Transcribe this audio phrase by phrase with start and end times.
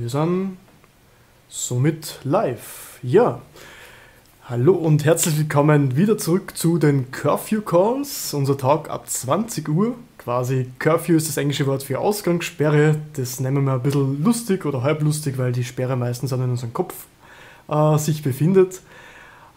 [0.00, 0.56] wir sind
[1.50, 2.98] somit live.
[3.02, 3.42] Ja,
[4.44, 8.32] hallo und herzlich willkommen wieder zurück zu den Curfew Calls.
[8.32, 9.94] Unser Tag ab 20 Uhr.
[10.16, 12.96] Quasi Curfew ist das englische Wort für Ausgangssperre.
[13.12, 16.94] Das nennen wir ein bisschen lustig oder halblustig, weil die Sperre meistens an unserem Kopf
[17.68, 18.80] äh, sich befindet.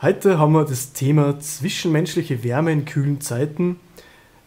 [0.01, 3.79] Heute haben wir das Thema zwischenmenschliche Wärme in kühlen Zeiten.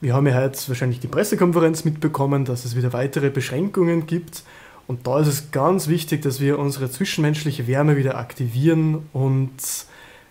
[0.02, 4.42] Wir haben ja heute wahrscheinlich die Pressekonferenz mitbekommen, dass es wieder weitere Beschränkungen gibt.
[4.86, 9.50] Und da ist es ganz wichtig, dass wir unsere zwischenmenschliche Wärme wieder aktivieren und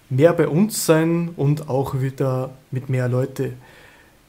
[0.09, 3.54] mehr bei uns sein und auch wieder mit mehr Leuten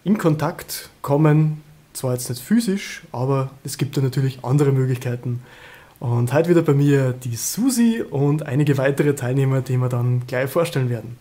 [0.05, 1.63] in Kontakt kommen.
[1.93, 5.43] Zwar jetzt nicht physisch, aber es gibt da natürlich andere Möglichkeiten.
[5.99, 10.51] Und heute wieder bei mir die Susi und einige weitere Teilnehmer, die wir dann gleich
[10.51, 11.17] vorstellen werden.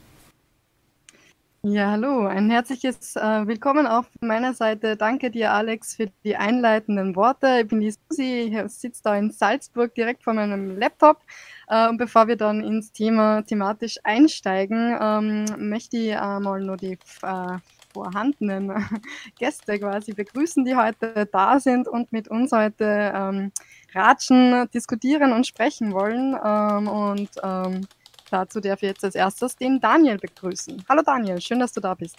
[1.68, 4.96] Ja, hallo, ein herzliches äh, Willkommen auch von meiner Seite.
[4.96, 7.62] Danke dir, Alex, für die einleitenden Worte.
[7.62, 11.22] Ich bin die Susi, ich sitze da in Salzburg direkt vor meinem Laptop.
[11.68, 16.78] Äh, und bevor wir dann ins Thema thematisch einsteigen, ähm, möchte ich äh, mal nur
[16.78, 17.58] die äh,
[17.92, 18.72] vorhandenen
[19.40, 23.52] Gäste quasi begrüßen, die heute da sind und mit uns heute ähm,
[23.96, 26.38] ratschen, diskutieren und sprechen wollen.
[26.46, 27.88] Ähm, und ähm,
[28.32, 30.84] Dazu darf ich jetzt als erstes den Daniel begrüßen.
[30.90, 32.18] Hallo Daniel, schön, dass du da bist.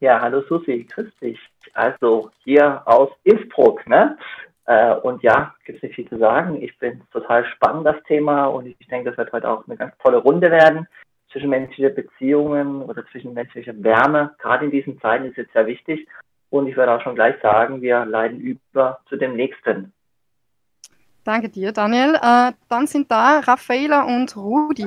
[0.00, 1.38] Ja, hallo Susi, grüß dich.
[1.72, 4.18] Also hier aus Innsbruck, ne?
[4.66, 6.60] Äh, und ja, gibt es nicht viel zu sagen.
[6.60, 9.96] Ich bin total spannend, das Thema, und ich denke, das wird heute auch eine ganz
[9.98, 10.86] tolle Runde werden.
[11.32, 16.06] Zwischenmenschliche Beziehungen oder zwischenmenschliche Wärme, gerade in diesen Zeiten ist jetzt sehr wichtig.
[16.50, 19.92] Und ich werde auch schon gleich sagen, wir leiden über zu dem nächsten
[21.26, 22.14] Danke dir, Daniel.
[22.22, 24.86] Äh, dann sind da Raffaela und Rudi.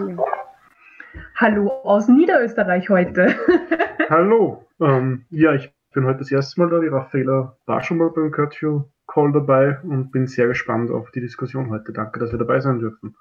[1.36, 3.36] Hallo aus Niederösterreich heute.
[4.10, 4.66] Hallo.
[4.80, 6.80] Ähm, ja, ich bin heute das erste Mal da.
[6.80, 11.20] Die Raffaela war schon mal beim Curfew Call dabei und bin sehr gespannt auf die
[11.20, 11.92] Diskussion heute.
[11.92, 13.18] Danke, dass wir dabei sein dürfen.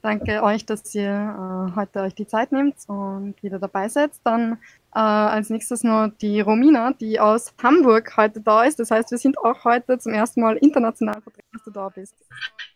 [0.00, 4.12] Danke euch, dass ihr äh, heute euch die Zeit nehmt und wieder dabei seid.
[4.24, 4.56] Dann
[4.98, 8.80] äh, als nächstes noch die Romina, die aus Hamburg heute da ist.
[8.80, 12.16] Das heißt, wir sind auch heute zum ersten Mal international vertreten, dass du da bist.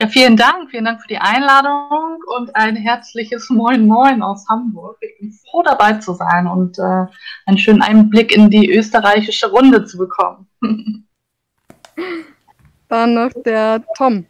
[0.01, 0.71] Ja, vielen Dank.
[0.71, 4.99] Vielen Dank für die Einladung und ein herzliches Moin Moin aus Hamburg.
[5.01, 7.07] Ich bin froh dabei zu sein und äh,
[7.47, 10.47] einen schönen Einblick in die österreichische Runde zu bekommen.
[12.89, 14.27] Dann noch der Tom.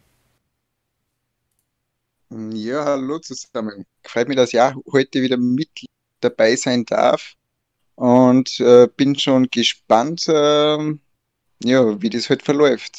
[2.31, 3.85] Ja, hallo zusammen.
[4.03, 5.69] Freut mich, dass ich auch heute wieder mit
[6.21, 7.35] dabei sein darf
[7.95, 10.93] und äh, bin schon gespannt, äh,
[11.63, 12.97] ja, wie das heute verläuft.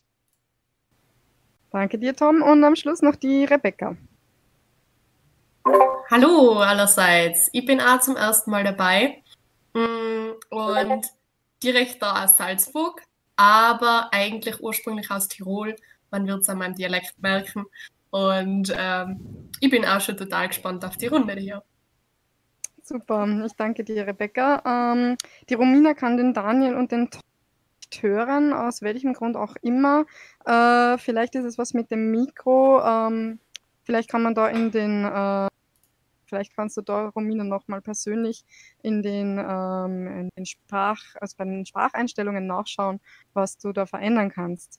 [1.70, 2.42] Danke dir, Tom.
[2.42, 3.96] Und am Schluss noch die Rebecca.
[6.10, 7.48] Hallo allerseits.
[7.52, 9.22] Ich bin auch zum ersten Mal dabei
[9.72, 11.06] mm, und
[11.62, 13.02] direkt da aus Salzburg,
[13.36, 15.74] aber eigentlich ursprünglich aus Tirol.
[16.10, 17.64] Man wird es an meinem Dialekt merken.
[18.10, 21.64] Und ähm, ich bin auch schon total gespannt auf die Runde hier.
[22.86, 24.62] Super, ich danke dir, Rebecca.
[24.66, 25.16] Ähm,
[25.48, 27.08] die Romina kann den Daniel und den
[27.98, 30.04] hören, aus welchem Grund auch immer.
[30.44, 32.82] Äh, vielleicht ist es was mit dem Mikro.
[32.84, 33.38] Ähm,
[33.84, 35.48] vielleicht kann man da in den, äh,
[36.26, 38.44] vielleicht kannst du da, Romina, nochmal persönlich
[38.82, 43.00] in den, ähm, in den Sprach, also bei den Spracheinstellungen nachschauen,
[43.32, 44.78] was du da verändern kannst.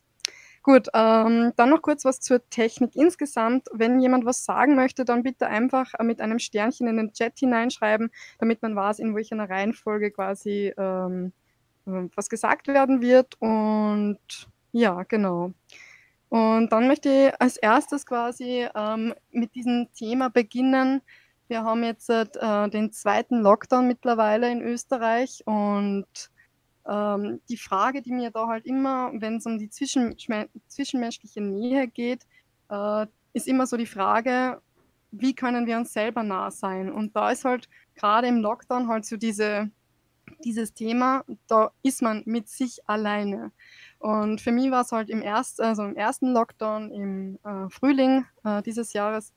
[0.66, 3.68] Gut, ähm, dann noch kurz was zur Technik insgesamt.
[3.72, 7.38] Wenn jemand was sagen möchte, dann bitte einfach äh, mit einem Sternchen in den Chat
[7.38, 8.10] hineinschreiben,
[8.40, 11.34] damit man weiß, in welcher Reihenfolge quasi ähm,
[11.86, 13.40] äh, was gesagt werden wird.
[13.40, 14.18] Und
[14.72, 15.54] ja, genau.
[16.30, 21.04] Und dann möchte ich als erstes quasi ähm, mit diesem Thema beginnen.
[21.48, 26.08] Wir haben jetzt äh, den zweiten Lockdown mittlerweile in Österreich und
[26.88, 30.16] ähm, die Frage, die mir da halt immer, wenn es um die zwischen,
[30.68, 32.26] zwischenmenschliche Nähe geht,
[32.70, 34.62] äh, ist immer so die Frage,
[35.12, 36.92] wie können wir uns selber nah sein?
[36.92, 39.70] Und da ist halt gerade im Lockdown halt so diese,
[40.44, 43.52] dieses Thema, da ist man mit sich alleine.
[44.00, 48.26] Und für mich war es halt im, erst, also im ersten Lockdown im äh, Frühling
[48.44, 49.34] äh, dieses Jahres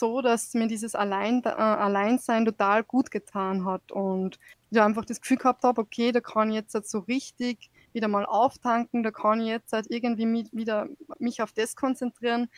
[0.00, 5.20] so, dass mir dieses Allein, äh, Alleinsein total gut getan hat und ich einfach das
[5.20, 9.12] Gefühl gehabt habe, okay, da kann ich jetzt halt so richtig wieder mal auftanken, da
[9.12, 10.88] kann ich jetzt halt irgendwie mit, wieder
[11.18, 12.48] mich auf das konzentrieren,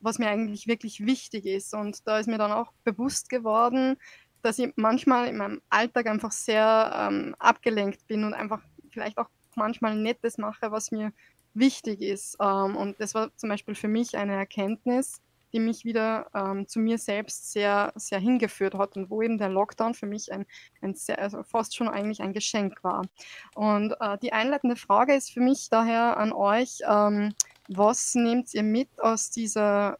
[0.00, 1.74] was mir eigentlich wirklich wichtig ist.
[1.74, 3.96] Und da ist mir dann auch bewusst geworden,
[4.42, 8.60] dass ich manchmal in meinem Alltag einfach sehr ähm, abgelenkt bin und einfach
[8.90, 11.12] vielleicht auch manchmal nicht das mache, was mir
[11.54, 12.36] wichtig ist.
[12.40, 15.20] Ähm, und das war zum Beispiel für mich eine Erkenntnis,
[15.52, 19.48] die mich wieder ähm, zu mir selbst sehr, sehr hingeführt hat und wo eben der
[19.48, 20.46] Lockdown für mich ein,
[20.80, 23.06] ein sehr, also fast schon eigentlich ein Geschenk war.
[23.54, 27.34] Und äh, die einleitende Frage ist für mich daher an euch, ähm,
[27.68, 29.98] was nehmt ihr mit aus dieser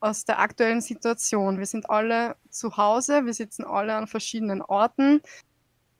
[0.00, 1.58] aus der aktuellen Situation?
[1.58, 5.20] Wir sind alle zu Hause, wir sitzen alle an verschiedenen Orten.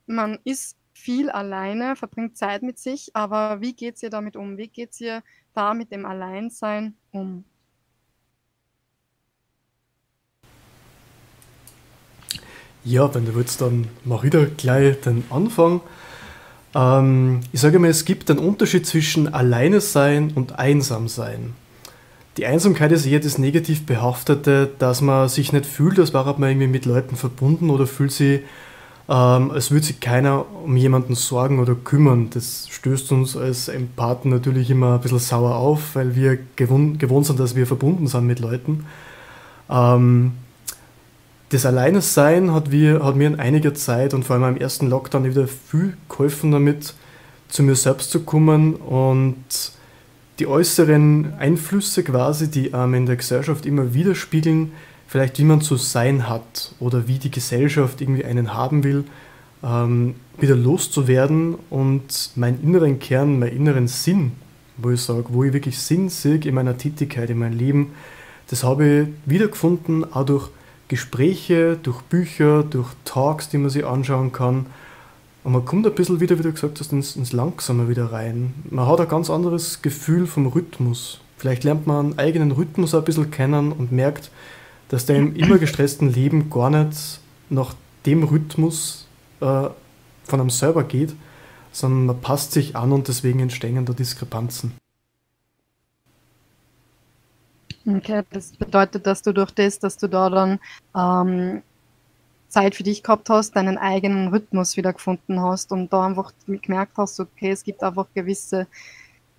[0.07, 4.57] Man ist viel alleine, verbringt Zeit mit sich, aber wie geht es ihr damit um?
[4.59, 5.23] Wie geht es ihr
[5.55, 7.45] da mit dem Alleinsein um?
[12.85, 15.81] Ja, wenn du willst, dann mach wieder gleich den Anfang.
[16.75, 21.55] Ähm, ich sage mal, es gibt einen Unterschied zwischen Alleine sein und einsam sein.
[22.39, 26.51] Die Einsamkeit ist eher das negativ behaftete, dass man sich nicht fühlt, als wäre man
[26.51, 28.41] irgendwie mit Leuten verbunden oder fühlt sich,
[29.09, 32.31] ähm, als würde sich keiner um jemanden sorgen oder kümmern.
[32.31, 37.27] Das stößt uns als Empathen natürlich immer ein bisschen sauer auf, weil wir gewohnt, gewohnt
[37.27, 38.87] sind, dass wir verbunden sind mit Leuten.
[39.71, 40.33] Ähm,
[41.53, 45.47] das Alleinesein hat, hat mir in einiger Zeit und vor allem im ersten Lockdown wieder
[45.47, 46.95] viel geholfen damit,
[47.49, 49.37] zu mir selbst zu kommen und
[50.39, 54.73] die äußeren Einflüsse quasi, die ähm, in der Gesellschaft immer widerspiegeln,
[55.07, 59.05] vielleicht wie man zu sein hat oder wie die Gesellschaft irgendwie einen haben will,
[59.63, 64.33] ähm, wieder loszuwerden und meinen inneren Kern, meinen inneren Sinn,
[64.79, 67.93] wo ich sage, wo ich wirklich Sinn sehe in meiner Tätigkeit, in meinem Leben,
[68.49, 70.49] das habe ich wiedergefunden, auch durch
[70.93, 74.67] Gespräche, durch Bücher, durch Talks, die man sich anschauen kann.
[75.43, 78.53] Und man kommt ein bisschen wieder, wie du gesagt hast, ins, ins Langsame wieder rein.
[78.69, 81.23] Man hat ein ganz anderes Gefühl vom Rhythmus.
[81.39, 84.31] Vielleicht lernt man einen eigenen Rhythmus ein bisschen kennen und merkt,
[84.91, 87.75] dass der im immer gestressten Leben gar nicht nach
[88.05, 89.07] dem Rhythmus
[89.41, 89.71] äh,
[90.25, 91.15] von einem selber geht,
[91.73, 94.75] sondern man passt sich an und deswegen entstehen da Diskrepanzen.
[97.87, 100.61] Okay, das bedeutet, dass du durch das, dass du da dann
[100.97, 101.63] ähm,
[102.49, 106.97] Zeit für dich gehabt hast, deinen eigenen Rhythmus wieder gefunden hast und da einfach gemerkt
[106.97, 108.67] hast, okay, es gibt einfach gewisse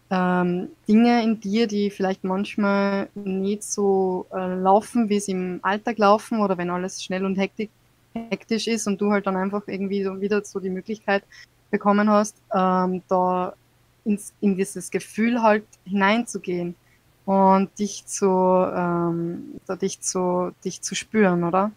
[0.10, 5.98] ähm, Dinge in dir, die vielleicht manchmal nicht so äh, laufen, wie sie im Alltag
[5.98, 7.70] laufen oder wenn alles schnell und hektik,
[8.14, 11.24] hektisch ist und du halt dann einfach irgendwie so wieder so die Möglichkeit
[11.72, 13.54] bekommen hast, ähm, da
[14.06, 16.76] ins, in dieses Gefühl halt hineinzugehen
[17.26, 21.72] und dich zu, ähm, dich zu, dich zu spüren, oder?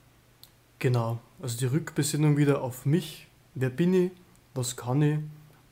[0.78, 3.28] Genau, also die Rückbesinnung wieder auf mich.
[3.54, 4.10] Wer bin ich?
[4.54, 5.18] Was kann ich?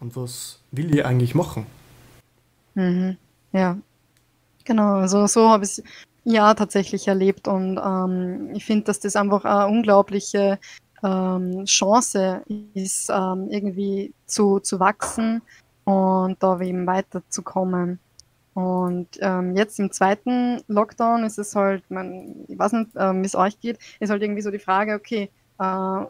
[0.01, 1.67] Und was will ich eigentlich machen?
[2.75, 3.17] Mhm.
[3.53, 3.79] Ja,
[4.65, 4.97] genau.
[4.97, 5.83] Also so habe ich es
[6.25, 10.59] ja tatsächlich erlebt und ähm, ich finde, dass das einfach eine unglaubliche
[11.03, 12.43] ähm, Chance
[12.75, 15.43] ist, ähm, irgendwie zu, zu wachsen
[15.85, 17.99] und da eben weiterzukommen.
[18.55, 23.27] Und ähm, jetzt im zweiten Lockdown ist es halt, man, ich weiß nicht, ähm, wie
[23.27, 25.29] es euch geht, ist halt irgendwie so die Frage, okay,
[25.59, 26.05] äh,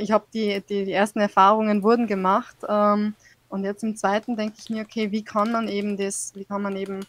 [0.00, 3.14] ich habe die, die, die ersten Erfahrungen wurden gemacht ähm,
[3.48, 6.62] und jetzt im zweiten denke ich mir, okay, wie kann man eben das, wie kann
[6.62, 7.00] man eben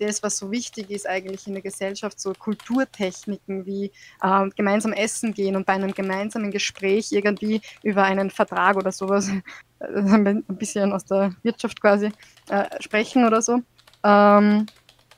[0.00, 5.34] das, was so wichtig ist eigentlich in der Gesellschaft, so Kulturtechniken wie äh, gemeinsam essen
[5.34, 9.30] gehen und bei einem gemeinsamen Gespräch irgendwie über einen Vertrag oder sowas,
[9.80, 12.10] ein bisschen aus der Wirtschaft quasi,
[12.48, 13.60] äh, sprechen oder so.
[14.08, 14.66] Ähm,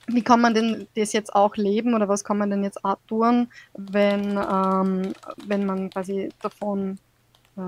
[0.08, 2.98] wie kann man denn das jetzt auch leben oder was kann man denn jetzt auch
[3.06, 5.12] tun, wenn, ähm,
[5.46, 6.98] wenn man quasi davon,
[7.56, 7.60] äh,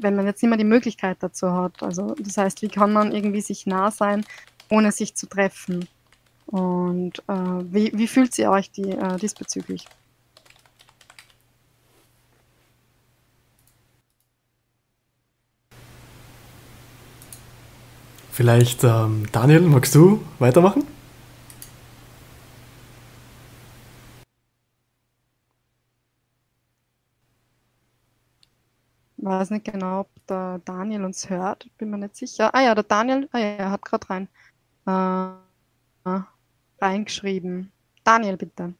[0.00, 1.82] wenn man jetzt nicht mehr die Möglichkeit dazu hat?
[1.82, 4.24] Also das heißt, wie kann man irgendwie sich nah sein,
[4.70, 5.86] ohne sich zu treffen?
[6.46, 9.84] Und äh, wie, wie fühlt ihr euch die, äh, diesbezüglich?
[18.38, 20.86] Vielleicht, ähm, Daniel, magst du weitermachen?
[29.16, 32.54] Ich weiß nicht genau, ob der Daniel uns hört, bin mir nicht sicher.
[32.54, 34.28] Ah ja, der Daniel, ah ja, er hat gerade rein
[34.86, 36.20] äh,
[36.80, 37.72] reingeschrieben.
[38.04, 38.72] Daniel, bitte.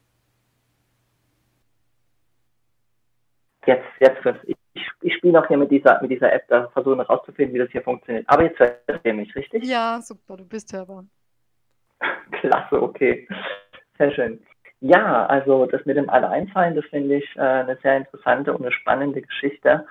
[3.66, 4.56] Jetzt, jetzt, ich
[5.00, 7.82] ich spiele auch hier mit dieser, mit dieser App, da versuchen herauszufinden, wie das hier
[7.82, 8.24] funktioniert.
[8.28, 9.64] Aber jetzt hört ihr mich, richtig?
[9.64, 11.04] Ja, super, du bist hörbar.
[12.32, 13.26] Klasse, okay.
[13.96, 14.40] Sehr schön.
[14.80, 18.72] Ja, also das mit dem Alleinsein, das finde ich äh, eine sehr interessante und eine
[18.72, 19.86] spannende Geschichte.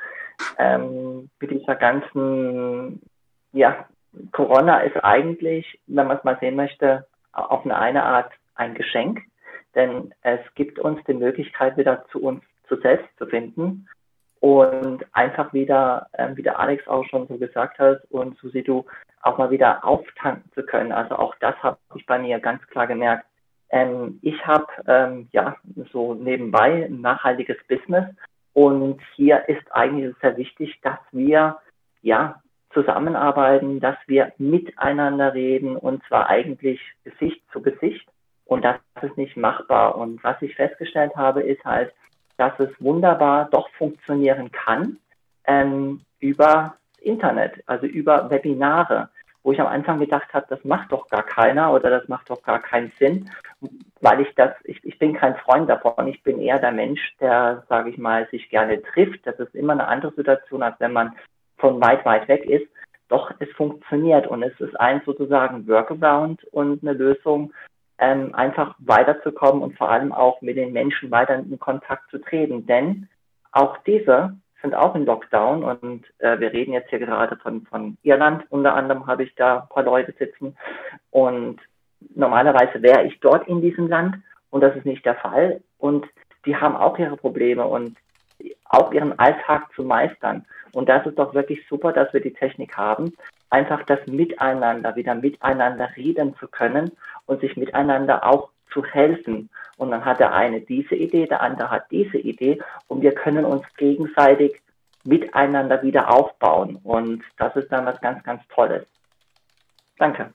[0.58, 3.02] Ähm, mit dieser ganzen,
[3.52, 3.86] ja,
[4.32, 9.22] Corona ist eigentlich, wenn man es mal sehen möchte, auf eine, eine Art ein Geschenk,
[9.76, 13.88] denn es gibt uns die Möglichkeit, wieder zu uns zu selbst zu finden
[14.40, 18.86] und einfach wieder, ähm, wie der Alex auch schon so gesagt hat und Susi, du
[19.22, 20.92] auch mal wieder auftanken zu können.
[20.92, 23.26] Also auch das habe ich bei mir ganz klar gemerkt.
[23.70, 25.58] Ähm, ich habe ähm, ja
[25.92, 28.06] so nebenbei ein nachhaltiges Business
[28.54, 31.58] und hier ist eigentlich sehr wichtig, dass wir
[32.02, 32.42] ja
[32.74, 38.08] zusammenarbeiten, dass wir miteinander reden und zwar eigentlich Gesicht zu Gesicht.
[38.46, 39.98] Und das ist nicht machbar.
[39.98, 41.94] Und was ich festgestellt habe, ist halt,
[42.38, 44.98] dass es wunderbar doch funktionieren kann
[45.46, 49.10] ähm, über Internet, also über Webinare,
[49.44, 52.44] wo ich am Anfang gedacht habe, das macht doch gar keiner oder das macht doch
[52.44, 53.30] gar keinen Sinn,
[54.02, 56.08] weil ich das, ich, ich bin kein Freund davon.
[56.08, 59.26] Ich bin eher der Mensch, der, sage ich mal, sich gerne trifft.
[59.26, 61.14] Das ist immer eine andere Situation, als wenn man
[61.58, 62.68] von weit, weit weg ist.
[63.08, 67.54] Doch es funktioniert und es ist ein sozusagen Workaround und eine Lösung,
[68.00, 72.66] ähm, einfach weiterzukommen und vor allem auch mit den Menschen weiter in Kontakt zu treten.
[72.66, 73.08] Denn
[73.52, 77.98] auch diese sind auch in Lockdown und äh, wir reden jetzt hier gerade von, von
[78.04, 78.44] Irland.
[78.50, 80.56] Unter anderem habe ich da ein paar Leute sitzen
[81.12, 81.60] und
[82.16, 84.18] normalerweise wäre ich dort in diesem Land
[84.50, 86.06] und das ist nicht der Fall und
[86.46, 87.98] die haben auch ihre Probleme und
[88.66, 90.46] auch ihren Alltag zu meistern.
[90.74, 93.14] Und das ist doch wirklich super, dass wir die Technik haben,
[93.50, 96.92] einfach das Miteinander, wieder miteinander reden zu können
[97.28, 99.50] und sich miteinander auch zu helfen.
[99.78, 103.46] Und dann hat der eine diese Idee, der andere hat diese Idee und wir können
[103.46, 104.60] uns gegenseitig
[105.04, 106.78] miteinander wieder aufbauen.
[106.84, 108.86] Und das ist dann was ganz, ganz Tolles.
[109.98, 110.34] Danke.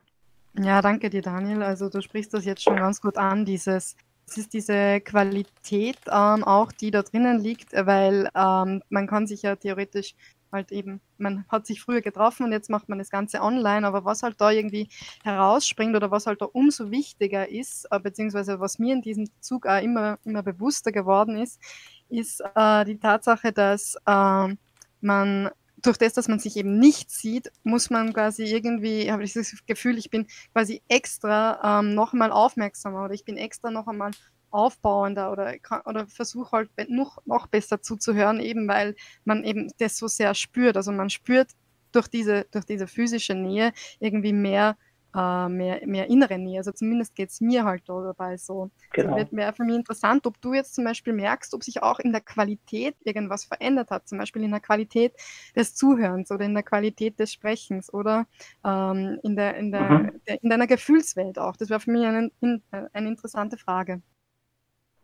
[0.58, 1.62] Ja, danke dir, Daniel.
[1.62, 3.96] Also du sprichst das jetzt schon ganz gut an, dieses
[4.26, 9.42] es ist diese Qualität ähm, auch, die da drinnen liegt, weil ähm, man kann sich
[9.42, 10.14] ja theoretisch
[10.52, 14.04] halt eben, man hat sich früher getroffen und jetzt macht man das Ganze online, aber
[14.04, 14.88] was halt da irgendwie
[15.24, 19.66] herausspringt oder was halt da umso wichtiger ist, äh, beziehungsweise was mir in diesem Zug
[19.66, 21.60] auch immer, immer bewusster geworden ist,
[22.08, 24.54] ist äh, die Tatsache, dass äh,
[25.00, 25.50] man
[25.82, 29.54] durch das, dass man sich eben nicht sieht, muss man quasi irgendwie, habe ich das
[29.66, 34.12] Gefühl, ich bin quasi extra ähm, noch einmal aufmerksamer oder ich bin extra noch einmal
[34.52, 35.54] aufbauender oder,
[35.84, 38.94] oder versuche halt noch, noch besser zuzuhören, eben weil
[39.24, 40.76] man eben das so sehr spürt.
[40.76, 41.50] Also man spürt
[41.92, 44.76] durch diese, durch diese physische Nähe irgendwie mehr
[45.14, 46.58] äh, mehr, mehr innere Nähe.
[46.58, 48.70] Also zumindest geht es mir halt da dabei so.
[48.92, 49.14] Genau.
[49.14, 52.12] Also wäre für mich interessant, ob du jetzt zum Beispiel merkst, ob sich auch in
[52.12, 55.12] der Qualität irgendwas verändert hat, zum Beispiel in der Qualität
[55.54, 58.26] des Zuhörens oder in der Qualität des Sprechens oder
[58.64, 60.20] ähm, in, der, in, der, mhm.
[60.26, 61.56] der, in deiner Gefühlswelt auch.
[61.56, 62.30] Das wäre für mich eine,
[62.70, 64.00] eine interessante Frage.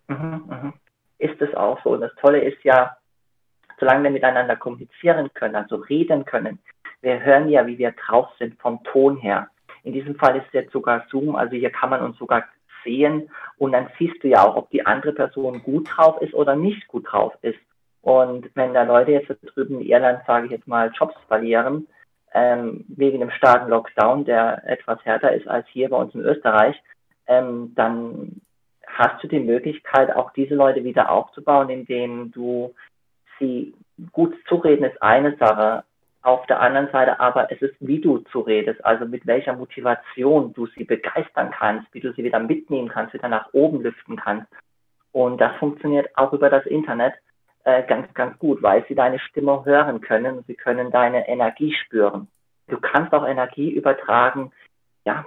[0.08, 0.72] Mhm, mhm.
[1.18, 1.90] Ist es auch so.
[1.90, 2.96] Und das Tolle ist ja,
[3.78, 6.58] solange wir miteinander kommunizieren können, also reden können,
[7.00, 9.48] wir hören ja, wie wir drauf sind vom Ton her.
[9.84, 12.44] In diesem Fall ist es jetzt sogar Zoom, also hier kann man uns sogar
[12.84, 16.56] sehen und dann siehst du ja auch, ob die andere Person gut drauf ist oder
[16.56, 17.58] nicht gut drauf ist.
[18.02, 21.86] Und wenn da Leute jetzt drüben in Irland, sage ich jetzt mal, Jobs verlieren,
[22.32, 26.76] ähm, wegen dem starken Lockdown, der etwas härter ist als hier bei uns in Österreich,
[27.26, 28.40] ähm, dann
[28.96, 32.74] hast du die Möglichkeit, auch diese Leute wieder aufzubauen, indem du
[33.38, 33.74] sie
[34.12, 35.84] gut zureden ist eine Sache,
[36.22, 40.52] auf der anderen Seite aber es ist, wie du zu redest, also mit welcher Motivation
[40.52, 44.48] du sie begeistern kannst, wie du sie wieder mitnehmen kannst, wieder nach oben lüften kannst.
[45.12, 47.14] Und das funktioniert auch über das Internet
[47.64, 52.28] äh, ganz, ganz gut, weil sie deine Stimme hören können, sie können deine Energie spüren.
[52.66, 54.52] Du kannst auch Energie übertragen,
[55.04, 55.24] ja,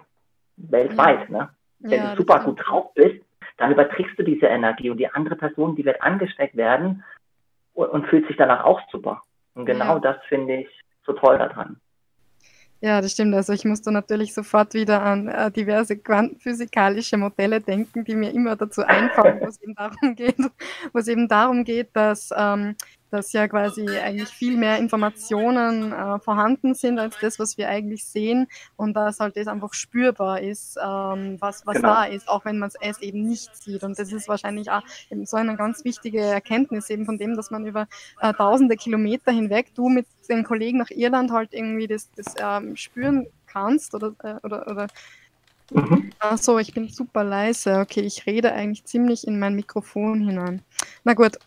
[0.58, 1.38] weltweit, ja.
[1.38, 1.50] ne?
[1.80, 3.26] Wenn ja, du super gut drauf bist,
[3.58, 7.04] dann überträgst du diese Energie und die andere Person, die wird angesteckt werden
[7.74, 9.22] und, und fühlt sich danach auch super.
[9.54, 10.00] Und genau ja.
[10.00, 10.68] das finde ich
[11.06, 11.78] so toll daran.
[12.84, 13.36] Ja, das stimmt.
[13.36, 18.56] Also ich musste natürlich sofort wieder an äh, diverse quantenphysikalische Modelle denken, die mir immer
[18.56, 20.38] dazu einfallen, wo es eben darum geht,
[20.92, 22.76] wo es eben darum geht, dass ähm,
[23.12, 28.06] dass ja quasi eigentlich viel mehr Informationen äh, vorhanden sind als das, was wir eigentlich
[28.06, 31.90] sehen und dass halt das einfach spürbar ist, ähm, was, was genau.
[31.90, 33.84] da ist, auch wenn man es eben nicht sieht.
[33.84, 37.52] Und das ist wahrscheinlich auch eben so eine ganz wichtige Erkenntnis eben von dem, dass
[37.52, 37.88] man über
[38.22, 42.76] äh, tausende Kilometer hinweg, du mit den Kollegen nach Irland halt irgendwie das, das ähm,
[42.78, 44.88] spüren kannst oder, äh, oder, oder
[45.74, 46.12] Mhm.
[46.20, 47.80] Ach so, ich bin super leise.
[47.80, 50.62] Okay, ich rede eigentlich ziemlich in mein Mikrofon hinein.
[51.04, 51.38] Na gut.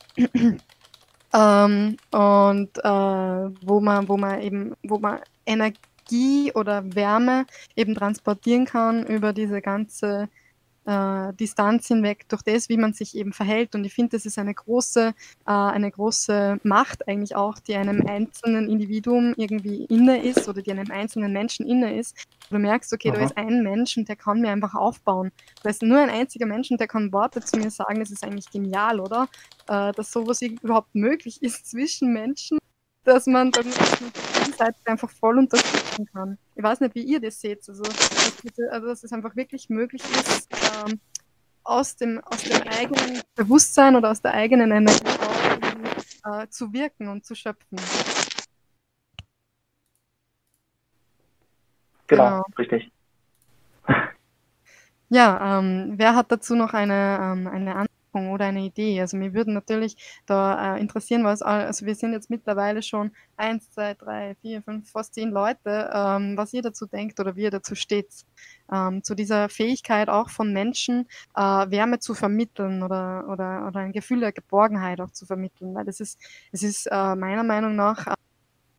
[1.34, 8.66] Ähm, und äh, wo man, wo man eben, wo man Energie oder Wärme eben transportieren
[8.66, 10.28] kann über diese ganze
[10.86, 13.74] äh, Distanz hinweg durch das, wie man sich eben verhält.
[13.74, 18.06] Und ich finde, das ist eine große, äh, eine große Macht eigentlich auch, die einem
[18.06, 22.16] einzelnen Individuum irgendwie inne ist oder die einem einzelnen Menschen inne ist.
[22.50, 23.18] Du merkst, okay, Aha.
[23.18, 25.32] da ist ein Mensch und der kann mir einfach aufbauen.
[25.62, 28.00] Da ist nur ein einziger Mensch und der kann Worte zu mir sagen.
[28.00, 29.28] Das ist eigentlich genial, oder?
[29.66, 32.58] Äh, dass sowas überhaupt möglich ist zwischen Menschen,
[33.04, 33.66] dass man dann
[34.54, 36.38] Seite einfach voll unterstützen kann.
[36.54, 37.68] Ich weiß nicht, wie ihr das seht.
[37.68, 37.82] Also,
[38.70, 40.48] also dass es einfach wirklich möglich ist,
[40.86, 41.00] ähm,
[41.62, 45.04] aus, dem, aus dem eigenen Bewusstsein oder aus der eigenen Energie
[46.24, 47.78] auch, äh, zu wirken und zu schöpfen.
[52.06, 52.44] Genau, genau.
[52.58, 52.90] richtig.
[55.10, 59.00] Ja, ähm, wer hat dazu noch eine, ähm, eine Anmerkung oder eine Idee?
[59.00, 59.96] Also mir würden natürlich
[60.26, 64.90] da äh, interessieren, was, also wir sind jetzt mittlerweile schon eins, zwei, drei, vier, fünf,
[64.90, 68.08] fast zehn Leute, ähm, was ihr dazu denkt oder wie ihr dazu steht,
[68.72, 71.06] ähm, zu dieser Fähigkeit auch von Menschen
[71.36, 75.84] äh, Wärme zu vermitteln oder, oder, oder ein Gefühl der Geborgenheit auch zu vermitteln, weil
[75.84, 76.18] das ist,
[76.50, 78.06] es ist äh, meiner Meinung nach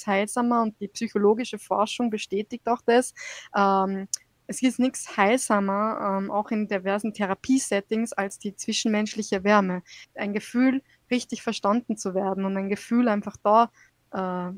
[0.08, 3.14] heilsamer und die psychologische Forschung bestätigt auch das.
[3.56, 4.08] Ähm,
[4.48, 9.82] es ist nichts heilsamer, ähm, auch in diversen Therapiesettings, als die zwischenmenschliche Wärme.
[10.14, 13.72] Ein Gefühl, richtig verstanden zu werden und ein Gefühl, einfach da
[14.12, 14.52] äh,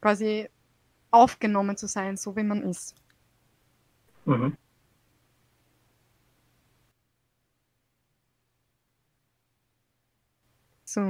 [0.00, 0.48] quasi
[1.10, 2.94] aufgenommen zu sein, so wie man ist.
[4.26, 4.56] Mhm.
[10.84, 11.00] So.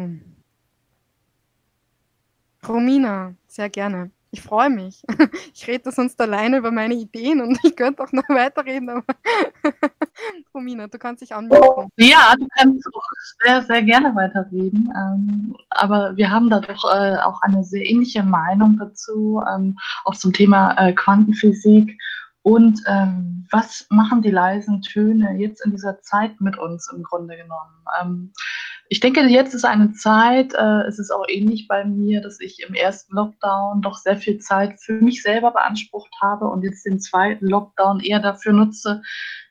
[2.69, 4.11] Romina, sehr gerne.
[4.31, 5.03] Ich freue mich.
[5.55, 9.05] Ich rede sonst alleine über meine Ideen und ich könnte auch noch weiterreden, aber
[10.55, 11.89] Romina, du kannst dich anmelden.
[11.97, 13.09] Ja, du kannst auch
[13.45, 14.93] sehr, sehr gerne weiterreden.
[14.97, 20.17] Ähm, aber wir haben da doch äh, auch eine sehr ähnliche Meinung dazu, ähm, auch
[20.17, 21.97] zum Thema äh, Quantenphysik.
[22.43, 27.37] Und ähm, was machen die leisen Töne jetzt in dieser Zeit mit uns im Grunde
[27.37, 28.33] genommen?
[28.89, 32.63] Ich denke, jetzt ist eine Zeit, äh, es ist auch ähnlich bei mir, dass ich
[32.67, 37.01] im ersten Lockdown doch sehr viel Zeit für mich selber beansprucht habe und jetzt den
[37.01, 39.03] zweiten Lockdown eher dafür nutze,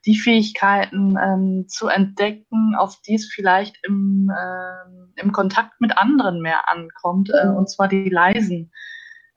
[0.06, 6.42] die Fähigkeiten ähm, zu entdecken, auf die es vielleicht im, äh, im Kontakt mit anderen
[6.42, 8.72] mehr ankommt, äh, und zwar die leisen,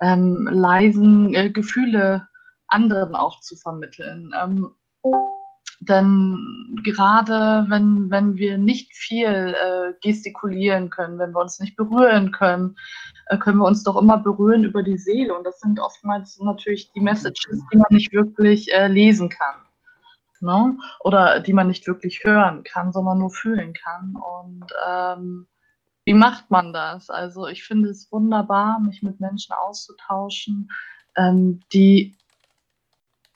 [0.00, 2.28] ähm, leisen äh, Gefühle
[2.68, 4.32] anderen auch zu vermitteln.
[4.38, 4.70] Ähm,
[5.80, 12.32] denn gerade wenn, wenn wir nicht viel äh, gestikulieren können, wenn wir uns nicht berühren
[12.32, 12.76] können,
[13.26, 15.36] äh, können wir uns doch immer berühren über die Seele.
[15.36, 19.56] Und das sind oftmals natürlich die Messages, die man nicht wirklich äh, lesen kann.
[20.40, 20.76] Ne?
[21.00, 24.16] Oder die man nicht wirklich hören kann, sondern nur fühlen kann.
[24.16, 25.46] Und ähm,
[26.04, 27.10] wie macht man das?
[27.10, 30.70] Also ich finde es wunderbar, mich mit Menschen auszutauschen,
[31.16, 32.16] ähm, die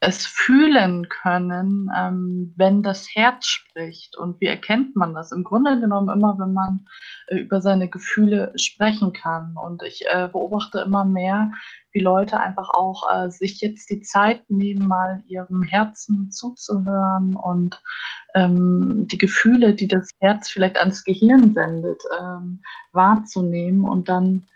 [0.00, 4.16] es fühlen können, ähm, wenn das Herz spricht.
[4.16, 5.30] Und wie erkennt man das?
[5.30, 6.86] Im Grunde genommen immer, wenn man
[7.26, 9.56] äh, über seine Gefühle sprechen kann.
[9.62, 11.52] Und ich äh, beobachte immer mehr,
[11.92, 17.82] wie Leute einfach auch äh, sich jetzt die Zeit nehmen, mal ihrem Herzen zuzuhören und
[18.34, 24.46] ähm, die Gefühle, die das Herz vielleicht ans Gehirn sendet, ähm, wahrzunehmen und dann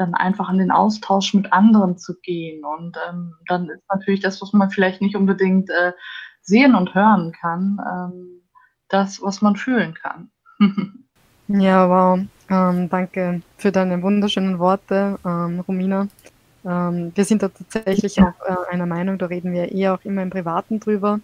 [0.00, 2.64] dann einfach in den Austausch mit anderen zu gehen.
[2.64, 5.92] Und ähm, dann ist natürlich das, was man vielleicht nicht unbedingt äh,
[6.40, 8.42] sehen und hören kann, ähm,
[8.88, 10.30] das, was man fühlen kann.
[11.48, 12.20] ja, wow.
[12.48, 16.08] Ähm, danke für deine wunderschönen Worte, ähm, Romina.
[16.64, 20.22] Ähm, wir sind da tatsächlich auch äh, einer Meinung, da reden wir eher auch immer
[20.22, 21.20] im Privaten drüber.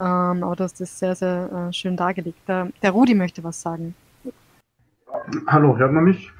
[0.00, 2.38] Ähm, aber du hast das sehr, sehr äh, schön dargelegt.
[2.48, 3.94] Der, der Rudi möchte was sagen.
[5.46, 6.30] Hallo, hört man mich?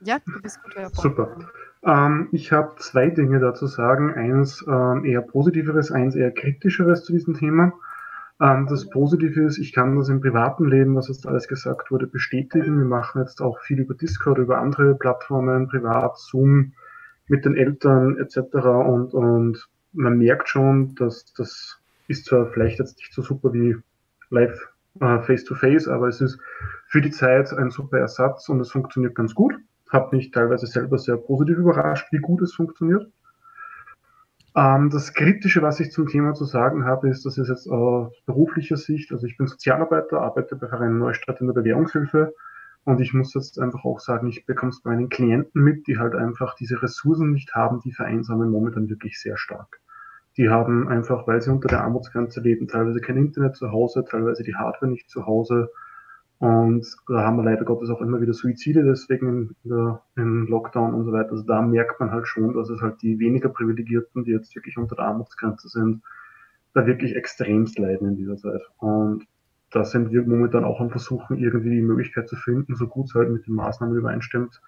[0.00, 1.02] Ja, du bist gut hörbar.
[1.02, 1.36] Super.
[1.82, 4.12] Ähm, ich habe zwei Dinge dazu sagen.
[4.14, 7.72] Eins ähm, eher positiveres, eins eher kritischeres zu diesem Thema.
[8.40, 12.06] Ähm, das Positive ist, ich kann das im privaten Leben, was jetzt alles gesagt wurde,
[12.06, 12.78] bestätigen.
[12.78, 16.72] Wir machen jetzt auch viel über Discord, über andere Plattformen, privat, Zoom,
[17.28, 18.54] mit den Eltern etc.
[18.54, 23.76] Und, und man merkt schon, dass das ist zwar vielleicht jetzt nicht so super wie
[24.30, 24.68] live
[25.00, 26.38] äh, face to face, aber es ist
[26.86, 29.54] für die Zeit ein super Ersatz und es funktioniert ganz gut
[29.90, 33.10] habe mich teilweise selber sehr positiv überrascht, wie gut es funktioniert.
[34.56, 38.12] Ähm, das Kritische, was ich zum Thema zu sagen habe, ist, dass es jetzt aus
[38.24, 42.34] beruflicher Sicht, also ich bin Sozialarbeiter, arbeite bei Verein Neustadt in der Bewährungshilfe
[42.84, 45.98] und ich muss jetzt einfach auch sagen, ich bekomme es bei meinen Klienten mit, die
[45.98, 49.80] halt einfach diese Ressourcen nicht haben, die vereinsamen momentan wirklich sehr stark.
[50.38, 54.42] Die haben einfach, weil sie unter der Armutsgrenze leben, teilweise kein Internet zu Hause, teilweise
[54.42, 55.70] die Hardware nicht zu Hause,
[56.38, 61.12] und da haben wir leider Gottes auch immer wieder Suizide deswegen im Lockdown und so
[61.12, 61.30] weiter.
[61.30, 64.76] Also da merkt man halt schon, dass es halt die weniger Privilegierten, die jetzt wirklich
[64.76, 66.02] unter der Armutsgrenze sind,
[66.74, 68.60] da wirklich extremst leiden in dieser Zeit.
[68.78, 69.26] Und
[69.70, 73.14] da sind wir momentan auch am Versuchen, irgendwie die Möglichkeit zu finden, so gut es
[73.14, 74.60] halt mit den Maßnahmen übereinstimmt,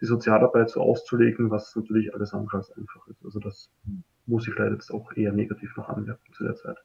[0.00, 3.24] die Sozialarbeit so auszulegen, was natürlich alles andere als einfach ist.
[3.24, 3.70] Also das
[4.26, 6.76] muss ich leider jetzt auch eher negativ noch anmerken zu der Zeit.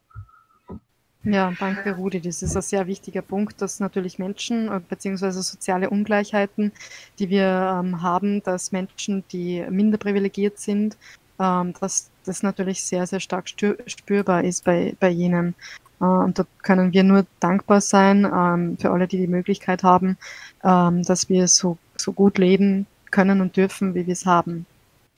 [1.22, 2.20] Ja, danke Rudi.
[2.20, 5.30] Das ist ein sehr wichtiger Punkt, dass natürlich Menschen äh, bzw.
[5.32, 6.72] soziale Ungleichheiten,
[7.18, 10.96] die wir ähm, haben, dass Menschen, die minder privilegiert sind,
[11.38, 15.54] ähm, dass das natürlich sehr, sehr stark spürbar ist bei, bei jenen.
[16.00, 20.16] Äh, und da können wir nur dankbar sein ähm, für alle, die die Möglichkeit haben,
[20.64, 24.64] ähm, dass wir so, so gut leben können und dürfen, wie wir es haben.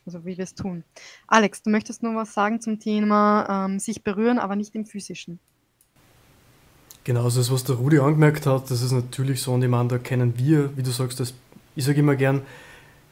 [0.07, 0.85] also wie wir es tun.
[1.29, 5.39] Alex, du möchtest nur was sagen zum Thema ähm, sich berühren, aber nicht im physischen.
[7.05, 9.89] Genau, also das, was der Rudi angemerkt hat, das ist natürlich so, und ich meine,
[9.89, 11.35] da kennen wir, wie du sagst, das,
[11.75, 12.43] ich sage immer gern,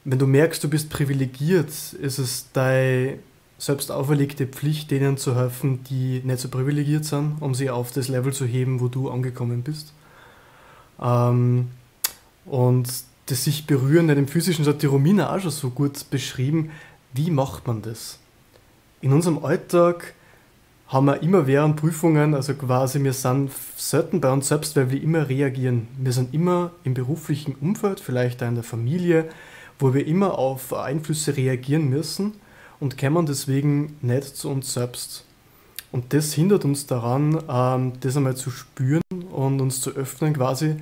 [0.05, 3.19] wenn du merkst, du bist privilegiert, ist es deine
[3.59, 8.09] selbst auferlegte Pflicht, denen zu helfen, die nicht so privilegiert sind, um sie auf das
[8.09, 9.93] Level zu heben, wo du angekommen bist.
[11.01, 11.69] Ähm,
[12.47, 12.89] und
[13.27, 16.71] das sich berühren, im physischen, das hat die Romina auch schon so gut beschrieben.
[17.13, 18.19] Wie macht man das?
[19.01, 20.15] In unserem Alltag
[20.91, 25.01] haben wir immer während Prüfungen, also quasi wir sind selten bei uns selbst, weil wir
[25.01, 25.87] immer reagieren.
[25.97, 29.29] Wir sind immer im beruflichen Umfeld, vielleicht auch in der Familie,
[29.79, 32.33] wo wir immer auf Einflüsse reagieren müssen
[32.81, 35.25] und kommen deswegen nicht zu uns selbst.
[35.93, 40.77] Und das hindert uns daran, ähm, das einmal zu spüren und uns zu öffnen, quasi,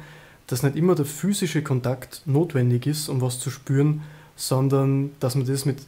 [0.46, 4.00] dass nicht immer der physische Kontakt notwendig ist, um was zu spüren,
[4.36, 5.80] sondern dass man das mit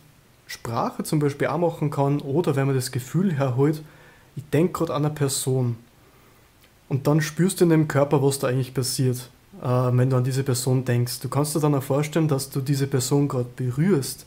[0.47, 3.83] Sprache zum Beispiel auch machen kann oder wenn man das Gefühl herholt,
[4.37, 5.77] ich denke gerade an eine Person.
[6.89, 9.31] Und dann spürst du in dem Körper, was da eigentlich passiert,
[9.63, 11.21] äh, wenn du an diese Person denkst.
[11.21, 14.27] Du kannst dir dann auch vorstellen, dass du diese Person gerade berührst,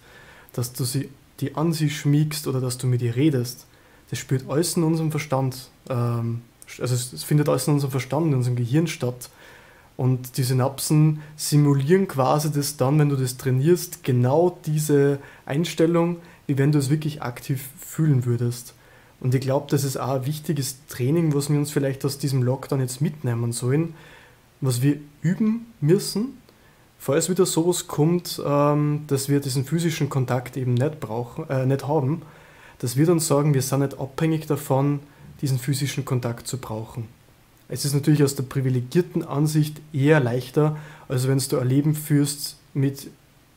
[0.53, 3.65] dass du sie, die an sie schmiegst oder dass du mit ihr redest.
[4.09, 5.69] Das spürt alles in unserem Verstand.
[5.89, 6.41] Ähm,
[6.79, 9.29] also es findet alles in unserem Verstand, in unserem Gehirn statt.
[9.95, 16.57] Und die Synapsen simulieren quasi das dann, wenn du das trainierst, genau diese Einstellung, wie
[16.57, 18.73] wenn du es wirklich aktiv fühlen würdest.
[19.23, 22.43] Und ich glaube, das ist auch ein wichtiges Training, was wir uns vielleicht aus diesem
[22.43, 23.95] Lockdown jetzt mitnehmen sollen,
[24.59, 26.37] was wir üben müssen,
[26.99, 31.87] falls wieder sowas kommt, ähm, dass wir diesen physischen Kontakt eben nicht brauchen, äh, nicht
[31.87, 32.21] haben,
[32.79, 34.99] dass wir dann sagen, wir sind nicht abhängig davon,
[35.41, 37.07] diesen physischen Kontakt zu brauchen.
[37.69, 42.57] Es ist natürlich aus der privilegierten Ansicht eher leichter, als wenn du ein Leben führst
[42.73, 43.09] mit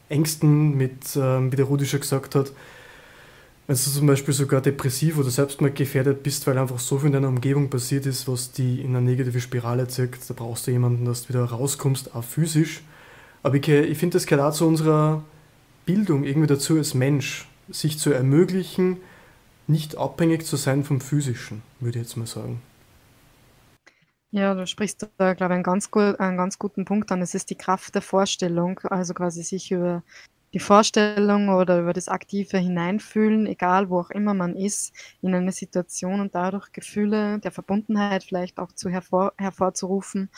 [0.08, 2.52] Ängsten, mit, ähm, wie der Rudi schon gesagt hat,
[3.66, 7.28] wenn du zum Beispiel sogar depressiv oder selbstmordgefährdet bist, weil einfach so viel in deiner
[7.28, 11.22] Umgebung passiert ist, was die in eine negative Spirale zirkt, da brauchst du jemanden, dass
[11.22, 12.82] du wieder rauskommst, auch physisch.
[13.42, 15.24] Aber ich, ich finde, das gehört auch zu unserer
[15.84, 18.98] Bildung irgendwie dazu als Mensch, sich zu ermöglichen,
[19.66, 22.62] nicht abhängig zu sein vom Physischen, würde ich jetzt mal sagen.
[24.30, 27.22] Ja, du sprichst da, glaube ich, einen ganz, einen ganz guten Punkt an.
[27.22, 30.02] Es ist die Kraft der Vorstellung, also quasi sich über
[30.52, 35.52] die Vorstellung oder über das aktive Hineinfühlen, egal wo auch immer man ist, in eine
[35.52, 40.30] Situation und dadurch Gefühle der Verbundenheit vielleicht auch zu hervor, hervorzurufen,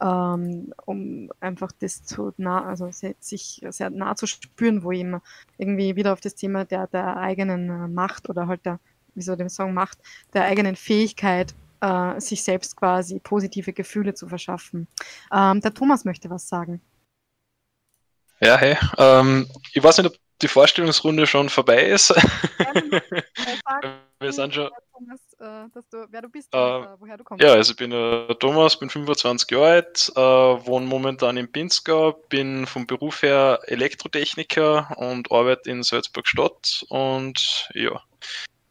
[0.00, 5.20] ähm, um einfach das zu nah, also sich sehr nah zu spüren, wo eben
[5.58, 8.78] irgendwie wieder auf das Thema der, der eigenen äh, Macht oder halt der,
[9.14, 9.98] wie soll ich sagen, Macht,
[10.34, 14.86] der eigenen Fähigkeit äh, sich selbst quasi positive Gefühle zu verschaffen.
[15.32, 16.80] Ähm, der Thomas möchte was sagen.
[18.40, 22.10] Ja, hey, ähm, ich weiß nicht, ob die Vorstellungsrunde schon vorbei ist.
[24.20, 24.70] Wir sind schon.
[25.38, 27.44] Äh, dass du, wer du bist äh, äh, woher du kommst.
[27.44, 32.12] Ja, also ich bin äh, Thomas, bin 25 Jahre alt, äh, wohne momentan in Pinzgau,
[32.30, 38.00] bin vom Beruf her Elektrotechniker und arbeite in Salzburg Stadt und ja,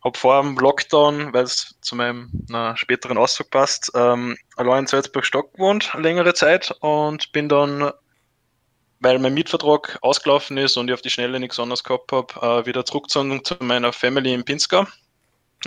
[0.03, 4.87] habe vor dem Lockdown, weil es zu meinem na, späteren Ausflug passt, ähm, allein in
[4.87, 7.91] Salzburg Stock gewohnt, längere Zeit und bin dann,
[9.05, 12.65] weil mein Mietvertrag ausgelaufen ist und ich auf die Schnelle nichts anderes gehabt habe, äh,
[12.65, 14.87] wieder zurückgezogen zu meiner Family in Pinzgau.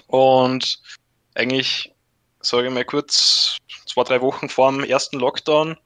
[0.09, 0.81] Und
[1.37, 1.95] eigentlich,
[2.41, 5.77] sage ich mal kurz, zwei, drei Wochen vor dem ersten Lockdown.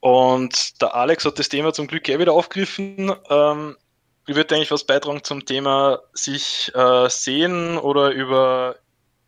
[0.00, 3.14] Und der Alex hat das Thema zum Glück eh wieder aufgegriffen.
[3.28, 3.76] Ähm,
[4.26, 8.76] ich würde eigentlich was beitragen zum Thema sich äh, sehen oder über,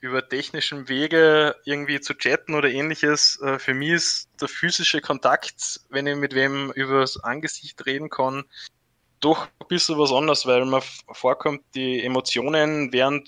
[0.04, 3.40] über technischen Wege irgendwie zu chatten oder ähnliches.
[3.40, 8.44] Äh, für mich ist der physische Kontakt, wenn ich mit wem übers Angesicht reden kann,
[9.20, 13.24] doch ein bisschen was anderes, weil man vorkommt, die Emotionen werden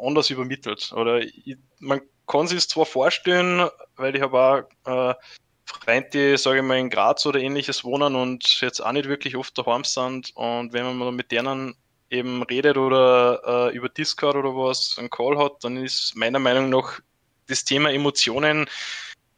[0.00, 0.92] anders übermittelt.
[0.92, 5.14] Oder ich, man kann sich es zwar vorstellen, weil ich habe auch äh,
[5.64, 9.34] Freunde, die, sage ich mal, in Graz oder ähnliches wohnen und jetzt auch nicht wirklich
[9.34, 10.30] oft daheim sind.
[10.36, 11.74] Und wenn man mit denen
[12.10, 16.68] eben redet oder äh, über Discord oder was einen Call hat, dann ist meiner Meinung
[16.68, 17.00] nach
[17.46, 18.66] das Thema Emotionen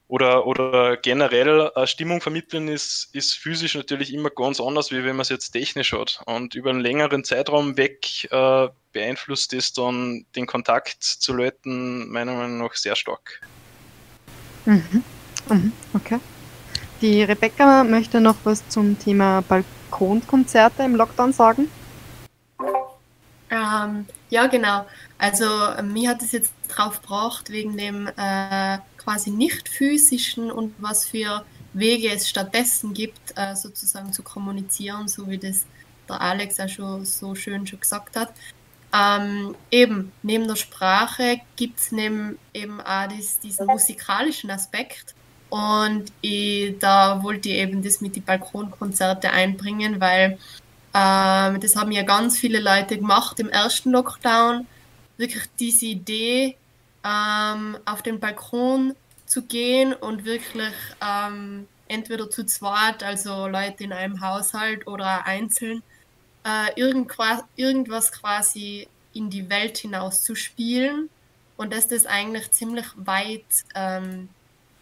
[0.08, 5.16] oder, oder generell äh, Stimmung vermitteln ist, ist physisch natürlich immer ganz anders, wie wenn
[5.16, 6.20] man es jetzt technisch hat.
[6.26, 12.34] Und über einen längeren Zeitraum weg äh, beeinflusst es dann den Kontakt zu Leuten meiner
[12.34, 13.40] Meinung nach sehr stark.
[14.66, 15.02] Mhm.
[15.48, 16.20] Mhm, okay.
[17.00, 21.68] Die Rebecca möchte noch was zum Thema Balkonkonzerte im Lockdown sagen.
[23.82, 24.86] Ähm, ja, genau.
[25.18, 25.46] Also
[25.82, 31.44] mir hat es jetzt drauf gebracht, wegen dem äh, quasi nicht physischen und was für
[31.72, 35.64] Wege es stattdessen gibt, äh, sozusagen zu kommunizieren, so wie das
[36.08, 38.32] der Alex auch schon so schön schon gesagt hat.
[38.94, 45.14] Ähm, eben, neben der Sprache gibt es eben auch dies, diesen musikalischen Aspekt.
[45.48, 50.38] Und ich, da wollte ich eben das mit den Balkonkonzerte einbringen, weil
[50.94, 54.66] ähm, das haben ja ganz viele Leute gemacht im ersten Lockdown.
[55.16, 56.56] Wirklich diese Idee,
[57.04, 58.94] ähm, auf den Balkon
[59.26, 65.82] zu gehen und wirklich ähm, entweder zu zweit, also Leute in einem Haushalt oder einzeln,
[66.44, 71.08] äh, irgendwas quasi in die Welt hinaus zu spielen
[71.56, 74.28] und dass das eigentlich ziemlich weit ähm,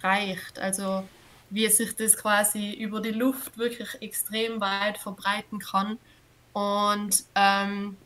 [0.03, 0.59] reicht.
[0.59, 1.05] Also
[1.51, 5.99] wie sich das quasi über die Luft wirklich extrem weit verbreiten kann.
[6.53, 7.97] Und ähm,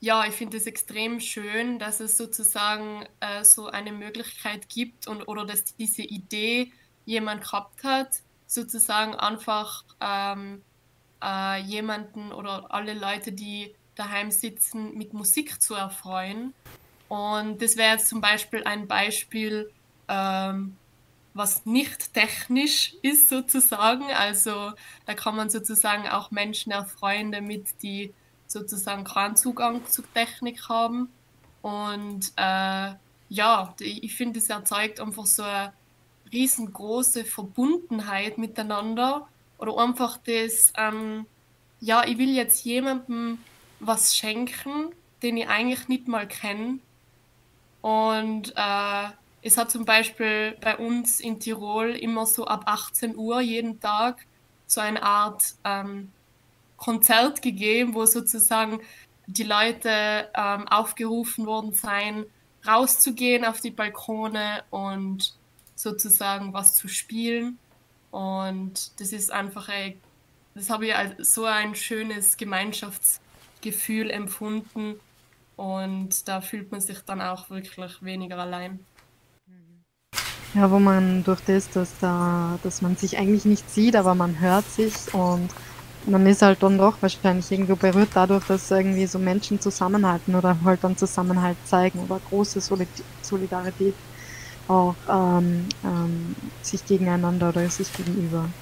[0.00, 5.28] ja, ich finde es extrem schön, dass es sozusagen äh, so eine Möglichkeit gibt und
[5.28, 6.72] oder dass diese Idee
[7.06, 8.08] jemand gehabt hat,
[8.46, 10.62] sozusagen einfach ähm,
[11.22, 16.52] äh, jemanden oder alle Leute, die daheim sitzen, mit Musik zu erfreuen.
[17.08, 19.70] Und das wäre jetzt zum Beispiel ein Beispiel,
[20.08, 20.76] ähm,
[21.34, 24.04] was nicht technisch ist sozusagen.
[24.12, 24.72] Also
[25.04, 28.14] da kann man sozusagen auch Menschen erfreuen, damit die
[28.46, 31.10] sozusagen keinen Zugang zur Technik haben.
[31.60, 32.92] Und äh,
[33.28, 35.72] ja, ich finde, es erzeugt einfach so eine
[36.32, 41.26] riesengroße Verbundenheit miteinander oder einfach das, ähm,
[41.80, 43.38] ja, ich will jetzt jemandem
[43.80, 44.92] was schenken,
[45.22, 46.78] den ich eigentlich nicht mal kenne.
[47.82, 49.08] Und äh,
[49.44, 54.26] es hat zum Beispiel bei uns in Tirol immer so ab 18 Uhr jeden Tag
[54.66, 56.10] so eine Art ähm,
[56.78, 58.80] Konzert gegeben, wo sozusagen
[59.26, 62.24] die Leute ähm, aufgerufen worden seien,
[62.66, 65.34] rauszugehen auf die Balkone und
[65.74, 67.58] sozusagen was zu spielen.
[68.10, 70.00] Und das ist einfach, ein,
[70.54, 74.98] das habe ich als so ein schönes Gemeinschaftsgefühl empfunden.
[75.56, 78.84] Und da fühlt man sich dann auch wirklich weniger allein.
[80.54, 84.38] Ja, wo man durch das, dass, da, dass man sich eigentlich nicht sieht, aber man
[84.40, 85.52] hört sich und
[86.06, 90.60] man ist halt dann doch wahrscheinlich irgendwo berührt dadurch, dass irgendwie so Menschen zusammenhalten oder
[90.64, 92.60] halt dann Zusammenhalt zeigen oder große
[93.20, 93.98] Solidarität
[94.66, 98.54] auch ähm, ähm, sich gegeneinander oder sich gegenüber.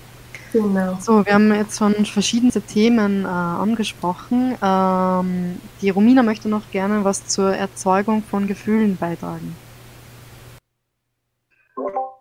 [0.53, 0.99] Genau.
[1.01, 4.57] So, wir haben jetzt schon verschiedenste Themen äh, angesprochen.
[4.63, 9.62] Ähm, die Romina möchte noch gerne was zur Erzeugung von Gefühlen beitragen.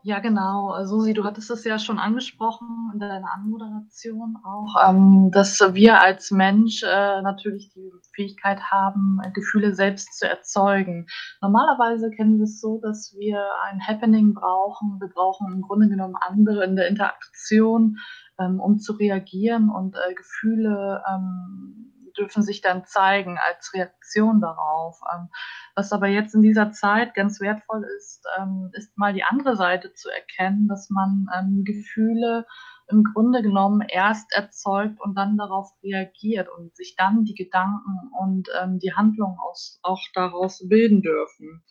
[0.03, 0.83] Ja, genau.
[0.83, 6.31] Susi, du hattest es ja schon angesprochen in deiner Anmoderation auch, ähm, dass wir als
[6.31, 11.05] Mensch äh, natürlich die Fähigkeit haben, Gefühle selbst zu erzeugen.
[11.39, 14.99] Normalerweise kennen wir es so, dass wir ein Happening brauchen.
[14.99, 17.97] Wir brauchen im Grunde genommen andere in der Interaktion,
[18.39, 24.99] ähm, um zu reagieren und äh, Gefühle ähm, dürfen sich dann zeigen als Reaktion darauf.
[25.13, 25.29] Ähm,
[25.75, 29.93] was aber jetzt in dieser Zeit ganz wertvoll ist, ähm, ist mal die andere Seite
[29.93, 32.45] zu erkennen, dass man ähm, Gefühle
[32.89, 38.49] im Grunde genommen erst erzeugt und dann darauf reagiert und sich dann die Gedanken und
[38.83, 39.37] die Handlungen
[39.81, 41.63] auch daraus bilden dürfen.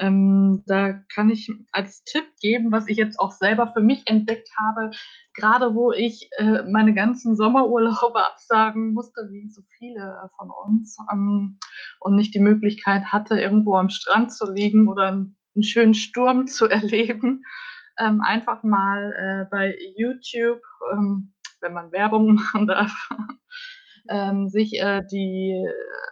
[0.00, 4.48] Ähm, da kann ich als Tipp geben, was ich jetzt auch selber für mich entdeckt
[4.58, 4.90] habe,
[5.34, 10.96] gerade wo ich äh, meine ganzen Sommerurlaube absagen musste, wie so viele äh, von uns,
[11.12, 11.58] ähm,
[12.00, 16.66] und nicht die Möglichkeit hatte, irgendwo am Strand zu liegen oder einen, schönen Sturm zu
[16.66, 17.44] erleben,
[17.98, 23.10] ähm, einfach mal äh, bei YouTube, ähm, wenn man Werbung machen darf,
[24.10, 25.64] ähm, sich äh, die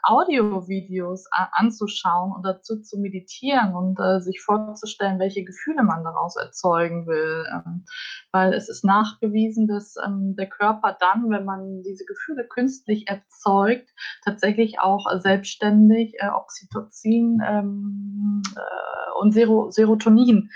[0.02, 7.06] Audio-Videos anzuschauen und dazu zu meditieren und äh, sich vorzustellen, welche Gefühle man daraus erzeugen
[7.06, 7.44] will.
[7.52, 7.84] Ähm,
[8.32, 13.88] weil es ist nachgewiesen, dass ähm, der Körper dann, wenn man diese Gefühle künstlich erzeugt,
[14.24, 20.50] tatsächlich auch selbstständig äh, Oxytocin ähm, äh, und Serotonin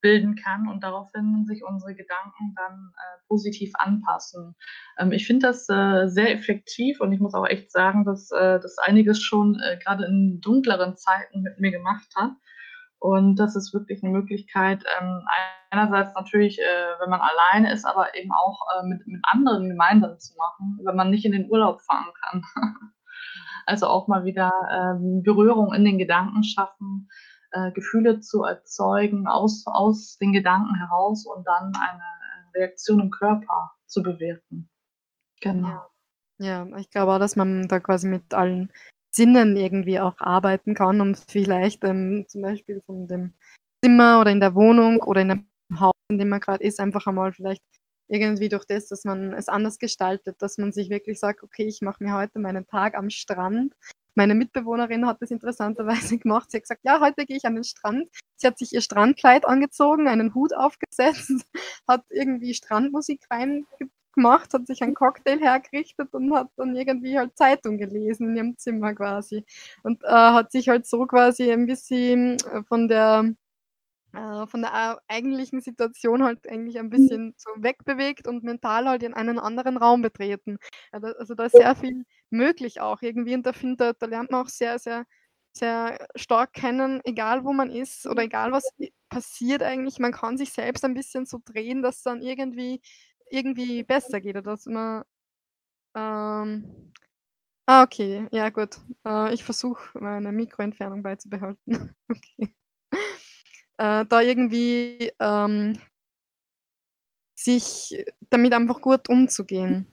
[0.00, 4.54] bilden kann und daraufhin sich unsere Gedanken dann äh, positiv anpassen.
[4.98, 8.60] Ähm, ich finde das äh, sehr effektiv und ich muss auch echt sagen, dass äh,
[8.60, 12.32] das einiges schon äh, gerade in dunkleren Zeiten mit mir gemacht hat.
[12.98, 15.22] Und das ist wirklich eine Möglichkeit, ähm,
[15.70, 20.18] einerseits natürlich, äh, wenn man alleine ist, aber eben auch äh, mit, mit anderen gemeinsam
[20.18, 22.42] zu machen, wenn man nicht in den Urlaub fahren kann.
[23.66, 27.08] also auch mal wieder ähm, Berührung in den Gedanken schaffen
[27.52, 32.02] äh, Gefühle zu erzeugen aus, aus den Gedanken heraus und dann eine
[32.54, 34.68] Reaktion im Körper zu bewerten.
[35.40, 35.86] Genau.
[36.38, 38.70] Ja, ja ich glaube auch, dass man da quasi mit allen
[39.12, 43.34] Sinnen irgendwie auch arbeiten kann und vielleicht ähm, zum Beispiel von dem
[43.84, 47.06] Zimmer oder in der Wohnung oder in dem Haus, in dem man gerade ist, einfach
[47.06, 47.62] einmal vielleicht
[48.08, 51.80] irgendwie durch das, dass man es anders gestaltet, dass man sich wirklich sagt, okay, ich
[51.80, 53.74] mache mir heute meinen Tag am Strand.
[54.14, 56.50] Meine Mitbewohnerin hat das interessanterweise gemacht.
[56.50, 58.08] Sie hat gesagt, ja, heute gehe ich an den Strand.
[58.36, 61.44] Sie hat sich ihr Strandkleid angezogen, einen Hut aufgesetzt,
[61.88, 67.78] hat irgendwie Strandmusik reingemacht, hat sich einen Cocktail hergerichtet und hat dann irgendwie halt Zeitung
[67.78, 69.44] gelesen in ihrem Zimmer quasi.
[69.82, 73.34] Und äh, hat sich halt so quasi ein bisschen äh, von der
[74.12, 79.14] äh, von der eigentlichen Situation halt eigentlich ein bisschen so wegbewegt und mental halt in
[79.14, 80.58] einen anderen Raum betreten.
[80.90, 84.42] also da ist sehr viel möglich auch irgendwie und da finde da, da lernt man
[84.44, 85.04] auch sehr, sehr,
[85.52, 88.68] sehr stark kennen, egal wo man ist oder egal was
[89.08, 92.80] passiert eigentlich, man kann sich selbst ein bisschen so drehen, dass es dann irgendwie,
[93.30, 95.04] irgendwie besser geht oder dass man
[95.96, 96.92] ähm,
[97.66, 98.78] Ah, okay, ja gut.
[99.06, 101.94] Äh, ich versuche meine Mikroentfernung beizubehalten.
[102.10, 102.54] Okay
[103.78, 105.78] äh, da irgendwie ähm,
[107.34, 109.86] sich damit einfach gut umzugehen.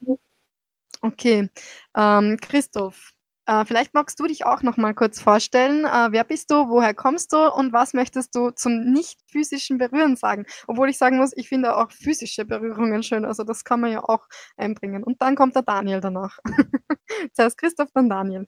[1.01, 1.49] Okay,
[1.95, 3.11] ähm, Christoph,
[3.45, 5.85] äh, vielleicht magst du dich auch noch mal kurz vorstellen.
[5.85, 10.15] Äh, wer bist du, woher kommst du und was möchtest du zum nicht physischen Berühren
[10.15, 10.45] sagen?
[10.67, 14.03] Obwohl ich sagen muss, ich finde auch physische Berührungen schön, also das kann man ja
[14.03, 15.03] auch einbringen.
[15.03, 16.39] Und dann kommt der Daniel danach.
[17.33, 18.47] Zuerst Christoph, dann Daniel.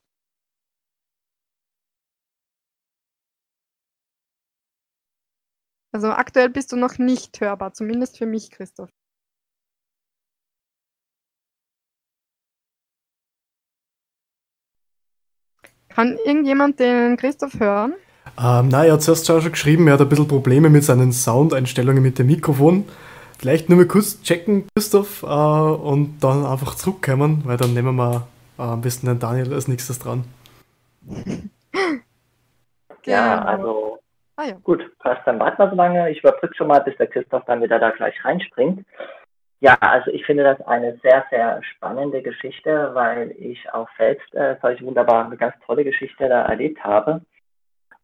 [5.91, 8.89] Also aktuell bist du noch nicht hörbar, zumindest für mich, Christoph.
[15.89, 17.93] Kann irgendjemand den Christoph hören?
[18.41, 22.01] Ähm, nein, er hat zuerst schon geschrieben, er hat ein bisschen Probleme mit seinen Soundeinstellungen
[22.01, 22.85] mit dem Mikrofon.
[23.37, 28.27] Vielleicht nur mal kurz checken, Christoph, äh, und dann einfach zurückkommen, weil dann nehmen wir
[28.57, 30.25] äh, am besten den Daniel als nächstes dran.
[33.05, 33.99] ja, also
[34.39, 34.55] Ah, ja.
[34.63, 36.09] Gut, passt, dann warten wir so lange.
[36.11, 38.85] Ich überbrücke schon mal, bis der Christoph dann wieder da gleich reinspringt.
[39.61, 44.55] Ja, also ich finde das eine sehr, sehr spannende Geschichte, weil ich auch selbst äh,
[44.61, 47.21] solche wunderbare, ganz tolle Geschichte da erlebt habe.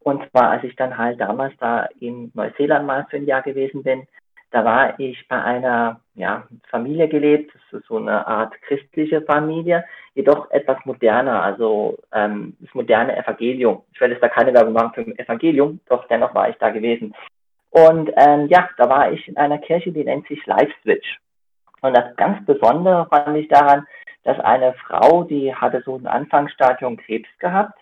[0.00, 3.82] Und zwar, als ich dann halt damals da in Neuseeland mal für ein Jahr gewesen
[3.82, 4.06] bin,
[4.50, 9.84] da war ich bei einer ja, Familie gelebt, das ist so eine Art christliche Familie,
[10.14, 13.82] jedoch etwas moderner, also ähm, das moderne Evangelium.
[13.92, 16.70] Ich werde jetzt da keine Werbung machen für ein Evangelium, doch dennoch war ich da
[16.70, 17.14] gewesen.
[17.70, 21.18] Und ähm, ja, da war ich in einer Kirche, die nennt sich Live Switch.
[21.86, 23.86] Und das ganz Besondere fand ich daran,
[24.24, 27.78] dass eine Frau, die hatte so ein Anfangsstadium Krebs gehabt.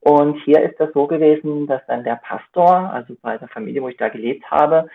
[0.00, 3.88] Und hier ist das so gewesen, dass dann der Pastor, also bei der Familie, wo
[3.88, 4.88] ich da gelebt habe,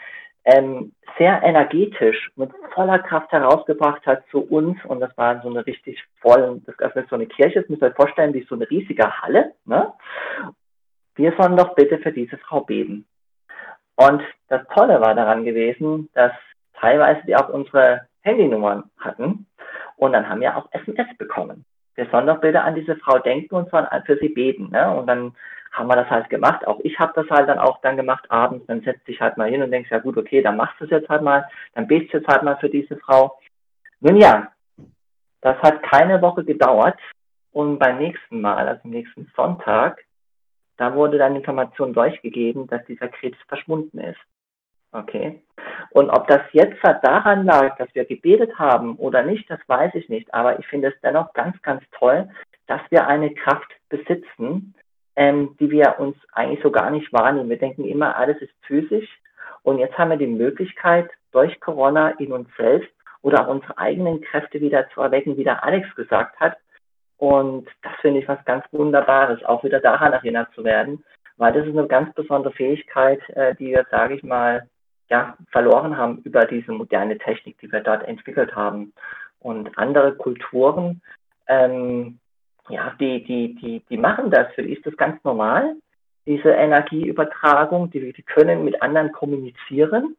[0.44, 5.66] ähm, sehr energetisch mit voller Kraft herausgebracht hat zu uns und das war so eine
[5.66, 8.70] richtig voll, das ist so eine Kirche, das müsst ihr euch vorstellen, wie so eine
[8.70, 9.54] riesige Halle.
[9.66, 9.92] Ne?
[11.16, 13.06] Wir sollen doch bitte für diese Frau beten.
[13.96, 16.32] Und das Tolle war daran gewesen, dass
[16.80, 19.46] teilweise die auch unsere Handynummern hatten
[19.98, 21.66] und dann haben wir auch SMS bekommen.
[21.96, 24.70] Wir sollen doch bitte an diese Frau denken und sollen für sie beten.
[24.72, 24.90] Ne?
[24.90, 25.36] Und dann
[25.74, 26.66] haben wir das halt gemacht.
[26.66, 28.66] Auch ich habe das halt dann auch dann gemacht abends.
[28.68, 30.92] Dann setzt dich halt mal hin und denkst, ja gut, okay, dann machst du es
[30.92, 33.38] jetzt halt mal, dann betest du jetzt halt mal für diese Frau.
[34.00, 34.52] Nun ja,
[35.42, 36.98] das hat keine Woche gedauert
[37.52, 40.02] und beim nächsten Mal, also am nächsten Sonntag,
[40.78, 44.20] da wurde dann Information durchgegeben, dass dieser Krebs verschwunden ist.
[44.94, 45.42] Okay.
[45.92, 50.10] Und ob das jetzt daran lag, dass wir gebetet haben oder nicht, das weiß ich
[50.10, 50.34] nicht.
[50.34, 52.30] Aber ich finde es dennoch ganz, ganz toll,
[52.68, 54.76] dass wir eine Kraft besitzen,
[55.16, 57.50] ähm, die wir uns eigentlich so gar nicht wahrnehmen.
[57.50, 59.10] Wir denken immer, alles ist physisch.
[59.64, 62.90] Und jetzt haben wir die Möglichkeit, durch Corona in uns selbst
[63.22, 66.58] oder auch unsere eigenen Kräfte wieder zu erwecken, wie der Alex gesagt hat.
[67.18, 71.04] Und das finde ich was ganz Wunderbares, auch wieder daran erinnert zu werden,
[71.38, 74.68] weil das ist eine ganz besondere Fähigkeit, äh, die wir, sage ich mal,
[75.10, 78.94] ja, verloren haben über diese moderne Technik, die wir dort entwickelt haben.
[79.40, 81.02] Und andere Kulturen
[81.48, 82.20] ähm,
[82.70, 84.54] ja, die, die, die, die machen das.
[84.54, 85.76] Für die ist das ganz normal,
[86.26, 87.90] diese Energieübertragung.
[87.90, 90.16] Die, die können mit anderen kommunizieren.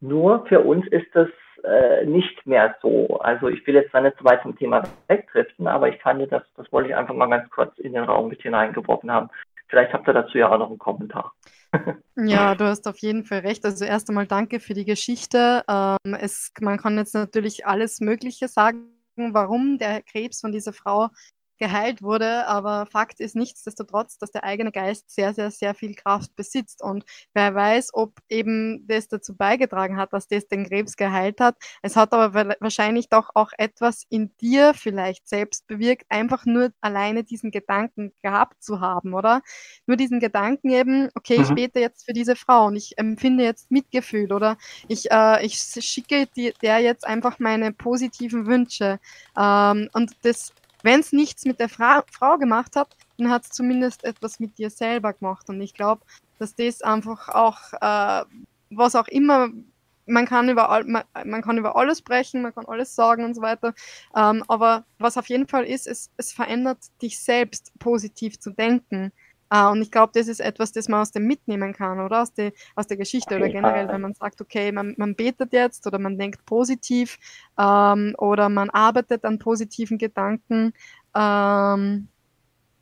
[0.00, 1.28] Nur für uns ist das
[1.64, 3.18] äh, nicht mehr so.
[3.20, 6.42] Also ich will jetzt da nicht so weit zum Thema wegdriften, aber ich fand das,
[6.56, 9.30] das wollte ich einfach mal ganz kurz in den Raum mit hineingeworfen haben.
[9.68, 11.32] Vielleicht habt ihr dazu ja auch noch einen Kommentar.
[12.16, 13.64] Ja, du hast auf jeden Fall recht.
[13.64, 15.62] Also erst einmal danke für die Geschichte.
[15.68, 21.08] Ähm, es, man kann jetzt natürlich alles Mögliche sagen, warum der Krebs von dieser Frau
[21.58, 26.34] geheilt wurde, aber Fakt ist nichtsdestotrotz, dass der eigene Geist sehr, sehr, sehr viel Kraft
[26.36, 27.04] besitzt und
[27.34, 31.56] wer weiß, ob eben das dazu beigetragen hat, dass das den Krebs geheilt hat.
[31.82, 37.24] Es hat aber wahrscheinlich doch auch etwas in dir vielleicht selbst bewirkt, einfach nur alleine
[37.24, 39.42] diesen Gedanken gehabt zu haben, oder?
[39.86, 41.44] Nur diesen Gedanken eben, okay, mhm.
[41.44, 44.56] ich bete jetzt für diese Frau und ich empfinde jetzt Mitgefühl oder
[44.88, 49.00] ich, äh, ich schicke die, der jetzt einfach meine positiven Wünsche.
[49.36, 50.52] Ähm, und das
[50.82, 54.58] wenn es nichts mit der Fra Frau gemacht hat, dann hat es zumindest etwas mit
[54.58, 55.48] dir selber gemacht.
[55.48, 56.02] Und ich glaube,
[56.38, 58.24] dass das einfach auch, äh,
[58.70, 59.48] was auch immer,
[60.06, 63.34] man kann, über all, man, man, kann über alles sprechen, man kann alles sagen und
[63.34, 63.74] so weiter.
[64.16, 69.12] Ähm, aber was auf jeden Fall ist, es, es verändert dich selbst positiv zu denken.
[69.52, 72.22] Uh, und ich glaube, das ist etwas, das man aus dem mitnehmen kann, oder?
[72.22, 75.86] Aus, die, aus der Geschichte oder generell, wenn man sagt, okay, man, man betet jetzt
[75.86, 77.18] oder man denkt positiv
[77.58, 80.74] ähm, oder man arbeitet an positiven Gedanken.
[81.14, 82.08] Ähm,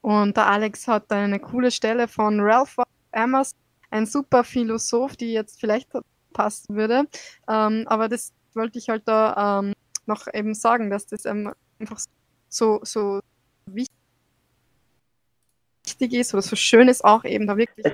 [0.01, 2.77] und der Alex hat da eine coole Stelle von Ralph
[3.13, 3.59] Emerson,
[3.91, 5.89] ein super Philosoph, die jetzt vielleicht
[6.33, 7.07] passen würde.
[7.49, 9.73] Ähm, aber das wollte ich halt da ähm,
[10.07, 11.99] noch eben sagen, dass das einfach
[12.49, 13.21] so, so
[13.67, 13.96] wichtig
[15.87, 17.87] wichtig ist oder so schön ist auch eben da wirklich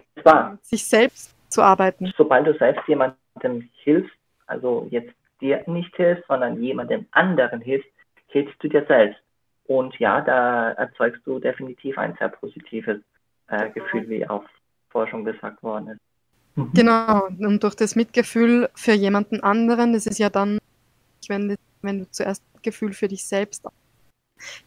[0.62, 2.12] sich selbst zu arbeiten.
[2.16, 4.14] Sobald du selbst jemandem hilfst,
[4.46, 7.88] also jetzt dir nicht hilfst, sondern jemandem anderen hilfst,
[8.28, 9.20] hilfst du dir selbst.
[9.66, 12.98] Und ja, da erzeugst du definitiv ein sehr positives
[13.48, 14.44] äh, Gefühl, wie auch
[15.08, 16.00] schon gesagt worden ist.
[16.56, 16.70] Mhm.
[16.74, 20.58] Genau, und durch das Mitgefühl für jemanden anderen, das ist ja dann,
[21.28, 23.66] wenn, wenn du zuerst Gefühl für dich selbst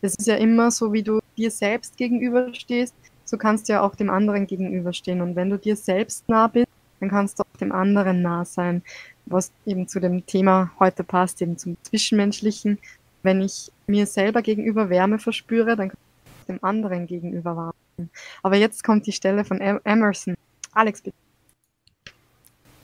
[0.01, 2.95] das ist ja immer so, wie du dir selbst gegenüberstehst,
[3.25, 5.21] so kannst du ja auch dem anderen gegenüberstehen.
[5.21, 6.67] Und wenn du dir selbst nah bist,
[6.99, 8.81] dann kannst du auch dem anderen nah sein,
[9.25, 12.77] was eben zu dem Thema heute passt, eben zum Zwischenmenschlichen.
[13.23, 15.97] Wenn ich mir selber gegenüber Wärme verspüre, dann kann
[16.39, 18.09] ich dem anderen gegenüber warten.
[18.43, 20.35] Aber jetzt kommt die Stelle von Emerson.
[20.73, 21.17] Alex, bitte.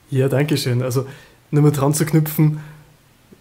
[0.10, 0.82] Ja, danke schön.
[0.82, 1.08] Also,
[1.52, 2.60] nur mal dran zu knüpfen,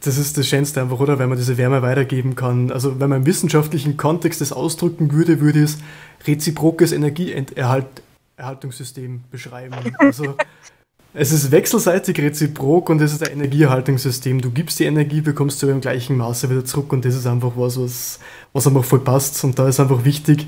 [0.01, 1.19] das ist das Schönste einfach, oder?
[1.19, 2.73] Wenn man diese Wärme weitergeben kann.
[2.73, 5.79] Also, wenn man im wissenschaftlichen Kontext das ausdrücken würde, würde es
[6.27, 9.75] reziprokes Energieerhaltungssystem beschreiben.
[9.99, 10.35] Also,
[11.13, 14.41] es ist wechselseitig reziprok und es ist ein Energieerhaltungssystem.
[14.41, 17.53] Du gibst die Energie, bekommst du im gleichen Maße wieder zurück und das ist einfach
[17.57, 18.21] was, was,
[18.53, 19.45] was einfach voll passt.
[19.45, 20.47] Und da ist einfach wichtig,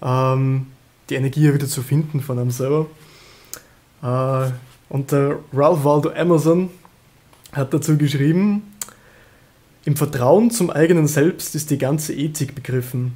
[0.00, 0.68] ähm,
[1.10, 2.86] die Energie wieder zu finden von einem selber.
[4.02, 4.50] Äh,
[4.88, 6.70] und der Ralph Waldo Emerson
[7.52, 8.73] hat dazu geschrieben,
[9.84, 13.14] im Vertrauen zum eigenen Selbst ist die ganze Ethik begriffen.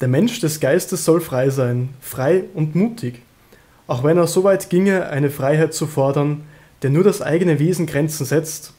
[0.00, 3.22] Der Mensch des Geistes soll frei sein, frei und mutig.
[3.86, 6.44] Auch wenn er so weit ginge, eine Freiheit zu fordern,
[6.82, 8.74] der nur das eigene Wesen Grenzen setzt.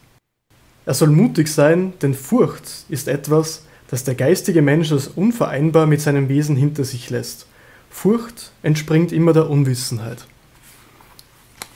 [0.85, 6.01] Er soll mutig sein, denn Furcht ist etwas, das der geistige Mensch als unvereinbar mit
[6.01, 7.47] seinem Wesen hinter sich lässt.
[7.89, 10.25] Furcht entspringt immer der Unwissenheit.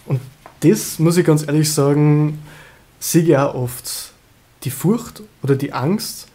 [0.06, 0.22] Und
[0.62, 2.40] das, muss ich ganz ehrlich sagen,
[3.00, 4.09] sehe ich auch oft
[4.64, 6.28] die Furcht oder die Angst,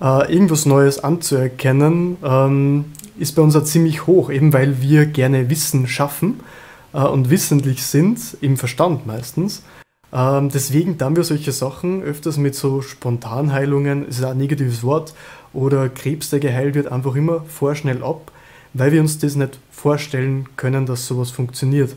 [0.00, 2.84] äh, irgendwas Neues anzuerkennen, ähm,
[3.18, 6.40] ist bei uns auch ziemlich hoch, eben weil wir gerne Wissen schaffen
[6.92, 9.62] äh, und wissentlich sind, im Verstand meistens.
[10.12, 15.14] Ähm, deswegen tun wir solche Sachen öfters mit so Spontanheilungen, ist ein negatives Wort,
[15.52, 18.30] oder Krebs, der geheilt wird, einfach immer vorschnell ab,
[18.74, 21.96] weil wir uns das nicht vorstellen können, dass sowas funktioniert.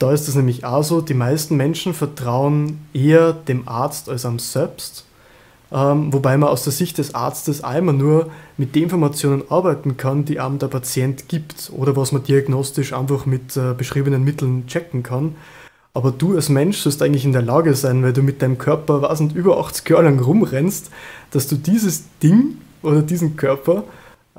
[0.00, 4.38] Da ist es nämlich auch so, die meisten Menschen vertrauen eher dem Arzt als am
[4.38, 5.04] selbst,
[5.70, 10.24] ähm, wobei man aus der Sicht des Arztes einmal nur mit den Informationen arbeiten kann,
[10.24, 15.02] die einem der Patient gibt oder was man diagnostisch einfach mit äh, beschriebenen Mitteln checken
[15.02, 15.34] kann.
[15.92, 19.02] Aber du als Mensch sollst eigentlich in der Lage sein, weil du mit deinem Körper,
[19.02, 20.90] was nicht, über 80 Jahre lang rumrennst,
[21.30, 23.84] dass du dieses Ding oder diesen Körper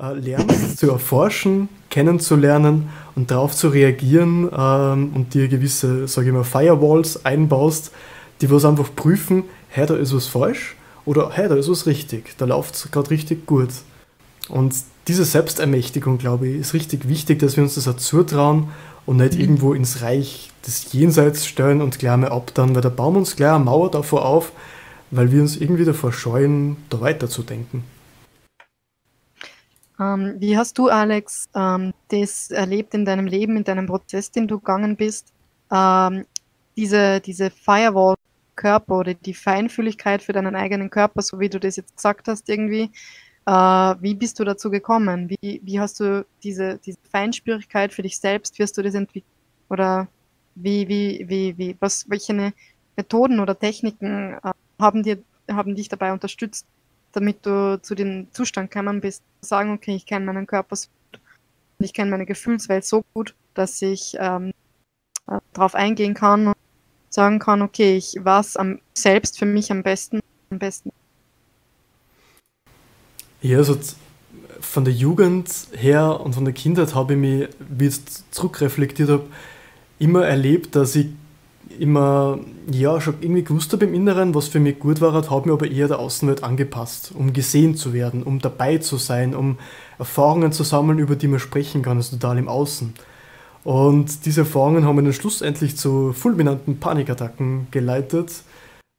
[0.00, 6.32] äh, lernst zu erforschen, kennenzulernen und darauf zu reagieren ähm, und dir gewisse, sage ich
[6.32, 7.92] mal, Firewalls einbaust,
[8.40, 12.36] die was einfach prüfen, hey, da ist was falsch oder hey, da ist was richtig,
[12.38, 13.70] da läuft es gerade richtig gut.
[14.48, 14.74] Und
[15.08, 18.68] diese Selbstermächtigung, glaube ich, ist richtig wichtig, dass wir uns das auch zutrauen
[19.06, 19.40] und nicht mhm.
[19.40, 23.36] irgendwo ins Reich des Jenseits stellen und gleich mal ab dann, weil der Baum uns
[23.36, 24.52] gleich eine Mauer davor auf,
[25.10, 27.84] weil wir uns irgendwie davor scheuen, da weiterzudenken.
[30.02, 34.48] Ähm, wie hast du, Alex, ähm, das erlebt in deinem Leben, in deinem Prozess, den
[34.48, 35.32] du gegangen bist?
[35.70, 36.24] Ähm,
[36.76, 41.96] diese, diese Firewall-Körper oder die Feinfühligkeit für deinen eigenen Körper, so wie du das jetzt
[41.96, 42.90] gesagt hast, irgendwie.
[43.46, 45.28] Äh, wie bist du dazu gekommen?
[45.28, 49.30] Wie, wie hast du diese, diese Feinspürigkeit für dich selbst, wirst du das entwickeln?
[49.68, 50.08] Oder
[50.54, 52.52] wie, wie, wie, wie, was, welche
[52.96, 56.66] Methoden oder Techniken äh, haben, dir, haben dich dabei unterstützt?
[57.12, 61.20] Damit du zu dem Zustand gekommen bist, sagen, okay, ich kenne meinen Körper so gut
[61.78, 64.52] und ich kenne meine Gefühlswelt so gut, dass ich ähm,
[65.28, 66.56] äh, darauf eingehen kann und
[67.10, 70.90] sagen kann, okay, ich weiß am, selbst für mich am besten, am besten.
[73.42, 73.78] Ja, also
[74.60, 78.00] von der Jugend her und von der Kindheit habe ich mich, wie ich
[78.30, 79.26] zurückreflektiert habe,
[79.98, 81.08] immer erlebt, dass ich
[81.78, 82.38] immer,
[82.70, 85.70] ja, schon irgendwie gewusst habe im Inneren, was für mich gut war, habe mir aber
[85.70, 89.58] eher der Außenwelt angepasst, um gesehen zu werden, um dabei zu sein, um
[89.98, 92.92] Erfahrungen zu sammeln, über die man sprechen kann, also total im Außen.
[93.64, 98.30] Und diese Erfahrungen haben mich dann schlussendlich zu fulminanten Panikattacken geleitet,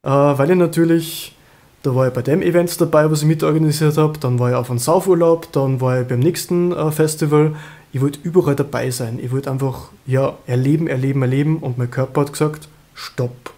[0.02, 1.36] äh, weil ich natürlich,
[1.82, 4.70] da war ich bei dem Event dabei, was ich mitorganisiert habe, dann war ich auf
[4.70, 7.54] einem Saufurlaub, dann war ich beim nächsten äh, Festival.
[7.94, 9.20] Ich wollte überall dabei sein.
[9.22, 13.52] Ich wollte einfach, ja, erleben, erleben, erleben und mein Körper hat gesagt, stopp.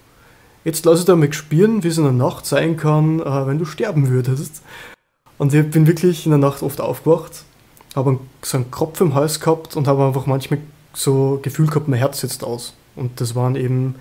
[0.63, 3.59] Jetzt lass ich da mal spüren, wie es in der Nacht sein kann, äh, wenn
[3.59, 4.61] du sterben würdest.
[5.39, 7.45] Und ich bin wirklich in der Nacht oft aufgewacht,
[7.95, 10.61] habe so einen Kopf im Hals gehabt und habe einfach manchmal
[10.93, 12.75] so Gefühl gehabt, mein Herz sitzt aus.
[12.95, 13.95] Und das waren eben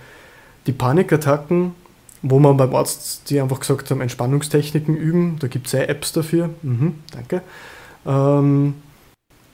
[0.68, 1.76] die Panikattacken,
[2.24, 5.38] wo man beim Arzt, die einfach gesagt haben, Entspannungstechniken üben.
[5.40, 6.50] Da gibt es ja Apps dafür.
[6.62, 7.42] Mhm, danke.
[8.06, 8.74] Ähm,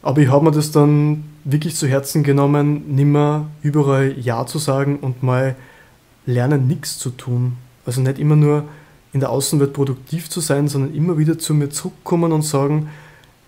[0.01, 4.99] aber ich habe mir das dann wirklich zu Herzen genommen, nimmer überall Ja zu sagen
[4.99, 5.55] und mal
[6.25, 7.57] lernen, nichts zu tun.
[7.85, 8.65] Also nicht immer nur
[9.13, 12.89] in der Außenwelt produktiv zu sein, sondern immer wieder zu mir zurückkommen und sagen,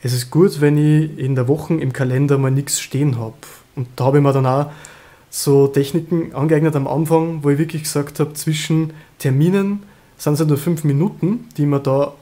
[0.01, 3.35] es ist gut, wenn ich in der Woche im Kalender mal nichts stehen habe.
[3.75, 4.71] Und da habe ich mir dann auch
[5.29, 9.83] so Techniken angeeignet am Anfang, wo ich wirklich gesagt habe, zwischen Terminen
[10.17, 12.13] sind es nicht nur fünf Minuten, die man da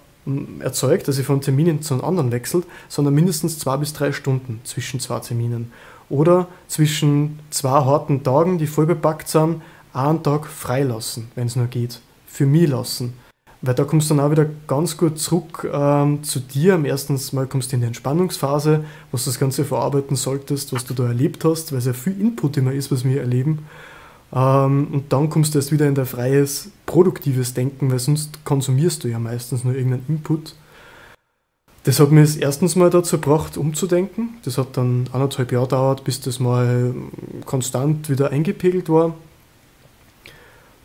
[0.60, 4.62] erzeugt, dass ich von Terminen zu einem anderen wechselt, sondern mindestens zwei bis drei Stunden
[4.64, 5.72] zwischen zwei Terminen.
[6.10, 9.62] Oder zwischen zwei harten Tagen, die voll bepackt sind,
[9.94, 12.02] einen Tag freilassen, wenn es nur geht.
[12.28, 13.14] Für mich lassen.
[13.62, 16.74] Weil da kommst du dann auch wieder ganz gut zurück ähm, zu dir.
[16.76, 20.86] Am ersten Mal kommst du in die Entspannungsphase, wo du das Ganze verarbeiten solltest, was
[20.86, 23.68] du da erlebt hast, weil es ja viel Input immer ist, was wir erleben.
[24.34, 29.04] Ähm, und dann kommst du erst wieder in dein freies, produktives Denken, weil sonst konsumierst
[29.04, 30.56] du ja meistens nur irgendeinen Input.
[31.84, 34.38] Das hat mir erstens mal dazu gebracht, umzudenken.
[34.46, 36.94] Das hat dann anderthalb Jahre gedauert, bis das mal
[37.46, 39.16] konstant wieder eingepegelt war.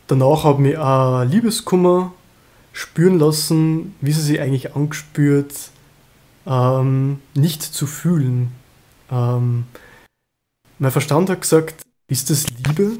[0.07, 2.13] Danach habe ich auch Liebeskummer
[2.73, 5.53] spüren lassen, wie sie sich eigentlich angespürt,
[6.47, 8.51] ähm, nicht zu fühlen.
[9.11, 9.65] Ähm,
[10.79, 12.99] mein Verstand hat gesagt, ist das Liebe?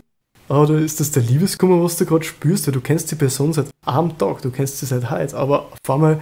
[0.50, 2.68] Oder ist das der Liebeskummer, was du gerade spürst?
[2.68, 5.90] Weil du kennst die Person seit einem Tag, du kennst sie seit heute, aber auf
[5.90, 6.22] einmal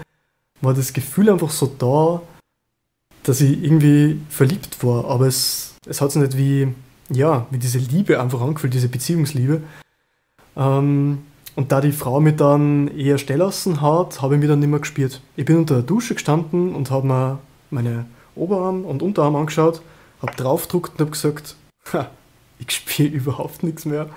[0.62, 2.22] war das Gefühl einfach so da,
[3.24, 6.74] dass ich irgendwie verliebt war, aber es, es hat sich nicht wie,
[7.10, 9.62] ja, wie diese Liebe einfach angefühlt, diese Beziehungsliebe.
[10.56, 11.20] Ähm,
[11.56, 13.42] und da die Frau mich dann eher stehen
[13.82, 15.22] hat, habe ich mich dann nicht mehr gespielt.
[15.36, 18.06] Ich bin unter der Dusche gestanden und habe mir meine
[18.36, 19.82] Oberarm und Unterarm angeschaut,
[20.22, 21.56] habe draufgedruckt und habe gesagt,
[21.94, 22.10] ha,
[22.60, 24.10] ich spiele überhaupt nichts mehr.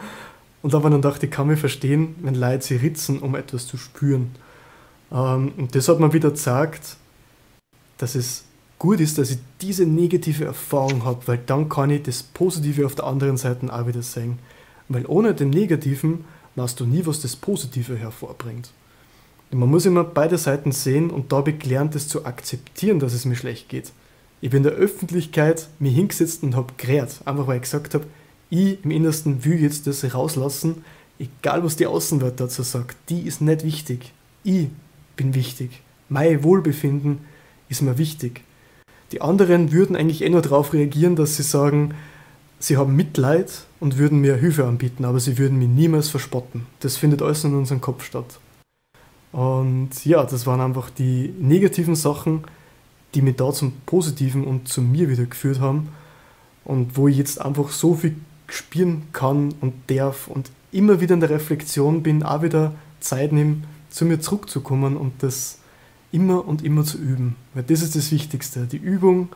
[0.60, 3.76] Und habe dann gedacht, ich kann mich verstehen, wenn Leute sie ritzen, um etwas zu
[3.76, 4.32] spüren.
[5.12, 6.96] Ähm, und das hat mir wieder gezeigt,
[7.98, 8.44] dass es
[8.78, 12.94] gut ist, dass ich diese negative Erfahrung habe, weil dann kann ich das Positive auf
[12.94, 14.38] der anderen Seite auch wieder sehen.
[14.88, 16.24] Weil ohne den Negativen
[16.56, 18.70] weißt du nie, was das Positive hervorbringt.
[19.50, 23.36] Man muss immer beide Seiten sehen und da gelernt, es zu akzeptieren, dass es mir
[23.36, 23.92] schlecht geht.
[24.40, 28.04] Ich bin in der Öffentlichkeit mir hingesetzt und habe gerät, einfach weil ich gesagt habe,
[28.50, 30.84] ich im Innersten will jetzt das rauslassen,
[31.18, 34.12] egal was die Außenwelt dazu sagt, die ist nicht wichtig.
[34.44, 34.68] Ich
[35.16, 35.82] bin wichtig.
[36.08, 37.20] Mein Wohlbefinden
[37.68, 38.42] ist mir wichtig.
[39.12, 41.94] Die anderen würden eigentlich eh nur darauf reagieren, dass sie sagen,
[42.58, 46.66] sie haben Mitleid und würden mir Hilfe anbieten, aber sie würden mich niemals verspotten.
[46.80, 48.38] Das findet alles in unserem Kopf statt.
[49.32, 52.44] Und ja, das waren einfach die negativen Sachen,
[53.14, 55.88] die mich da zum Positiven und zu mir wieder geführt haben.
[56.64, 58.16] Und wo ich jetzt einfach so viel
[58.48, 63.62] spüren kann und darf und immer wieder in der Reflexion bin, auch wieder Zeit nehme,
[63.90, 65.60] zu mir zurückzukommen und das
[66.12, 67.36] immer und immer zu üben.
[67.54, 68.66] Weil das ist das Wichtigste.
[68.66, 69.28] Die Übung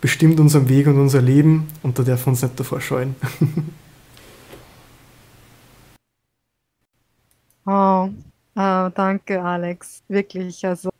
[0.00, 3.14] bestimmt unseren Weg und unser Leben und da dürfen wir uns nicht davor scheuen.
[7.66, 8.10] oh,
[8.56, 10.66] oh, danke Alex, wirklich.
[10.66, 10.90] Also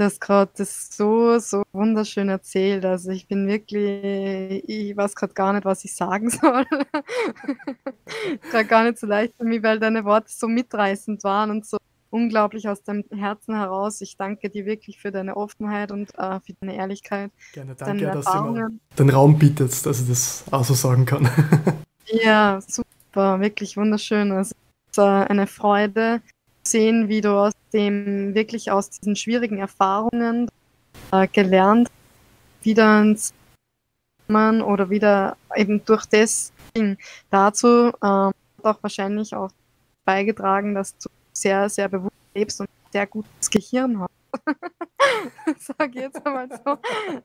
[0.00, 2.86] du hast gerade das so, so wunderschön erzählt.
[2.86, 6.64] Also ich bin wirklich, ich weiß gerade gar nicht, was ich sagen soll.
[8.50, 11.76] Gerade gar nicht so leicht für mich, weil deine Worte so mitreißend waren und so
[12.08, 14.00] unglaublich aus deinem Herzen heraus.
[14.00, 17.30] Ich danke dir wirklich für deine Offenheit und äh, für deine Ehrlichkeit.
[17.52, 21.28] Gerne, danke, dass du mir den Raum bietest, dass ich das auch so sagen kann.
[22.06, 24.32] ja, super, wirklich wunderschön.
[24.32, 24.54] Also,
[24.90, 26.22] es ist äh, eine Freude,
[26.70, 30.48] sehen, wie du aus dem, wirklich aus diesen schwierigen Erfahrungen
[31.12, 31.88] äh, gelernt,
[32.62, 33.32] wieder ins
[34.28, 36.96] man oder wieder eben durch das Ding
[37.30, 39.50] dazu ähm, hat auch wahrscheinlich auch
[40.04, 44.10] beigetragen, dass du sehr, sehr bewusst lebst und sehr gutes Gehirn hast.
[45.58, 46.72] Sag jetzt einmal so,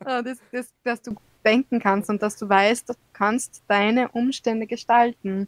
[0.05, 4.65] äh, das, das, dass du denken kannst und dass du weißt, du kannst deine Umstände
[4.65, 5.45] gestalten.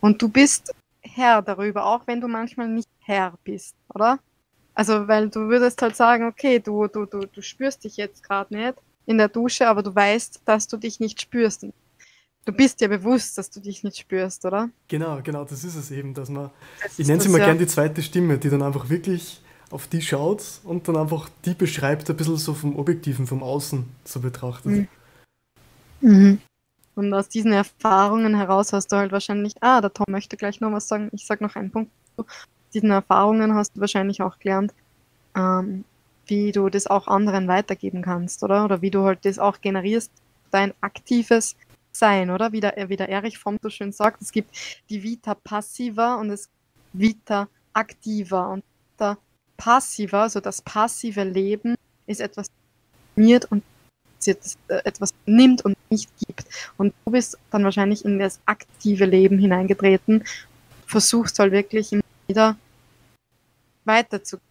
[0.00, 0.72] Und du bist
[1.14, 4.18] Herr darüber, auch wenn du manchmal nicht Herr bist, oder?
[4.74, 8.54] Also, weil du würdest halt sagen, okay, du, du, du, du spürst dich jetzt gerade
[8.54, 8.74] nicht
[9.06, 11.66] in der Dusche, aber du weißt, dass du dich nicht spürst.
[12.44, 14.70] Du bist dir bewusst, dass du dich nicht spürst, oder?
[14.88, 16.50] Genau, genau, das ist es eben, dass man,
[16.82, 17.46] das ich nenne sie mal ja.
[17.46, 21.54] gern die zweite Stimme, die dann einfach wirklich auf die schaut und dann einfach die
[21.54, 24.72] beschreibt, ein bisschen so vom Objektiven, vom Außen so betrachtet.
[24.72, 24.88] Mhm.
[26.00, 26.40] Mhm.
[27.00, 30.70] Und aus diesen Erfahrungen heraus hast du halt wahrscheinlich, ah, der Tom möchte gleich noch
[30.70, 31.90] was sagen, ich sag noch einen Punkt.
[32.74, 34.74] Diesen Erfahrungen hast du wahrscheinlich auch gelernt,
[35.34, 35.86] ähm,
[36.26, 38.66] wie du das auch anderen weitergeben kannst, oder?
[38.66, 40.12] Oder wie du halt das auch generierst,
[40.50, 41.56] dein aktives
[41.90, 42.52] Sein, oder?
[42.52, 44.54] Wie der, wie der Erich Fromm so schön sagt, es gibt
[44.90, 46.50] die Vita passiva und es
[46.92, 48.52] Vita activa.
[48.52, 48.62] Und
[48.98, 49.16] der
[49.56, 51.76] passiva, also das passive Leben,
[52.06, 52.48] ist etwas
[53.14, 53.50] funktioniert
[54.26, 56.44] und etwas nimmt und nicht gibt.
[56.76, 60.24] Und du bist dann wahrscheinlich in das aktive Leben hineingetreten,
[60.86, 62.56] versuchst halt wirklich immer wieder
[63.84, 64.46] weiterzugehen,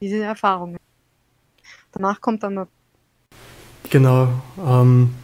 [0.00, 0.78] diese Erfahrungen.
[1.92, 2.68] Danach kommt dann noch.
[3.90, 4.28] Genau.
[4.64, 5.14] Ähm,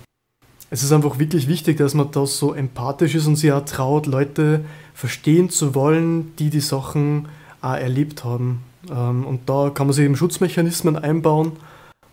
[0.70, 4.06] es ist einfach wirklich wichtig, dass man da so empathisch ist und sich auch traut,
[4.06, 4.64] Leute
[4.94, 7.28] verstehen zu wollen, die die Sachen
[7.60, 8.62] auch erlebt haben.
[8.90, 11.52] Ähm, und da kann man sich eben Schutzmechanismen einbauen,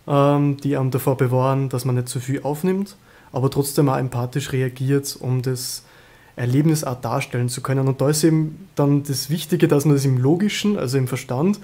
[0.06, 2.96] ähm, die einem davor bewahren, dass man nicht zu viel aufnimmt,
[3.32, 5.84] aber trotzdem auch empathisch reagiert, um das
[6.36, 7.88] Erlebnis auch darstellen zu können.
[7.88, 11.60] Und da ist eben dann das Wichtige, dass man das im Logischen, also im Verstand,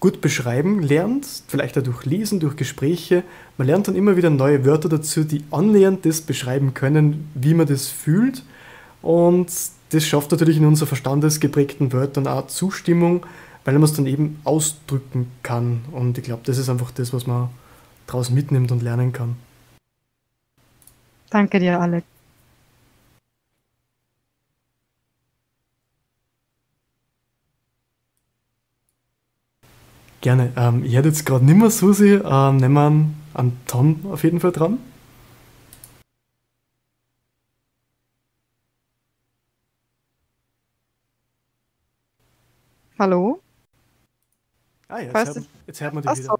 [0.00, 3.24] gut beschreiben lernt, vielleicht auch durch Lesen, durch Gespräche.
[3.56, 7.66] Man lernt dann immer wieder neue Wörter dazu, die annähernd das beschreiben können, wie man
[7.66, 8.44] das fühlt.
[9.02, 9.48] Und
[9.90, 13.26] das schafft natürlich in unserer verstandesgeprägten Wörtern auch Zustimmung,
[13.64, 15.84] weil man es dann eben ausdrücken kann.
[15.92, 17.48] Und ich glaube, das ist einfach das, was man
[18.08, 19.36] daraus mitnimmt und lernen kann.
[21.30, 22.06] Danke dir, Alex.
[30.20, 30.52] Gerne.
[30.56, 32.14] Ähm, ich hätte jetzt gerade nicht mehr Susi.
[32.14, 34.78] Ähm, nehmen wir an, an Tom auf jeden Fall dran.
[42.98, 43.40] Hallo?
[44.88, 46.24] Ah, ja, jetzt, hört, jetzt hört man dich wieder.
[46.24, 46.38] So,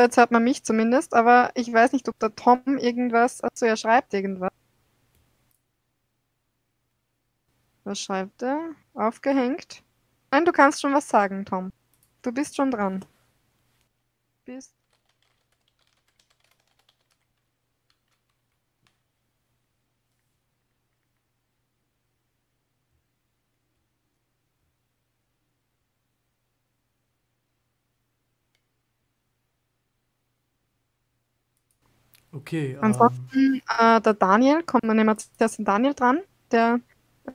[0.00, 3.42] jetzt hört man mich zumindest, aber ich weiß nicht, ob der Tom irgendwas.
[3.42, 4.52] Achso, er schreibt irgendwas.
[7.84, 8.74] Was schreibt er?
[8.94, 9.82] Aufgehängt?
[10.30, 11.72] Nein, du kannst schon was sagen, Tom.
[12.22, 13.04] Du bist schon dran.
[14.44, 14.75] Bist.
[32.36, 32.72] Okay.
[32.72, 32.78] Ähm.
[32.82, 36.20] Ansonsten, äh, der Daniel, kommt man nehmen wir den Daniel dran,
[36.52, 36.80] der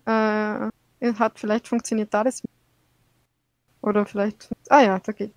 [0.06, 2.44] äh, hat vielleicht funktioniert da das
[3.82, 4.50] oder vielleicht.
[4.70, 5.32] Ah ja, okay.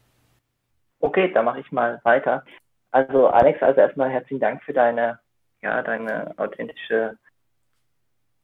[1.00, 2.44] Okay, dann mache ich mal weiter.
[2.90, 5.18] Also Alex, also erstmal herzlichen Dank für deine,
[5.62, 7.16] ja, deine authentische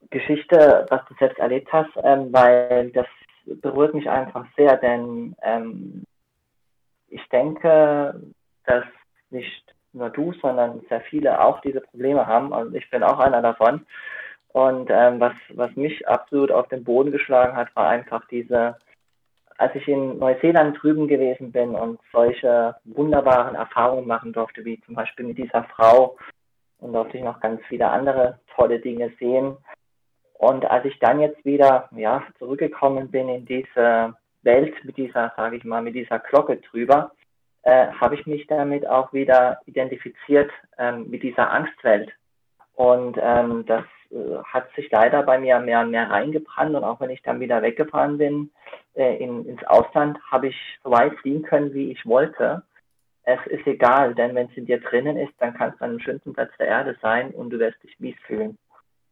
[0.08, 3.06] Geschichte, was du selbst erlebt hast, ähm, weil das
[3.44, 6.04] berührt mich einfach sehr, denn ähm,
[7.08, 8.20] ich denke,
[8.64, 8.84] dass
[9.30, 13.42] nicht nur du, sondern sehr viele auch diese Probleme haben und ich bin auch einer
[13.42, 13.86] davon.
[14.52, 18.76] Und ähm, was, was mich absolut auf den Boden geschlagen hat, war einfach diese
[19.60, 24.94] als ich in Neuseeland drüben gewesen bin und solche wunderbaren Erfahrungen machen durfte, wie zum
[24.94, 26.16] Beispiel mit dieser Frau,
[26.78, 29.58] und durfte ich noch ganz viele andere tolle Dinge sehen.
[30.38, 35.56] Und als ich dann jetzt wieder ja, zurückgekommen bin in diese Welt mit dieser, sage
[35.56, 37.12] ich mal, mit dieser Glocke drüber,
[37.62, 42.10] äh, habe ich mich damit auch wieder identifiziert ähm, mit dieser Angstwelt.
[42.74, 46.74] Und ähm, das äh, hat sich leider bei mir mehr und mehr reingebrannt.
[46.74, 48.50] Und auch wenn ich dann wieder weggefahren bin,
[48.94, 52.62] äh, in, ins Ausland habe ich so weit fliegen können, wie ich wollte.
[53.24, 56.00] Es ist egal, denn wenn es in dir drinnen ist, dann kannst du an dem
[56.00, 58.56] schönsten Platz der Erde sein und du wirst dich mies fühlen.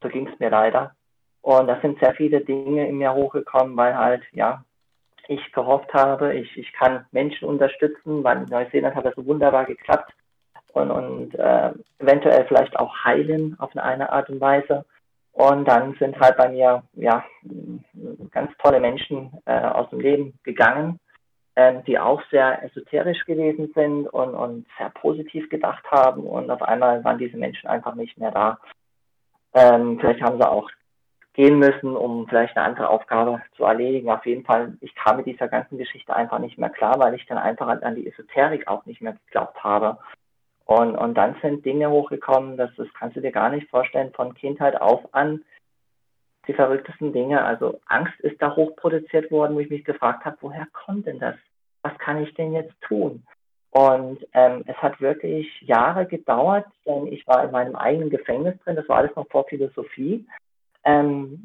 [0.03, 0.95] So ging es mir leider.
[1.43, 4.65] Und da sind sehr viele Dinge in mir hochgekommen, weil halt, ja,
[5.29, 10.13] ich gehofft habe, ich, ich kann Menschen unterstützen, weil in Neuseeland hat das wunderbar geklappt
[10.73, 14.85] und, und äh, eventuell vielleicht auch heilen auf eine, Art und Weise.
[15.33, 17.25] Und dann sind halt bei mir ja
[18.33, 20.99] ganz tolle Menschen äh, aus dem Leben gegangen.
[21.59, 26.63] ähm, die auch sehr esoterisch gewesen sind und, und sehr positiv gedacht haben und auf
[26.63, 28.59] einmal waren diese Menschen einfach nicht mehr da.
[29.55, 30.71] Ähm, vielleicht haben sie auch
[31.39, 34.11] gehen müssen, um vielleicht eine andere Aufgabe zu erledigen.
[34.11, 37.27] Auf jeden Fall, ich kam mit dieser ganzen Geschichte einfach nicht mehr klar, weil ich
[37.27, 39.99] dann einfach an die Esoterik auch nicht mehr geglaubt habe.
[40.65, 44.35] Und, und dann sind Dinge hochgekommen, das, das kannst du dir gar nicht vorstellen, von
[44.35, 45.45] Kindheit auf an,
[46.49, 47.45] die verrücktesten Dinge.
[47.45, 51.37] Also Angst ist da hochproduziert worden, wo ich mich gefragt habe, woher kommt denn das?
[51.83, 53.23] Was kann ich denn jetzt tun?
[53.71, 58.75] Und ähm, es hat wirklich Jahre gedauert, denn ich war in meinem eigenen Gefängnis drin,
[58.75, 60.27] das war alles noch vor Philosophie.
[60.89, 61.45] Ähm,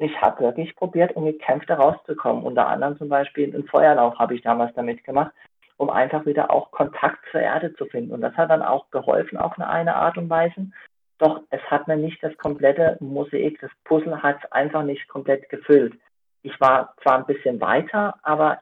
[0.00, 2.44] ich habe wirklich probiert und gekämpft, da rauszukommen.
[2.44, 5.32] Unter anderem zum Beispiel einen Feuerlauf habe ich damals damit gemacht,
[5.78, 8.12] um einfach wieder auch Kontakt zur Erde zu finden.
[8.12, 10.70] Und das hat dann auch geholfen auf eine, eine Art und Weise.
[11.16, 15.48] Doch es hat mir nicht das komplette Mosaik, das Puzzle hat es einfach nicht komplett
[15.48, 15.94] gefüllt.
[16.42, 18.60] Ich war zwar ein bisschen weiter, aber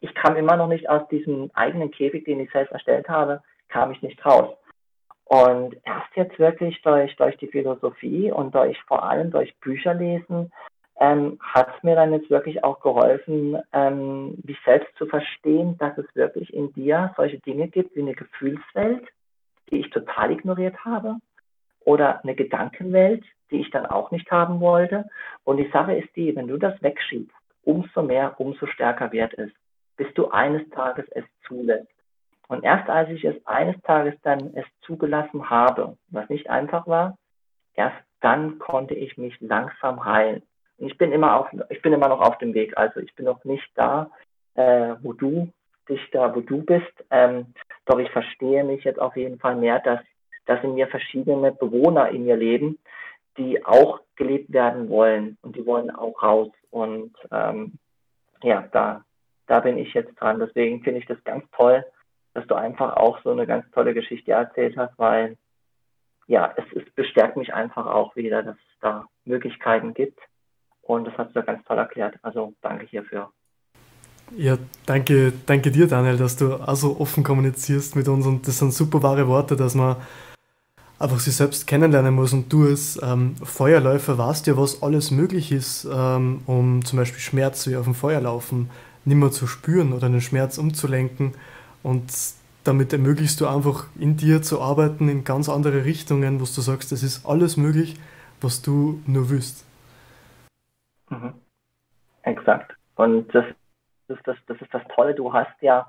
[0.00, 3.90] ich kam immer noch nicht aus diesem eigenen Käfig, den ich selbst erstellt habe, kam
[3.92, 4.54] ich nicht raus.
[5.30, 10.50] Und erst jetzt wirklich durch, durch die Philosophie und durch vor allem durch Bücher lesen,
[10.98, 15.96] ähm, hat es mir dann jetzt wirklich auch geholfen, ähm, mich selbst zu verstehen, dass
[15.98, 19.06] es wirklich in dir solche Dinge gibt wie eine Gefühlswelt,
[19.70, 21.18] die ich total ignoriert habe,
[21.84, 25.08] oder eine Gedankenwelt, die ich dann auch nicht haben wollte.
[25.44, 29.52] Und die Sache ist die, wenn du das wegschiebst, umso mehr, umso stärker wird es,
[29.96, 31.99] bis du eines Tages es zulässt.
[32.50, 37.16] Und erst als ich es eines Tages dann es zugelassen habe, was nicht einfach war,
[37.74, 40.42] erst dann konnte ich mich langsam heilen.
[40.76, 42.76] Und ich bin immer auf, ich bin immer noch auf dem Weg.
[42.76, 44.10] Also ich bin noch nicht da,
[44.54, 45.52] äh, wo du
[45.88, 46.92] dich da, wo du bist.
[47.12, 47.54] Ähm,
[47.86, 50.00] doch ich verstehe mich jetzt auf jeden Fall mehr, dass
[50.46, 52.80] dass in mir verschiedene Bewohner in mir leben,
[53.38, 56.48] die auch gelebt werden wollen und die wollen auch raus.
[56.70, 57.74] Und ähm,
[58.42, 59.04] ja, da,
[59.46, 60.40] da bin ich jetzt dran.
[60.40, 61.84] Deswegen finde ich das ganz toll,
[62.34, 65.36] dass du einfach auch so eine ganz tolle Geschichte erzählt hast, weil
[66.26, 70.18] ja, es, es bestärkt mich einfach auch wieder, dass es da Möglichkeiten gibt.
[70.82, 72.16] Und das hast du ganz toll erklärt.
[72.22, 73.30] Also danke hierfür.
[74.36, 74.56] Ja,
[74.86, 78.26] danke, danke dir, Daniel, dass du auch so offen kommunizierst mit uns.
[78.26, 79.96] Und das sind super wahre Worte, dass man
[81.00, 85.50] einfach sich selbst kennenlernen muss und du als ähm, Feuerläufer weißt ja, was alles möglich
[85.50, 88.70] ist, ähm, um zum Beispiel Schmerz wie auf dem Feuer laufen
[89.04, 91.34] nimmer zu spüren oder den Schmerz umzulenken
[91.82, 92.12] und
[92.64, 96.92] damit ermöglichst du einfach in dir zu arbeiten in ganz andere Richtungen, wo du sagst,
[96.92, 97.98] es ist alles möglich,
[98.40, 99.66] was du nur willst.
[101.08, 101.34] Mhm.
[102.22, 102.74] Exakt.
[102.96, 103.44] Und das,
[104.08, 105.86] das, das, das ist das Tolle, du hast ja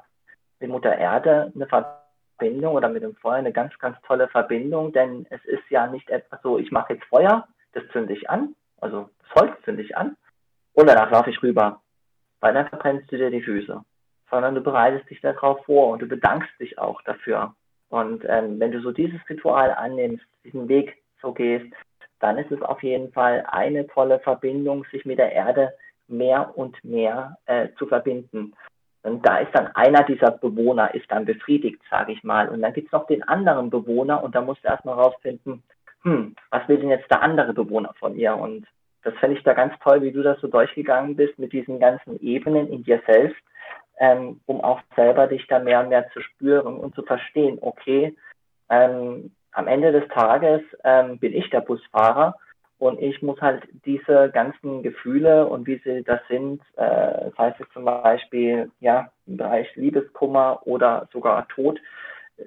[0.60, 2.02] mit Mutter Erde eine Verbindung
[2.42, 6.10] Verbindung oder mit dem Feuer eine ganz, ganz tolle Verbindung, denn es ist ja nicht
[6.10, 9.96] etwas so, ich mache jetzt Feuer, das zünde ich an, also das Holz zünde ich
[9.96, 10.18] an
[10.74, 11.82] und danach laufe ich rüber,
[12.39, 13.84] weil dann verbrennst du dir die Füße,
[14.32, 17.53] sondern du bereitest dich darauf vor und du bedankst dich auch dafür.
[17.89, 21.71] Und ähm, wenn du so dieses Ritual annimmst, diesen Weg so gehst,
[22.19, 25.73] dann ist es auf jeden Fall eine tolle Verbindung, sich mit der Erde
[26.07, 28.53] mehr und mehr äh, zu verbinden.
[29.03, 32.47] Und da ist dann einer dieser Bewohner ist dann befriedigt, sage ich mal.
[32.49, 35.63] Und dann gibt es noch den anderen Bewohner und da musst du erstmal rausfinden,
[36.03, 38.36] hm, was will denn jetzt der andere Bewohner von ihr?
[38.36, 38.67] Und
[39.03, 42.19] das fände ich da ganz toll, wie du das so durchgegangen bist mit diesen ganzen
[42.21, 43.41] Ebenen in dir selbst,
[44.00, 48.16] ähm, um auch selber dich da mehr und mehr zu spüren und zu verstehen, okay,
[48.70, 52.36] ähm, am Ende des Tages ähm, bin ich der Busfahrer
[52.80, 57.58] und ich muss halt diese ganzen Gefühle und wie sie das sind, äh, das heißt
[57.74, 61.80] zum Beispiel ja, im Bereich Liebeskummer oder sogar Tod,
[62.38, 62.44] äh,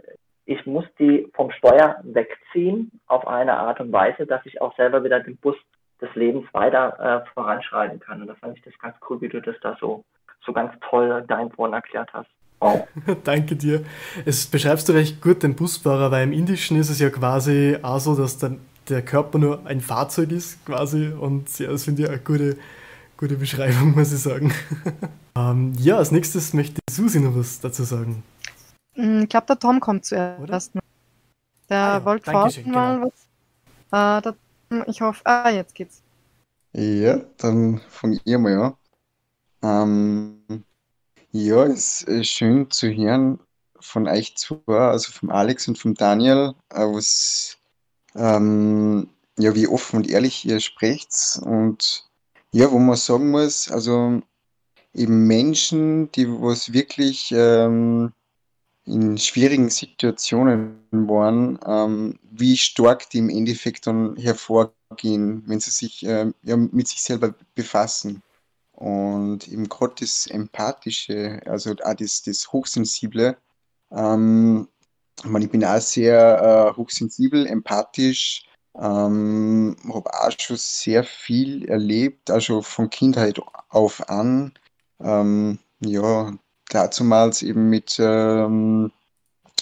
[0.47, 5.05] ich muss die vom Steuer wegziehen auf eine Art und Weise, dass ich auch selber
[5.05, 5.57] wieder den Bus
[6.01, 8.21] des Lebens weiter äh, voranschreiten kann.
[8.21, 10.05] Und da fand ich das ganz cool, wie du das da so,
[10.45, 12.29] so ganz toll dein Wort erklärt hast.
[12.61, 12.87] Wow.
[13.25, 13.85] Danke dir.
[14.25, 17.99] Es beschreibst du recht gut den Busfahrer, weil im Indischen ist es ja quasi auch
[17.99, 22.09] so, dass dann der Körper nur ein Fahrzeug ist quasi und ja, das finde ich
[22.09, 22.57] eine gute,
[23.17, 24.53] gute Beschreibung, muss ich sagen.
[25.37, 28.23] ähm, ja, als nächstes möchte Susi noch was dazu sagen.
[28.97, 30.41] Mm, ich glaube, der Tom kommt zuerst.
[30.43, 30.83] Oder?
[31.69, 32.05] Der ah, ja.
[32.05, 33.11] wollte mal genau.
[33.91, 34.19] was.
[34.19, 34.35] Äh, der,
[34.87, 36.03] ich hoffe, ah, jetzt geht's.
[36.73, 38.75] Ja, dann von ihr mal an.
[39.65, 40.65] Ähm,
[41.33, 43.41] ja, es ist schön zu hören
[43.81, 47.57] von euch zwei, also vom Alex und vom Daniel, äh, was
[48.15, 49.09] ähm,
[49.39, 52.05] ja, wie offen und ehrlich ihr sprecht und
[52.53, 54.21] ja, wo man sagen muss, also
[54.93, 58.13] eben Menschen, die was wirklich ähm,
[58.85, 66.05] in schwierigen Situationen waren, ähm, wie stark die im Endeffekt dann hervorgehen, wenn sie sich
[66.07, 68.23] äh, ja, mit sich selber befassen.
[68.77, 73.37] Und eben gerade das Empathische, also auch das, das Hochsensible,
[73.93, 74.69] ähm,
[75.23, 78.47] ich, meine, ich bin auch sehr äh, hochsensibel, empathisch,
[78.77, 84.53] ähm, habe auch schon sehr viel erlebt, also von Kindheit auf an.
[85.01, 86.33] Ähm, ja,
[86.69, 88.91] dazumals eben mit, ähm,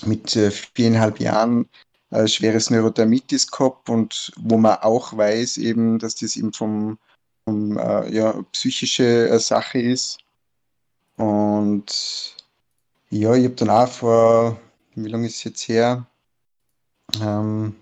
[0.04, 1.68] mit äh, viereinhalb Jahren
[2.10, 6.98] äh, schweres Neurodermitis gehabt und wo man auch weiß eben, dass das eben vom,
[7.44, 10.18] vom äh, ja, psychische äh, Sache ist.
[11.16, 12.36] Und
[13.10, 14.60] ja, ich habe dann auch vor,
[14.94, 16.06] wie lange ist es jetzt her?
[17.20, 17.76] Ähm,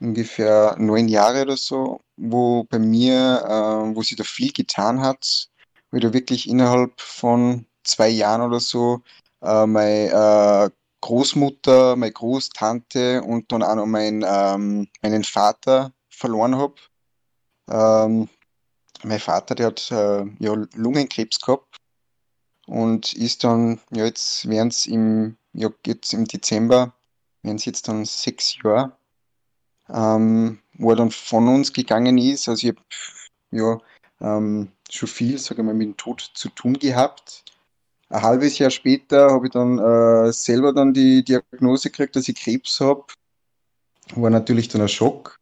[0.00, 5.48] ungefähr neun Jahre oder so, wo bei mir, äh, wo sich da viel getan hat,
[5.90, 9.02] wo ich da wirklich innerhalb von zwei Jahren oder so
[9.42, 10.70] äh, meine äh,
[11.02, 16.74] Großmutter, meine Großtante und dann auch noch mein, ähm, meinen Vater verloren habe.
[17.68, 18.28] Ähm,
[19.02, 21.76] mein Vater, der hat äh, ja, Lungenkrebs gehabt
[22.66, 26.92] und ist dann, ja, jetzt wären es im, ja, jetzt im Dezember,
[27.42, 28.96] wären es jetzt dann sechs Jahre,
[29.88, 32.48] ähm, wo er dann von uns gegangen ist.
[32.48, 32.86] Also ich habe
[33.50, 33.80] ja
[34.20, 37.44] ähm, schon viel, sage ich mal, mit dem Tod zu tun gehabt.
[38.08, 42.34] Ein halbes Jahr später habe ich dann äh, selber dann die Diagnose gekriegt, dass ich
[42.34, 43.04] Krebs habe.
[44.14, 45.39] War natürlich dann ein Schock.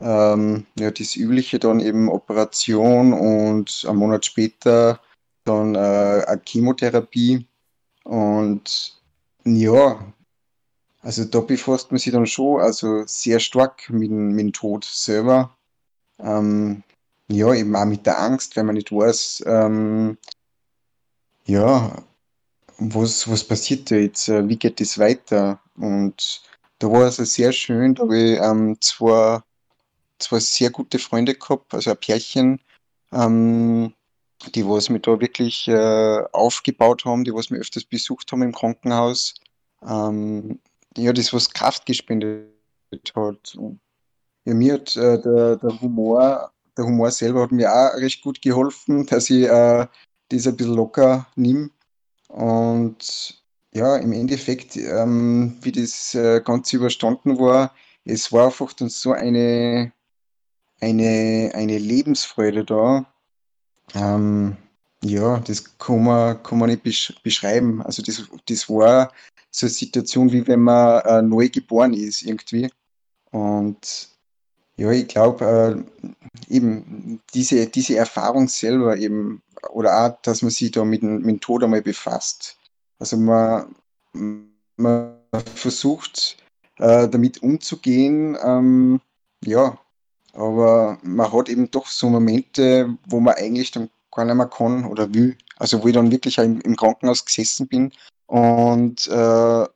[0.00, 5.00] Ähm, ja, das Übliche dann eben Operation und einen Monat später
[5.44, 7.46] dann äh, eine Chemotherapie.
[8.04, 9.00] Und
[9.44, 10.12] ja,
[11.02, 15.56] also da befasst man sich dann schon also sehr stark mit, mit dem Tod selber.
[16.18, 16.82] Ähm,
[17.28, 20.18] ja, eben auch mit der Angst, wenn man nicht weiß, ähm,
[21.44, 22.02] ja,
[22.78, 25.60] was, was passiert da jetzt, äh, wie geht das weiter?
[25.76, 26.42] Und
[26.78, 29.40] da war es also sehr schön, da habe ich ähm, zwei,
[30.18, 32.60] zwei sehr gute Freunde gehabt, also ein Pärchen,
[33.12, 33.94] ähm,
[34.54, 38.52] die was mich da wirklich äh, aufgebaut haben, die was mich öfters besucht haben im
[38.52, 39.34] Krankenhaus.
[39.86, 40.60] Ähm,
[40.96, 42.48] ja, das was Kraft gespendet
[43.14, 43.56] hat.
[44.44, 48.40] Ja, mir hat äh, der, der Humor, der Humor selber hat mir auch recht gut
[48.42, 49.86] geholfen, dass ich äh,
[50.28, 51.70] das ein bisschen locker nehme.
[52.28, 53.42] Und
[53.74, 59.12] ja, im Endeffekt, ähm, wie das äh, Ganze überstanden war, es war einfach dann so
[59.12, 59.92] eine,
[60.80, 63.06] eine, eine Lebensfreude da.
[63.94, 64.56] Ähm,
[65.02, 67.82] ja, das kann man, kann man nicht besch beschreiben.
[67.82, 69.12] Also das, das war
[69.50, 72.70] so eine Situation, wie wenn man äh, neu geboren ist irgendwie.
[73.30, 74.08] Und
[74.76, 80.70] ja, ich glaube, äh, eben diese, diese Erfahrung selber eben oder auch, dass man sich
[80.70, 82.58] da mit, mit dem Tod einmal befasst.
[82.98, 83.74] Also man,
[84.76, 85.14] man
[85.54, 86.36] versucht
[86.78, 89.00] äh, damit umzugehen, ähm,
[89.44, 89.78] ja,
[90.36, 94.84] aber man hat eben doch so Momente, wo man eigentlich dann gar nicht mehr kann
[94.84, 95.36] oder will.
[95.56, 97.92] Also wo ich dann wirklich im, im Krankenhaus gesessen bin
[98.26, 99.66] und äh,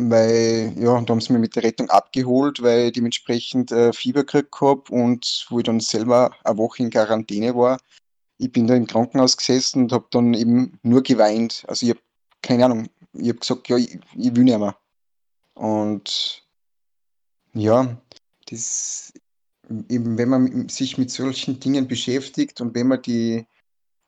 [0.00, 4.20] weil, ja, da haben sie mich mit der Rettung abgeholt, weil ich dementsprechend äh, Fieber
[4.20, 7.78] gekriegt habe und wo ich dann selber eine Woche in Quarantäne war
[8.38, 11.64] ich bin da im Krankenhaus gesessen und habe dann eben nur geweint.
[11.68, 12.00] Also ich habe
[12.40, 14.76] keine Ahnung, ich habe gesagt, ja, ich, ich will nicht mehr.
[15.54, 16.46] Und
[17.52, 17.96] ja,
[18.48, 19.12] das
[19.88, 23.46] eben, wenn man sich mit solchen Dingen beschäftigt und wenn man die,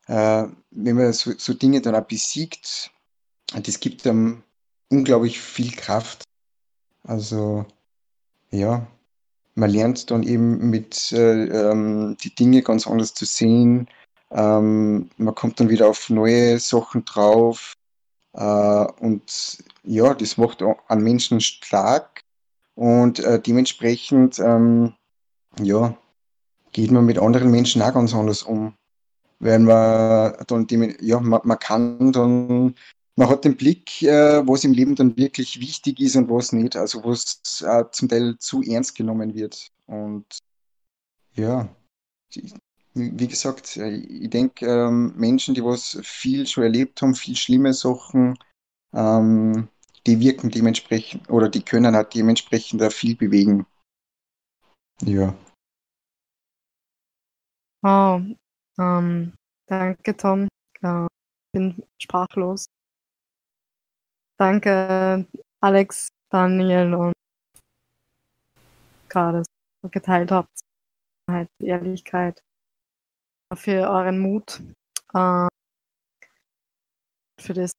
[0.07, 2.91] äh, wenn man so, so, Dinge dann auch besiegt,
[3.53, 4.43] das gibt einem
[4.89, 6.23] unglaublich viel Kraft.
[7.03, 7.65] Also
[8.51, 8.87] ja,
[9.55, 13.87] man lernt dann eben mit äh, ähm, die Dinge ganz anders zu sehen,
[14.31, 17.73] ähm, man kommt dann wieder auf neue Sachen drauf.
[18.33, 22.21] Äh, und ja, das macht an Menschen stark.
[22.75, 24.93] Und äh, dementsprechend, ähm,
[25.59, 25.97] ja,
[26.71, 28.73] geht man mit anderen Menschen auch ganz anders um.
[29.39, 32.75] Weil man dann, ja, man, man kann dann,
[33.15, 36.75] man hat den Blick, äh, was im Leben dann wirklich wichtig ist und was nicht.
[36.75, 39.71] Also was äh, zum Teil zu ernst genommen wird.
[39.87, 40.25] Und
[41.33, 41.67] ja,
[42.93, 47.73] wie gesagt, äh, ich denke, ähm, Menschen, die was viel schon erlebt haben, viel schlimme
[47.73, 48.37] Sachen,
[48.93, 49.69] ähm,
[50.07, 53.65] die wirken dementsprechend oder die können halt dementsprechend auch viel bewegen.
[55.03, 55.35] Ja.
[57.83, 58.21] Wow.
[58.79, 59.33] Ähm,
[59.67, 60.47] danke, Tom.
[60.75, 62.65] Ich bin sprachlos.
[64.37, 65.27] Danke,
[65.61, 67.13] Alex, Daniel und
[69.09, 69.43] gerade
[69.91, 70.61] geteilt habt.
[71.59, 72.41] Ehrlichkeit
[73.53, 74.61] für euren Mut,
[75.13, 75.47] äh,
[77.39, 77.71] für das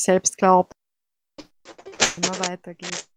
[0.00, 0.72] Selbstglaub,
[2.16, 3.13] immer weitergeht.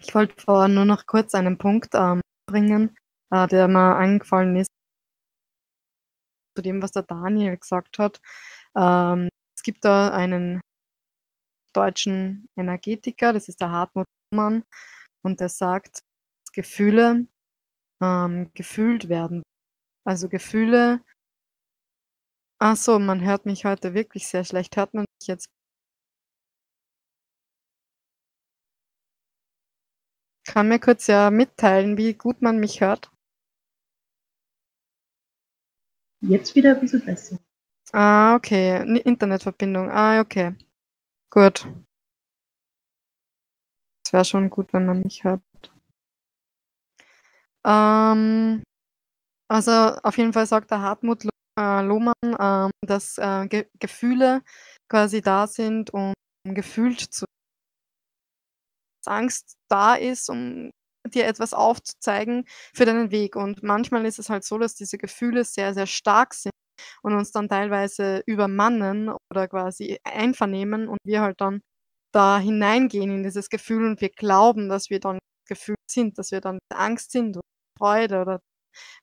[0.00, 2.96] Ich wollte vorher nur noch kurz einen Punkt ähm, bringen,
[3.30, 4.68] äh, der mir eingefallen ist.
[6.58, 8.20] zu dem, was der Daniel gesagt hat.
[8.76, 10.60] Ähm, es gibt da einen
[11.72, 14.64] deutschen Energetiker, das ist der Hartmut Mann,
[15.22, 17.28] und der sagt, dass Gefühle
[18.02, 19.42] ähm, gefühlt werden.
[20.04, 21.00] Also Gefühle.
[22.60, 24.76] Ach so, man hört mich heute wirklich sehr schlecht.
[24.76, 25.46] Hört man mich jetzt?
[30.48, 33.10] Kann mir kurz ja mitteilen, wie gut man mich hört?
[36.22, 37.38] Jetzt wieder ein bisschen besser.
[37.92, 38.82] Ah, okay.
[39.04, 39.90] Internetverbindung.
[39.90, 40.54] Ah, okay.
[41.30, 41.68] Gut.
[44.02, 45.42] Es wäre schon gut, wenn man mich hört.
[47.66, 48.62] Ähm,
[49.50, 49.70] also
[50.02, 51.26] auf jeden Fall sagt der Hartmut
[51.60, 54.42] äh, Lohmann, ähm, dass äh, Ge Gefühle
[54.88, 57.26] quasi da sind, um gefühlt zu
[59.08, 60.70] Angst da ist, um
[61.08, 62.44] dir etwas aufzuzeigen
[62.74, 63.36] für deinen Weg.
[63.36, 66.52] Und manchmal ist es halt so, dass diese Gefühle sehr, sehr stark sind
[67.02, 71.60] und uns dann teilweise übermannen oder quasi einvernehmen und wir halt dann
[72.12, 76.40] da hineingehen in dieses Gefühl und wir glauben, dass wir dann gefühlt sind, dass wir
[76.40, 77.42] dann Angst sind oder
[77.78, 78.40] Freude oder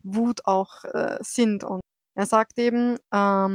[0.03, 1.63] Wut auch äh, sind.
[1.63, 1.81] Und
[2.15, 3.54] er sagt eben, ähm,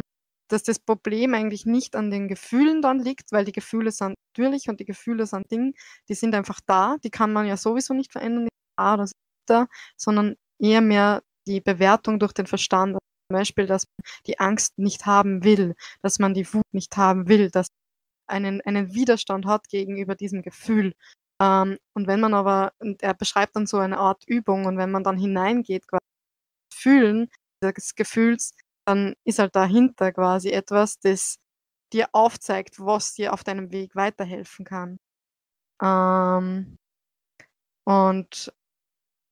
[0.52, 4.68] dass das Problem eigentlich nicht an den Gefühlen dann liegt, weil die Gefühle sind natürlich
[4.68, 5.72] und die Gefühle sind Dinge,
[6.08, 9.08] die sind einfach da, die kann man ja sowieso nicht verändern, da oder
[9.46, 12.94] da, sondern eher mehr die Bewertung durch den Verstand.
[12.94, 17.28] Zum Beispiel, dass man die Angst nicht haben will, dass man die Wut nicht haben
[17.28, 17.68] will, dass
[18.28, 20.94] man einen, einen Widerstand hat gegenüber diesem Gefühl.
[21.40, 25.04] Ähm, und wenn man aber, er beschreibt dann so eine Art Übung, und wenn man
[25.04, 26.04] dann hineingeht, quasi
[26.72, 27.30] fühlen
[27.62, 28.52] des Gefühls,
[28.86, 31.36] dann ist halt dahinter quasi etwas, das
[31.92, 34.98] dir aufzeigt, was dir auf deinem Weg weiterhelfen kann.
[35.82, 36.78] Ähm,
[37.84, 38.52] und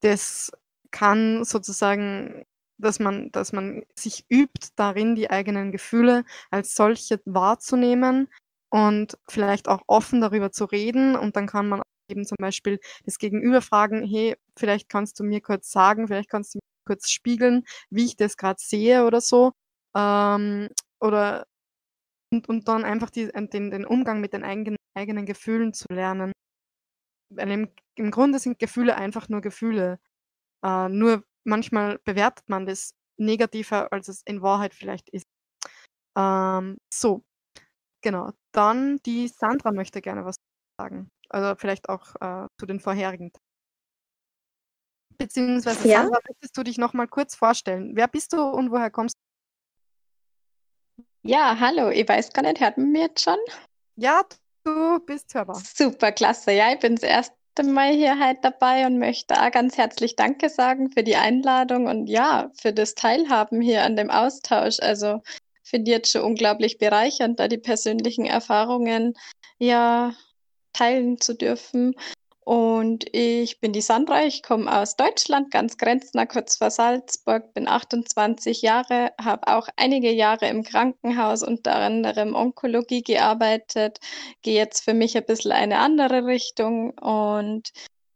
[0.02, 0.52] das
[0.92, 2.44] kann sozusagen,
[2.78, 8.28] dass man, dass man sich übt, darin die eigenen Gefühle als solche wahrzunehmen
[8.70, 11.16] und vielleicht auch offen darüber zu reden.
[11.16, 15.40] Und dann kann man eben zum Beispiel das Gegenüber fragen, hey, vielleicht kannst du mir
[15.42, 19.52] kurz sagen, vielleicht kannst du mir kurz spiegeln, wie ich das gerade sehe oder so.
[19.96, 20.68] Ähm,
[21.00, 21.46] oder
[22.32, 26.32] und, und dann einfach die, den, den Umgang mit den eigenen, eigenen Gefühlen zu lernen.
[27.30, 29.98] Weil im, im Grunde sind Gefühle einfach nur Gefühle.
[30.64, 35.26] Äh, nur manchmal bewertet man das negativer, als es in Wahrheit vielleicht ist.
[36.16, 37.24] Ähm, so,
[38.02, 38.32] genau.
[38.52, 40.36] Dann die Sandra möchte gerne was
[40.80, 41.10] sagen.
[41.30, 43.32] Also vielleicht auch äh, zu den vorherigen.
[45.18, 46.02] Beziehungsweise, Ja.
[46.02, 47.92] Sandra, möchtest du dich noch mal kurz vorstellen?
[47.94, 51.02] Wer bist du und woher kommst du?
[51.22, 53.36] Ja, hallo, ich weiß gar nicht, hört man mich jetzt schon?
[53.96, 54.22] Ja,
[54.64, 55.56] du bist hörbar.
[55.56, 56.52] Super, klasse.
[56.52, 60.48] Ja, ich bin das erste Mal hier halt dabei und möchte auch ganz herzlich Danke
[60.48, 64.78] sagen für die Einladung und ja, für das Teilhaben hier an dem Austausch.
[64.80, 65.20] Also
[65.64, 69.14] finde ich jetzt schon unglaublich bereichernd, da die persönlichen Erfahrungen
[69.58, 70.14] ja
[70.72, 71.94] teilen zu dürfen.
[72.48, 77.68] Und ich bin die Sandra, ich komme aus Deutschland, ganz grenznah, kurz vor Salzburg, bin
[77.68, 83.98] 28 Jahre, habe auch einige Jahre im Krankenhaus, unter anderem Onkologie gearbeitet,
[84.40, 87.70] gehe jetzt für mich ein bisschen eine andere Richtung und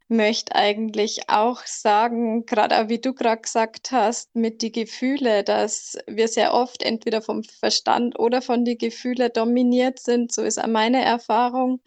[0.09, 5.99] möchte eigentlich auch sagen, gerade auch wie du gerade gesagt hast, mit die Gefühle, dass
[6.07, 10.33] wir sehr oft entweder vom Verstand oder von die Gefühle dominiert sind.
[10.33, 11.81] So ist auch meine Erfahrung.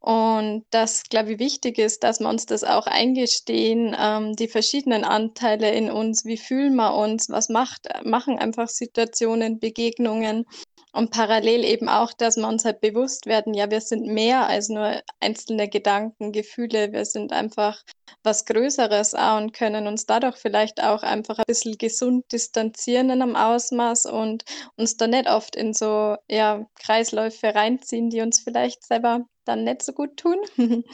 [0.00, 5.04] Und das, glaube ich, wichtig ist, dass wir uns das auch eingestehen, ähm, die verschiedenen
[5.04, 10.46] Anteile in uns, wie fühlen wir uns, was macht, machen einfach Situationen, Begegnungen?
[10.92, 14.70] Und parallel eben auch, dass wir uns halt bewusst werden, ja, wir sind mehr als
[14.70, 17.80] nur einzelne Gedanken, Gefühle, wir sind einfach
[18.24, 23.36] was Größeres und können uns dadurch vielleicht auch einfach ein bisschen gesund distanzieren in einem
[23.36, 24.44] Ausmaß und
[24.76, 29.82] uns da nicht oft in so ja, Kreisläufe reinziehen, die uns vielleicht selber dann nicht
[29.82, 30.38] so gut tun.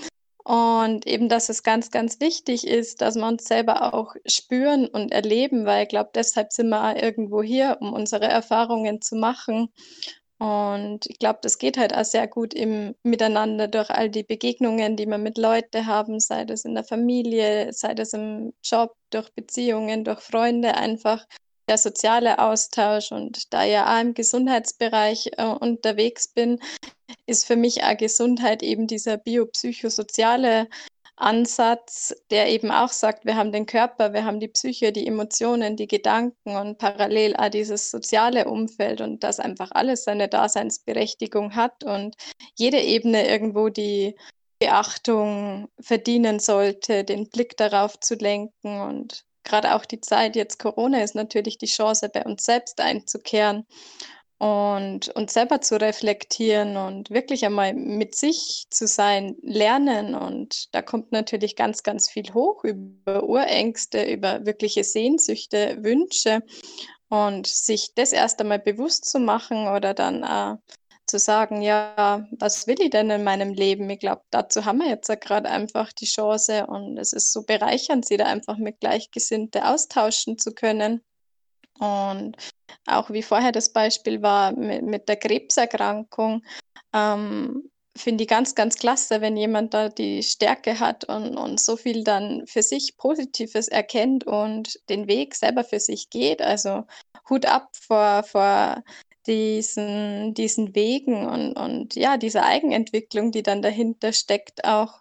[0.44, 5.10] Und eben, dass es ganz, ganz wichtig ist, dass wir uns selber auch spüren und
[5.10, 9.72] erleben, weil ich glaube, deshalb sind wir irgendwo hier, um unsere Erfahrungen zu machen.
[10.38, 14.96] Und ich glaube, das geht halt auch sehr gut im Miteinander durch all die Begegnungen,
[14.96, 19.32] die wir mit Leuten haben, sei das in der Familie, sei das im Job, durch
[19.34, 21.26] Beziehungen, durch Freunde, einfach
[21.68, 23.12] der soziale Austausch.
[23.12, 26.60] Und da ja auch im Gesundheitsbereich äh, unterwegs bin,
[27.26, 30.68] ist für mich auch Gesundheit eben dieser biopsychosoziale
[31.16, 35.76] Ansatz, der eben auch sagt, wir haben den Körper, wir haben die Psyche, die Emotionen,
[35.76, 41.84] die Gedanken und parallel auch dieses soziale Umfeld und das einfach alles seine Daseinsberechtigung hat
[41.84, 42.16] und
[42.54, 44.14] jede Ebene irgendwo die
[44.58, 51.02] Beachtung verdienen sollte, den Blick darauf zu lenken und gerade auch die Zeit jetzt Corona
[51.02, 53.64] ist natürlich die Chance, bei uns selbst einzukehren
[54.38, 60.14] und uns selber zu reflektieren und wirklich einmal mit sich zu sein, lernen.
[60.14, 66.42] Und da kommt natürlich ganz, ganz viel hoch über Urängste, über wirkliche Sehnsüchte, Wünsche.
[67.08, 70.56] Und sich das erst einmal bewusst zu machen oder dann äh,
[71.06, 73.88] zu sagen, ja, was will ich denn in meinem Leben?
[73.90, 78.06] Ich glaube, dazu haben wir jetzt gerade einfach die Chance und es ist so bereichernd,
[78.06, 81.02] sie da einfach mit Gleichgesinnte austauschen zu können.
[81.78, 82.36] Und
[82.86, 86.42] auch wie vorher das Beispiel war mit, mit der Krebserkrankung,
[86.92, 91.76] ähm, finde ich ganz, ganz klasse, wenn jemand da die Stärke hat und, und so
[91.76, 96.42] viel dann für sich Positives erkennt und den Weg selber für sich geht.
[96.42, 96.84] Also
[97.28, 98.82] Hut ab vor, vor
[99.26, 105.00] diesen, diesen Wegen und, und ja, dieser Eigenentwicklung, die dann dahinter steckt auch.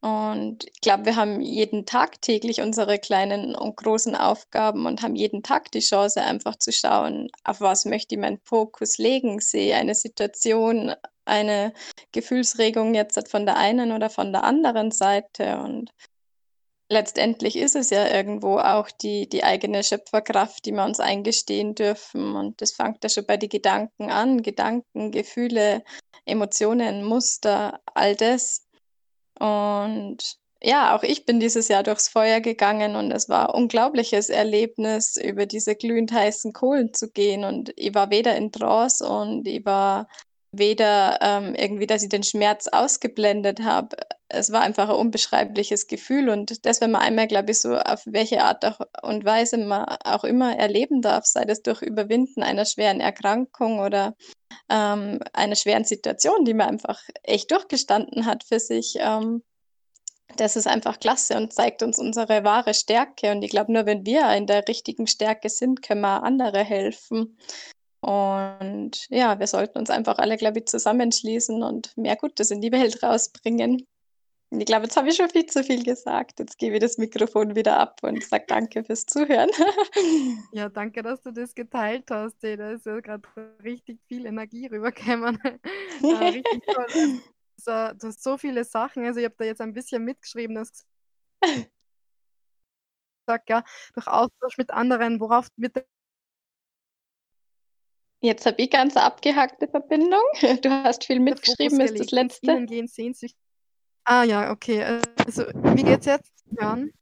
[0.00, 5.16] Und ich glaube, wir haben jeden Tag täglich unsere kleinen und großen Aufgaben und haben
[5.16, 9.40] jeden Tag die Chance, einfach zu schauen, auf was möchte ich meinen Fokus legen.
[9.40, 11.72] Sehe eine Situation, eine
[12.12, 15.58] Gefühlsregung jetzt von der einen oder von der anderen Seite.
[15.58, 15.90] Und
[16.88, 22.34] letztendlich ist es ja irgendwo auch die, die eigene Schöpferkraft, die wir uns eingestehen dürfen.
[22.36, 24.42] Und das fängt ja schon bei den Gedanken an.
[24.42, 25.82] Gedanken, Gefühle,
[26.24, 28.66] Emotionen, Muster, all das.
[29.38, 34.30] Und ja, auch ich bin dieses Jahr durchs Feuer gegangen und es war ein unglaubliches
[34.30, 37.44] Erlebnis, über diese glühend heißen Kohlen zu gehen.
[37.44, 40.08] Und ich war weder in Trance und ich war
[40.52, 43.96] weder ähm, irgendwie, dass ich den Schmerz ausgeblendet habe.
[44.28, 48.02] Es war einfach ein unbeschreibliches Gefühl und das, wenn man einmal, glaube ich, so auf
[48.06, 48.64] welche Art
[49.02, 54.16] und Weise man auch immer erleben darf, sei das durch Überwinden einer schweren Erkrankung oder
[54.68, 58.96] ähm, einer schweren Situation, die man einfach echt durchgestanden hat für sich.
[58.98, 59.42] Ähm,
[60.36, 63.30] das ist einfach klasse und zeigt uns unsere wahre Stärke.
[63.30, 67.38] Und ich glaube, nur wenn wir in der richtigen Stärke sind, können wir andere helfen.
[68.06, 72.70] Und ja, wir sollten uns einfach alle, glaube ich, zusammenschließen und mehr Gutes in die
[72.70, 73.84] Welt rausbringen.
[74.50, 76.38] Und ich glaube, jetzt habe ich schon viel zu viel gesagt.
[76.38, 79.50] Jetzt gebe ich das Mikrofon wieder ab und sage danke fürs Zuhören.
[80.52, 82.44] Ja, danke, dass du das geteilt hast.
[82.44, 82.56] Ey.
[82.56, 83.28] Da ist ja gerade
[83.64, 85.40] richtig viel Energie rübergekommen.
[86.04, 87.20] äh, richtig toll.
[87.98, 89.04] Du hast so viele Sachen.
[89.04, 90.86] Also ich habe da jetzt ein bisschen mitgeschrieben, dass
[93.26, 95.84] gesagt, ja, durch Austausch mit anderen, worauf wird
[98.20, 100.22] Jetzt habe ich ganz abgehackte Verbindung.
[100.62, 102.50] Du hast viel mitgeschrieben, ist das letzte.
[102.50, 103.38] Ihnen gehen Sehnsüchte.
[104.04, 105.00] Ah ja, okay.
[105.24, 105.42] Also,
[105.74, 106.92] wie geht's jetzt, Jan?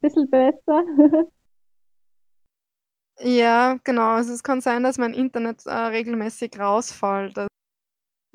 [0.00, 0.84] Bisschen besser.
[3.20, 4.10] ja, genau.
[4.10, 7.38] Also es kann sein, dass mein Internet äh, regelmäßig rausfällt.
[7.38, 7.48] Also,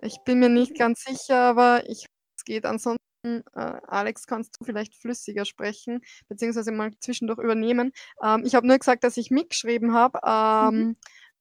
[0.01, 2.05] ich bin mir nicht ganz sicher, aber ich
[2.37, 2.65] es geht.
[2.65, 3.08] Ansonsten
[3.53, 7.91] Alex, kannst du vielleicht flüssiger sprechen, beziehungsweise mal zwischendurch übernehmen.
[8.23, 10.95] Ähm, ich habe nur gesagt, dass ich mitgeschrieben habe ähm,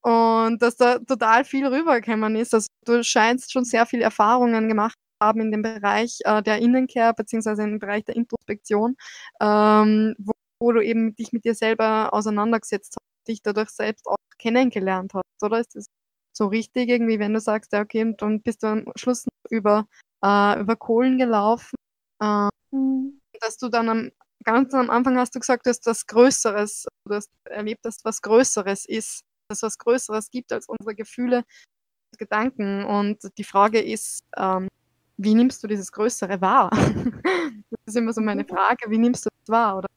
[0.04, 0.10] mhm.
[0.12, 2.54] und dass da total viel rübergekommen ist.
[2.54, 7.12] Also du scheinst schon sehr viel Erfahrungen gemacht haben in dem Bereich äh, der Innenkehr,
[7.12, 8.96] beziehungsweise im Bereich der Introspektion,
[9.40, 14.16] ähm, wo, wo, du eben dich mit dir selber auseinandergesetzt hast, dich dadurch selbst auch
[14.38, 15.60] kennengelernt hast, oder?
[15.60, 15.86] Ist das
[16.32, 19.88] so richtig irgendwie, wenn du sagst, ja, okay, und dann bist du am Schluss über
[20.24, 21.76] äh, über Kohlen gelaufen.
[22.20, 23.20] Äh, mhm.
[23.40, 24.10] Dass du dann am,
[24.44, 28.86] ganz am Anfang hast du gesagt, dass das Größeres, du hast erlebt, dass was Größeres
[28.86, 32.84] ist, dass es was Größeres gibt als unsere Gefühle und Gedanken.
[32.84, 34.68] Und die Frage ist, ähm,
[35.16, 36.70] wie nimmst du dieses Größere wahr?
[37.70, 38.48] das ist immer so meine mhm.
[38.48, 39.78] Frage, wie nimmst du das wahr?
[39.78, 39.88] Oder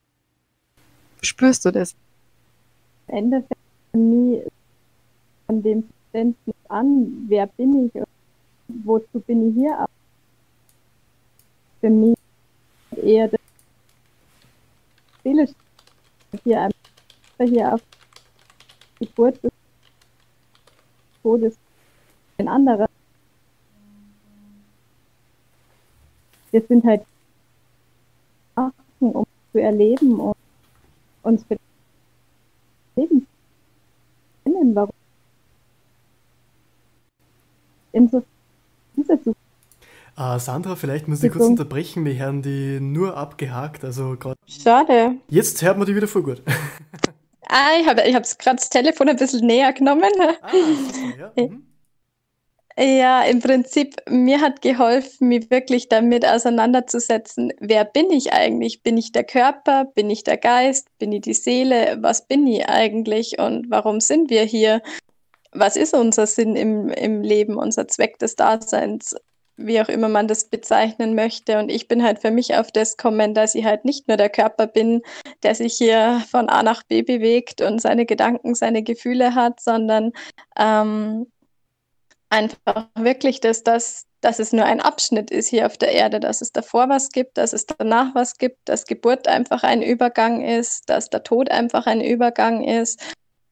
[1.22, 1.96] spürst du das?
[3.08, 3.62] Im Endeffekt
[3.94, 4.44] nie
[5.48, 8.08] an dem Verständnis an, wer bin ich und
[8.86, 9.86] wozu bin ich hier,
[11.82, 12.18] für mich
[12.96, 13.40] eher das
[15.24, 15.50] Seele
[16.44, 16.70] hier,
[17.40, 17.82] hier auf
[19.00, 19.52] Geburt des
[21.22, 21.58] Todes
[22.38, 22.88] ein anderer.
[26.52, 27.04] Wir sind halt
[29.00, 30.38] um zu erleben und
[31.24, 31.58] uns für
[32.96, 33.28] Leben
[34.76, 34.92] warum
[37.92, 38.30] insofern
[38.96, 39.51] diese Zukunft
[40.18, 42.06] Uh, Sandra, vielleicht muss ich kurz unterbrechen.
[42.06, 43.84] Wir hören die nur abgehakt.
[43.84, 45.16] Also Schade.
[45.30, 46.42] Jetzt hört man die wieder voll gut.
[47.48, 50.12] ah, ich habe ich gerade das Telefon ein bisschen näher genommen.
[50.42, 50.52] Ah,
[51.20, 51.32] ja.
[51.36, 51.66] Mhm.
[52.78, 58.82] Ja, im Prinzip, mir hat geholfen, mich wirklich damit auseinanderzusetzen, wer bin ich eigentlich?
[58.82, 59.86] Bin ich der Körper?
[59.94, 60.88] Bin ich der Geist?
[60.98, 61.98] Bin ich die Seele?
[62.02, 64.82] Was bin ich eigentlich und warum sind wir hier?
[65.52, 69.16] Was ist unser Sinn im, im Leben, unser Zweck des Daseins?
[69.58, 71.60] Wie auch immer man das bezeichnen möchte.
[71.60, 74.30] Und ich bin halt für mich auf das kommen, dass ich halt nicht nur der
[74.30, 75.02] Körper bin,
[75.44, 80.12] der sich hier von A nach B bewegt und seine Gedanken, seine Gefühle hat, sondern
[80.58, 81.28] ähm,
[82.30, 86.42] einfach wirklich, dass, das, dass es nur ein Abschnitt ist hier auf der Erde, dass
[86.42, 90.90] es davor was gibt, dass es danach was gibt, dass Geburt einfach ein Übergang ist,
[90.90, 93.02] dass der Tod einfach ein Übergang ist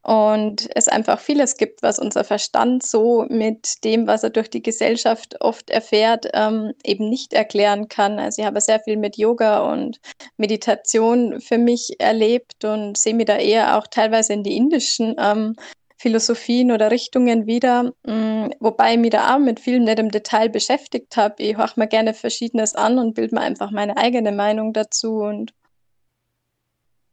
[0.01, 4.63] und es einfach vieles gibt, was unser Verstand so mit dem, was er durch die
[4.63, 8.17] Gesellschaft oft erfährt, ähm, eben nicht erklären kann.
[8.17, 9.99] Also ich habe sehr viel mit Yoga und
[10.38, 15.55] Meditation für mich erlebt und sehe mich da eher auch teilweise in die indischen ähm,
[15.97, 20.11] Philosophien oder Richtungen wieder, mh, mm, wobei ich mich da auch mit vielem nicht im
[20.11, 21.43] Detail beschäftigt habe.
[21.43, 25.53] Ich höre mir gerne Verschiedenes an und bilde mir einfach meine eigene Meinung dazu und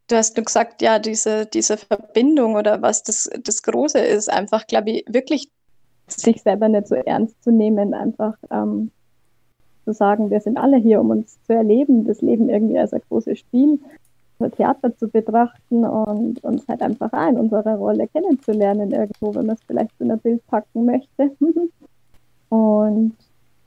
[0.08, 4.66] du hast nur gesagt, ja, diese, diese Verbindung oder was das, das Große ist, einfach,
[4.66, 5.50] glaube ich, wirklich
[6.06, 8.90] sich selber nicht so ernst zu nehmen, einfach ähm,
[9.84, 13.02] zu sagen, wir sind alle hier, um uns zu erleben, das Leben irgendwie als ein
[13.08, 13.80] großes Spiel,
[14.56, 19.56] Theater zu betrachten und uns halt einfach auch in unserer Rolle kennenzulernen irgendwo, wenn man
[19.56, 21.30] es vielleicht in ein Bild packen möchte.
[22.50, 23.16] und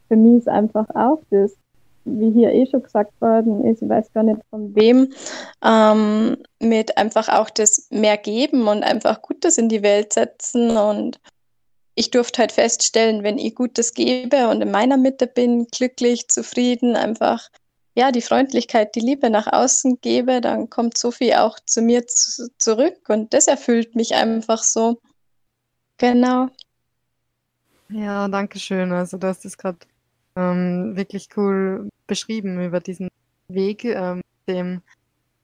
[0.07, 1.55] für mich ist einfach auch das,
[2.05, 5.13] wie hier eh schon gesagt worden ist, ich weiß gar nicht von wem,
[5.63, 10.77] ähm, mit einfach auch das mehr geben und einfach Gutes in die Welt setzen.
[10.77, 11.19] Und
[11.95, 16.95] ich durfte halt feststellen, wenn ich Gutes gebe und in meiner Mitte bin, glücklich, zufrieden,
[16.95, 17.49] einfach
[17.95, 22.07] ja, die Freundlichkeit, die Liebe nach außen gebe, dann kommt so viel auch zu mir
[22.07, 25.01] zu, zurück und das erfüllt mich einfach so.
[25.97, 26.47] Genau.
[27.89, 28.91] Ja, danke schön.
[28.91, 29.79] Also du hast es gerade
[30.39, 33.09] ähm, wirklich cool beschrieben über diesen
[33.49, 34.81] Weg, ähm, dem,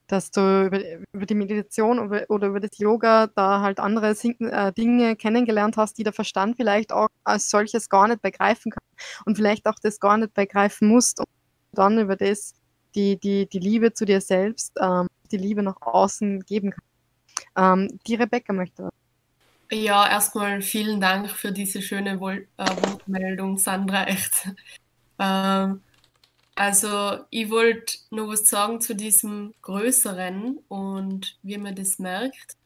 [0.06, 0.80] dass du über,
[1.12, 5.98] über die Meditation oder, oder, über das Yoga da halt andere äh, Dinge kennengelernt hast,
[5.98, 8.82] die der Verstand vielleicht auch als solches gar nicht begreifen kann
[9.26, 11.28] und vielleicht auch das gar nicht begreifen musst und
[11.72, 12.54] dann über das
[12.94, 16.84] die, die, die Liebe zu dir selbst, ähm, die Liebe nach außen geben kann.
[17.56, 18.88] Ähm, die Rebecca möchte.
[19.70, 24.48] Ja, erstmal vielen Dank für diese schöne äh, Wortmeldung, Sandra, echt.
[25.18, 25.82] Ähm,
[26.54, 32.56] also ich wollte noch was sagen zu diesem Größeren und wie man das merkt.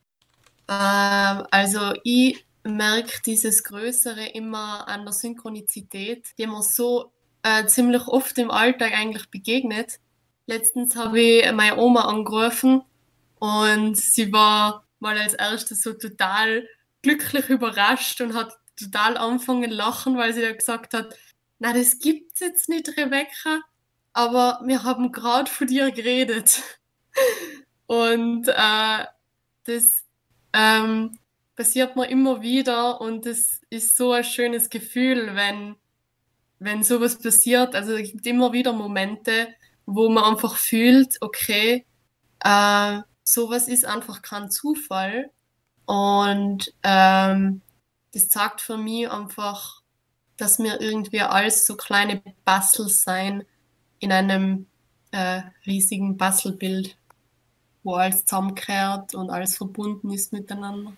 [0.68, 7.12] Ähm, also ich merke dieses Größere immer an der Synchronizität, die mir so
[7.42, 9.98] äh, ziemlich oft im Alltag eigentlich begegnet.
[10.46, 12.82] Letztens habe ich meine Oma angerufen
[13.38, 16.68] und sie war mal als erstes so total
[17.02, 21.14] glücklich überrascht und hat total angefangen lachen, weil sie da gesagt hat,
[21.60, 23.60] na, das gibt's jetzt nicht, Rebecca,
[24.12, 26.62] aber wir haben gerade von dir geredet.
[27.86, 29.04] Und äh,
[29.64, 30.04] das
[30.52, 31.18] ähm,
[31.56, 35.76] passiert mir immer wieder und es ist so ein schönes Gefühl, wenn,
[36.58, 37.74] wenn sowas passiert.
[37.74, 39.48] Also es gibt immer wieder Momente,
[39.86, 41.84] wo man einfach fühlt, okay,
[42.44, 45.30] äh, sowas ist einfach kein Zufall.
[45.84, 47.60] Und ähm,
[48.12, 49.79] das zeigt für mich einfach,
[50.40, 53.44] dass wir irgendwie alles so kleine Bastel sein
[53.98, 54.66] in einem
[55.10, 56.96] äh, riesigen Bastelbild,
[57.82, 60.92] wo alles zusammengehört und alles verbunden ist miteinander.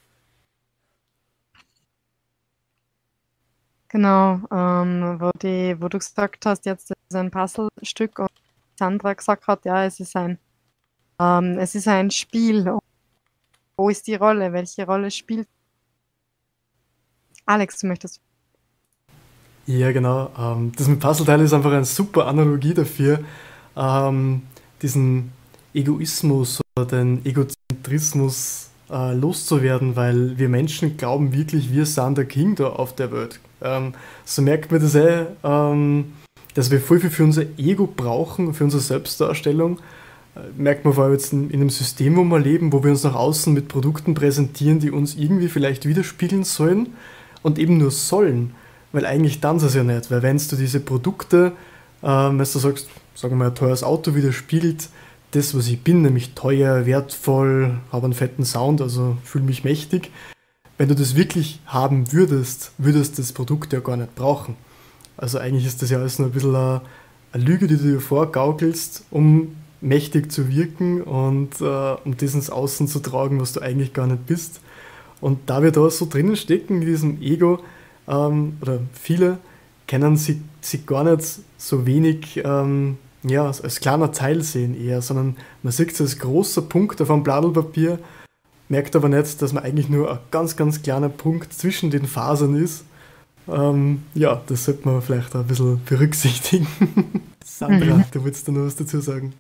[3.88, 8.30] Genau, ähm, wo, die, wo du gesagt hast, jetzt ist ein Puzzlestück und
[8.78, 10.38] Sandra gesagt hat, ja, es ist ein,
[11.18, 12.78] ähm, es ist ein Spiel.
[13.76, 14.52] Wo ist die Rolle?
[14.52, 15.48] Welche Rolle spielt?
[17.44, 18.22] Alex, du möchtest
[19.66, 20.30] ja, genau.
[20.38, 23.20] Ähm, das mit Puzzleteil ist einfach eine super Analogie dafür,
[23.76, 24.42] ähm,
[24.80, 25.32] diesen
[25.74, 32.56] Egoismus oder den Egozentrismus äh, loszuwerden, weil wir Menschen glauben wirklich, wir sind der King
[32.56, 33.40] da auf der Welt.
[33.62, 33.94] Ähm,
[34.24, 35.26] so merkt man das eh,
[36.54, 39.78] dass wir voll viel für unser Ego brauchen, für unsere Selbstdarstellung.
[40.34, 43.04] Äh, merkt man vor allem jetzt in einem System, wo wir leben, wo wir uns
[43.04, 46.94] nach außen mit Produkten präsentieren, die uns irgendwie vielleicht widerspiegeln sollen
[47.42, 48.54] und eben nur sollen.
[48.92, 51.52] Weil eigentlich dann ist es ja nicht, weil wenn du diese Produkte,
[52.02, 54.88] ähm, wenn du sagst, sagen wir mal, ein teures Auto widerspiegelt,
[55.32, 60.10] das, was ich bin, nämlich teuer, wertvoll, habe einen fetten Sound, also fühle mich mächtig.
[60.76, 64.56] Wenn du das wirklich haben würdest, würdest du das Produkt ja gar nicht brauchen.
[65.16, 66.82] Also eigentlich ist das ja alles nur ein bisschen eine,
[67.32, 72.50] eine Lüge, die du dir vorgaukelst, um mächtig zu wirken und äh, um das ins
[72.50, 74.60] Außen zu tragen, was du eigentlich gar nicht bist.
[75.20, 77.60] Und da wir da so drinnen stecken in diesem Ego,
[78.08, 79.38] ähm, oder viele
[79.86, 85.36] kennen sie, sie gar nicht so wenig ähm, ja, als kleiner Teil sehen eher, sondern
[85.62, 87.98] man sieht es als großer Punkt auf einem Blattpapier,
[88.68, 92.56] merkt aber nicht, dass man eigentlich nur ein ganz, ganz kleiner Punkt zwischen den Fasern
[92.56, 92.84] ist
[93.48, 96.66] Ähm, ja, das sollte man vielleicht auch ein bisschen berücksichtigen.
[97.44, 98.04] Sandra, mhm.
[98.12, 99.34] du willst da noch was dazu sagen?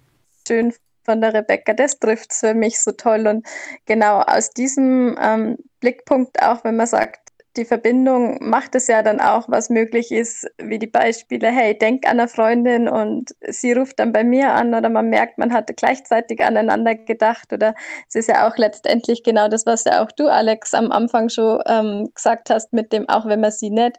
[0.46, 0.72] Schön
[1.04, 3.26] von der Rebecca, das trifft es für mich so toll.
[3.26, 3.46] Und
[3.86, 7.21] genau aus diesem ähm, Blickpunkt, auch wenn man sagt,
[7.56, 12.06] die Verbindung macht es ja dann auch, was möglich ist, wie die Beispiele, hey, denk
[12.06, 15.74] an eine Freundin und sie ruft dann bei mir an oder man merkt, man hatte
[15.74, 17.74] gleichzeitig aneinander gedacht oder
[18.08, 21.60] es ist ja auch letztendlich genau das, was ja auch du, Alex, am Anfang schon
[21.66, 23.98] ähm, gesagt hast, mit dem, auch wenn man sie nicht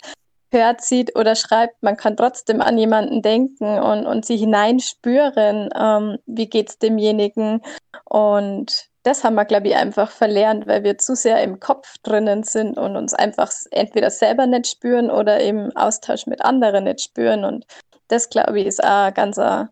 [0.51, 6.17] hört, sieht oder schreibt, man kann trotzdem an jemanden denken und, und sie hineinspüren, ähm,
[6.25, 7.61] wie geht es demjenigen
[8.05, 12.43] und das haben wir, glaube ich, einfach verlernt, weil wir zu sehr im Kopf drinnen
[12.43, 17.43] sind und uns einfach entweder selber nicht spüren oder im Austausch mit anderen nicht spüren.
[17.43, 17.65] Und
[18.07, 19.67] das, glaube ich, ist auch ein ganz ein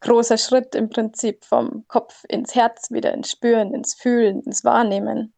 [0.00, 5.34] großer Schritt im Prinzip vom Kopf ins Herz wieder, ins Spüren, ins Fühlen, ins Wahrnehmen.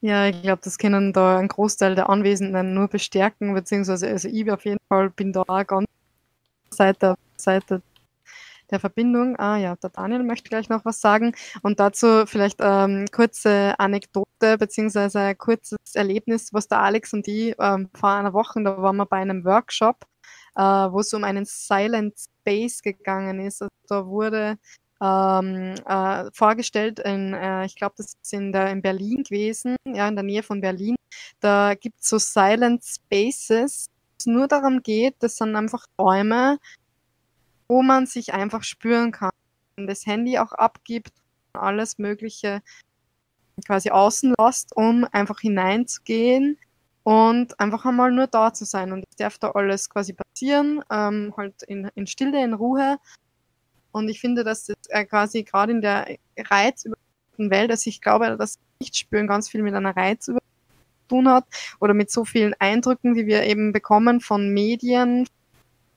[0.00, 4.48] Ja, ich glaube, das können da ein Großteil der Anwesenden nur bestärken, beziehungsweise also ich
[4.50, 5.86] auf jeden Fall bin da auch ganz
[6.70, 7.64] seit der, seit
[8.70, 9.36] der Verbindung.
[9.38, 11.34] Ah ja, der Daniel möchte gleich noch was sagen.
[11.62, 17.54] Und dazu vielleicht ähm, kurze Anekdote beziehungsweise ein kurzes Erlebnis, was der Alex und ich
[17.58, 20.04] ähm, vor einer Woche, da waren wir bei einem Workshop,
[20.56, 23.62] äh, wo es um einen Silent Space gegangen ist.
[23.62, 24.58] Also da wurde
[25.00, 30.08] ähm, äh, vorgestellt, in, äh, ich glaube, das ist in, der, in Berlin gewesen, ja,
[30.08, 30.96] in der Nähe von Berlin.
[31.40, 33.88] Da gibt es so Silent Spaces,
[34.18, 36.58] es nur darum geht, das sind einfach Räume,
[37.68, 39.30] wo man sich einfach spüren kann.
[39.76, 41.12] Und das Handy auch abgibt,
[41.52, 42.62] alles Mögliche
[43.66, 46.58] quasi außen lässt, um einfach hineinzugehen
[47.02, 48.92] und einfach einmal nur da zu sein.
[48.92, 52.98] Und es darf da alles quasi passieren, ähm, halt in, in Stille, in Ruhe.
[53.92, 58.36] Und ich finde, dass das äh, quasi gerade in der reizüberfluteten Welt, dass ich glaube,
[58.36, 60.48] dass nicht spüren ganz viel mit einer Reizüberflutung
[61.08, 61.46] tun hat
[61.80, 65.26] oder mit so vielen Eindrücken, die wir eben bekommen von Medien,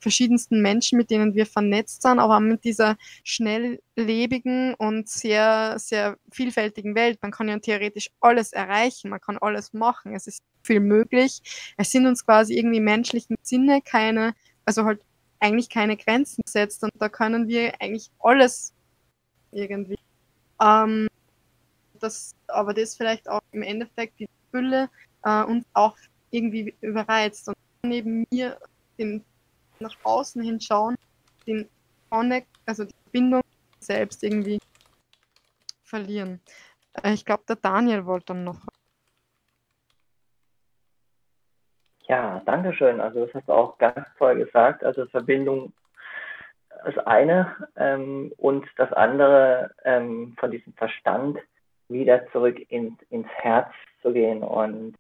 [0.01, 6.95] verschiedensten Menschen, mit denen wir vernetzt sind, aber mit dieser schnelllebigen und sehr, sehr vielfältigen
[6.95, 7.19] Welt.
[7.21, 11.41] Man kann ja theoretisch alles erreichen, man kann alles machen, es ist viel möglich.
[11.77, 14.33] Es sind uns quasi irgendwie menschlichen Sinne keine,
[14.65, 15.01] also halt
[15.39, 18.73] eigentlich keine Grenzen gesetzt und da können wir eigentlich alles
[19.51, 19.97] irgendwie.
[20.61, 21.07] Ähm,
[21.99, 24.89] das, aber das vielleicht auch im Endeffekt die Fülle
[25.23, 25.95] äh, uns auch
[26.31, 27.47] irgendwie überreizt.
[27.47, 28.57] Und neben mir
[28.97, 29.23] den
[29.81, 30.95] nach außen hinschauen,
[31.45, 31.69] den
[32.09, 33.41] Connect, also die Verbindung
[33.79, 34.59] selbst irgendwie
[35.83, 36.39] verlieren.
[37.03, 38.61] Äh, ich glaube, der Daniel wollte dann noch.
[42.07, 42.99] Ja, danke schön.
[42.99, 44.83] Also das hast du auch ganz toll gesagt.
[44.83, 45.71] Also Verbindung
[46.85, 51.39] ist eine ähm, und das andere ähm, von diesem Verstand
[51.87, 53.71] wieder zurück in, ins Herz
[54.01, 54.43] zu gehen.
[54.43, 54.95] Und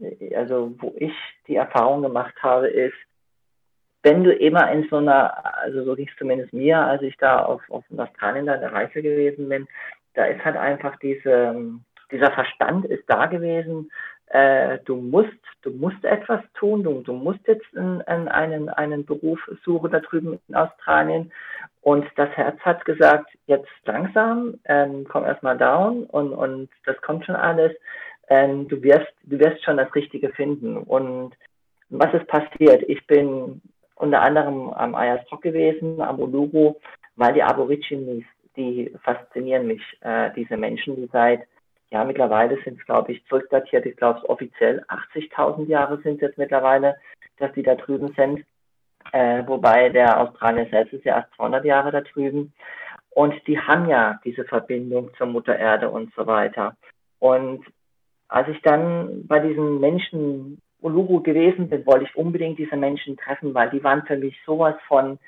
[0.00, 1.14] äh, also wo ich
[1.48, 2.94] die Erfahrung gemacht habe, ist,
[4.04, 5.32] wenn du immer in so einer,
[5.62, 8.72] also so ging es zumindest mir, als ich da auf, auf Australien da in der
[8.72, 9.66] Reise gewesen bin,
[10.14, 11.56] da ist halt einfach diese,
[12.12, 13.90] dieser Verstand ist da gewesen,
[14.28, 15.30] äh, du musst,
[15.62, 20.00] du musst etwas tun, du, du musst jetzt in, in einen, einen Beruf suchen da
[20.00, 21.32] drüben in Australien.
[21.80, 27.24] Und das Herz hat gesagt, jetzt langsam, ähm, komm erstmal down und, und das kommt
[27.26, 27.72] schon alles.
[28.28, 30.76] Ähm, du wirst, du wirst schon das Richtige finden.
[30.78, 31.34] Und
[31.90, 32.82] was ist passiert?
[32.88, 33.60] Ich bin
[33.96, 36.76] unter anderem am Ayers Rock gewesen, am Uluru,
[37.16, 38.24] weil die Aborigines,
[38.56, 41.42] die faszinieren mich, äh, diese Menschen, die seit,
[41.90, 46.22] ja, mittlerweile sind es, glaube ich, zurückdatiert, ich glaube es offiziell 80.000 Jahre sind es
[46.22, 46.96] jetzt mittlerweile,
[47.38, 48.44] dass die da drüben sind,
[49.12, 52.52] äh, wobei der Australier selbst ist ja erst 200 Jahre da drüben.
[53.10, 56.76] Und die haben ja diese Verbindung zur Mutter Erde und so weiter.
[57.20, 57.64] Und
[58.28, 63.54] als ich dann bei diesen Menschen Uluru gewesen bin, wollte ich unbedingt diese Menschen treffen,
[63.54, 65.18] weil die waren für mich sowas von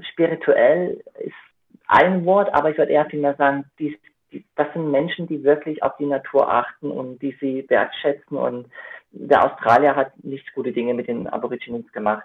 [0.00, 1.34] spirituell, ist
[1.86, 3.96] ein Wort, aber ich würde eher vielmehr sagen, die,
[4.32, 8.66] die, das sind Menschen, die wirklich auf die Natur achten und die sie wertschätzen und
[9.12, 12.24] der Australier hat nicht gute Dinge mit den Aborigines gemacht.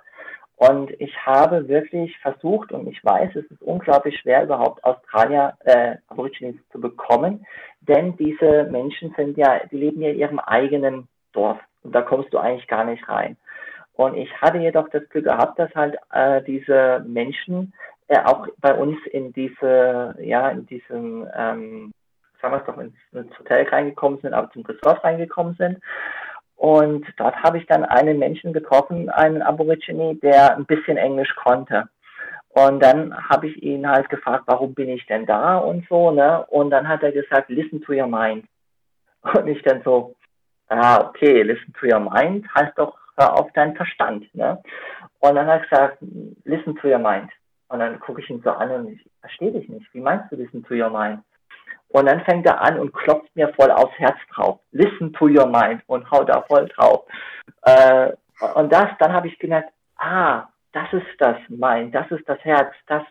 [0.55, 5.95] Und ich habe wirklich versucht, und ich weiß, es ist unglaublich schwer, überhaupt Australier, äh,
[6.07, 7.45] Aborigines zu bekommen,
[7.81, 11.59] denn diese Menschen sind ja, die leben ja in ihrem eigenen Dorf.
[11.83, 13.37] Und da kommst du eigentlich gar nicht rein.
[13.93, 17.73] Und ich hatte jedoch das Glück gehabt, dass halt äh, diese Menschen
[18.07, 21.91] äh, auch bei uns in diese, ja, in diesem, ähm,
[22.41, 25.79] sagen wir es doch, ins, ins Hotel reingekommen sind, aber zum Resort reingekommen sind.
[26.55, 31.87] Und dort habe ich dann einen Menschen getroffen, einen Aborigine, der ein bisschen Englisch konnte.
[32.49, 36.45] Und dann habe ich ihn halt gefragt, warum bin ich denn da und so, ne?
[36.47, 38.45] Und dann hat er gesagt, listen to your mind.
[39.21, 40.15] Und ich dann so,
[40.69, 44.33] ah, okay, listen to your mind heißt doch, hör auf deinen Verstand.
[44.33, 44.61] Ne?
[45.19, 45.97] Und dann hat er gesagt,
[46.45, 47.29] listen to your mind.
[47.67, 49.93] Und dann gucke ich ihn so an und ich verstehe dich nicht.
[49.93, 51.21] Wie meinst du listen to your mind?
[51.89, 54.59] Und dann fängt er an und klopft mir voll aufs Herz drauf.
[54.71, 57.05] Listen to your mind und haut da voll drauf.
[57.63, 58.11] Äh,
[58.55, 62.73] und das, dann habe ich gemerkt, ah, das ist das Mind, das ist das Herz,
[62.87, 63.03] das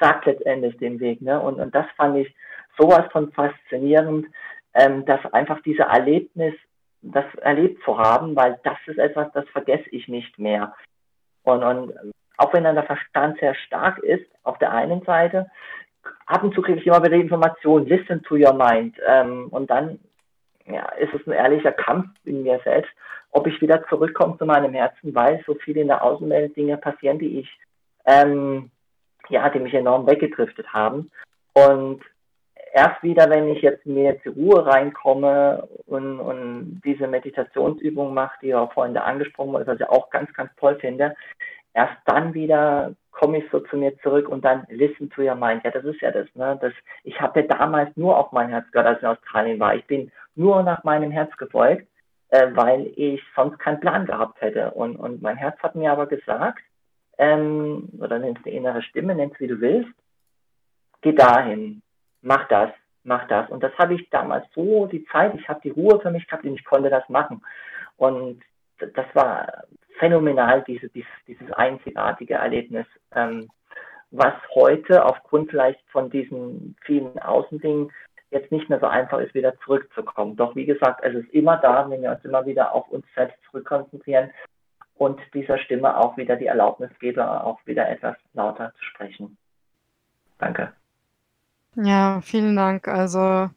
[0.00, 1.20] sagt letztendlich den Weg.
[1.20, 1.38] Ne?
[1.40, 2.34] Und, und das fand ich
[2.78, 4.26] sowas von faszinierend,
[4.74, 6.54] ähm, dass einfach dieser Erlebnis,
[7.02, 10.74] das erlebt zu haben, weil das ist etwas, das vergesse ich nicht mehr.
[11.42, 11.92] Und, und
[12.36, 15.50] auch wenn dann der Verstand sehr stark ist, auf der einen Seite,
[16.26, 18.96] ab und zu kriege ich immer wieder Informationen, listen to your mind.
[19.06, 19.98] Ähm, und dann
[20.66, 22.90] ja, ist es ein ehrlicher Kampf in mir selbst,
[23.32, 27.18] ob ich wieder zurückkomme zu meinem Herzen, weil so viele in der Außenwelt Dinge passieren,
[27.18, 27.58] die ich,
[28.06, 28.70] ähm,
[29.28, 31.10] ja, die mich enorm weggedriftet haben.
[31.52, 32.02] Und
[32.72, 38.54] erst wieder, wenn ich jetzt mir jetzt Ruhe reinkomme und, und diese Meditationsübung mache, die
[38.54, 41.14] auch vorhin da angesprochen wurde, was ich auch ganz, ganz toll finde,
[41.74, 45.62] erst dann wieder komme ich so zu mir zurück und dann listen to your mind.
[45.64, 46.58] Ja, das ist ja das, ne?
[46.60, 46.72] Das,
[47.04, 49.74] ich habe ja damals nur auf mein Herz gehört, als ich in Australien war.
[49.74, 51.86] Ich bin nur nach meinem Herz gefolgt,
[52.30, 54.70] äh, weil ich sonst keinen Plan gehabt hätte.
[54.70, 56.62] Und, und mein Herz hat mir aber gesagt,
[57.18, 59.90] ähm, oder nennst du innere Stimme, nennst wie du willst,
[61.02, 61.82] geh dahin,
[62.22, 62.70] mach das,
[63.04, 63.48] mach das.
[63.50, 66.44] Und das habe ich damals so die Zeit, ich habe die Ruhe für mich gehabt
[66.44, 67.42] und ich konnte das machen.
[67.96, 68.42] Und
[68.78, 69.64] das war
[69.98, 73.48] phänomenal, diese, dieses, dieses einzigartige Erlebnis, ähm,
[74.10, 77.92] was heute aufgrund vielleicht von diesen vielen Außendingen
[78.30, 80.36] jetzt nicht mehr so einfach ist, wieder zurückzukommen.
[80.36, 83.36] Doch wie gesagt, es ist immer da, wenn wir uns immer wieder auf uns selbst
[83.50, 84.30] zurückkonzentrieren
[84.94, 89.36] und dieser Stimme auch wieder die Erlaubnis gebe, auch wieder etwas lauter zu sprechen.
[90.38, 90.72] Danke.
[91.76, 92.88] Ja, vielen Dank.
[92.88, 93.50] Also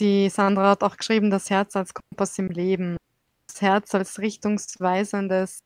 [0.00, 2.96] die Sandra hat auch geschrieben, das Herz als Kompass im Leben.
[3.46, 5.60] Das Herz als richtungsweisendes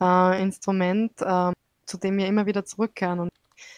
[0.00, 1.52] äh, Instrument, äh,
[1.86, 3.20] zu dem wir immer wieder zurückkehren.
[3.20, 3.30] Und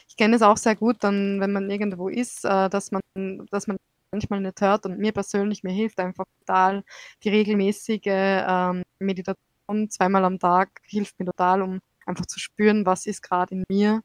[0.09, 3.03] ich kenne es auch sehr gut, dann, wenn man irgendwo ist, äh, dass man,
[3.51, 3.77] dass man
[4.13, 4.87] manchmal nicht hört.
[4.87, 6.85] Und mir persönlich, mir hilft einfach total
[7.25, 13.07] die regelmäßige ähm, Meditation zweimal am Tag, hilft mir total, um einfach zu spüren, was
[13.07, 14.03] ist gerade in mir,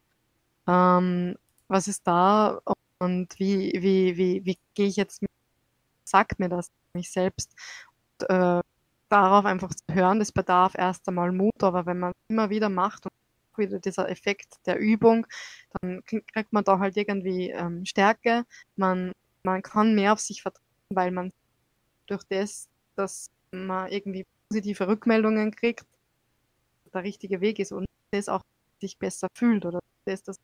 [0.68, 1.36] ähm,
[1.68, 5.32] was ist da und wie, wie, wie, wie gehe ich jetzt mit,
[6.04, 7.54] sagt mir das mich selbst.
[8.20, 8.62] Und, äh,
[9.10, 13.06] darauf einfach zu hören, das bedarf erst einmal Mut, aber wenn man immer wieder macht
[13.06, 13.12] und
[13.58, 15.28] wieder dieser Effekt der Übung,
[15.82, 18.46] dann kriegt man da halt irgendwie ähm, Stärke.
[18.76, 19.12] Man,
[19.44, 21.34] man kann mehr auf sich vertrauen, weil man
[22.08, 25.86] durch das, dass man irgendwie positive Rückmeldungen kriegt,
[26.94, 28.42] der richtige Weg ist und das auch
[28.82, 30.38] sich besser fühlt oder das, das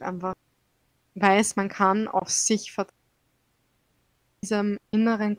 [0.00, 0.34] einfach
[1.14, 2.96] weiß, man kann auf sich vertrauen.
[4.42, 5.36] Diesem inneren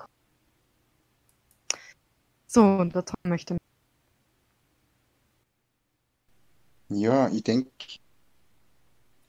[2.48, 3.58] so, und der Tom möchte
[6.90, 7.70] Ja, ich denke,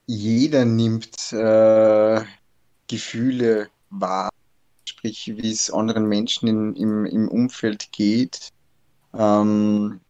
[0.07, 2.25] jeder nimmt äh,
[2.87, 4.31] Gefühle wahr,
[4.85, 8.51] sprich, wie es anderen Menschen in, im, im Umfeld geht.
[9.13, 10.01] Ähm,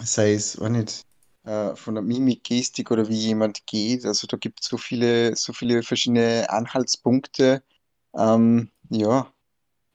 [0.00, 1.06] sei es, auch nicht,
[1.44, 4.04] äh, von der Mimik, Gestik oder wie jemand geht.
[4.06, 7.62] Also da gibt es so viele, so viele verschiedene Anhaltspunkte.
[8.14, 9.32] Ähm, ja,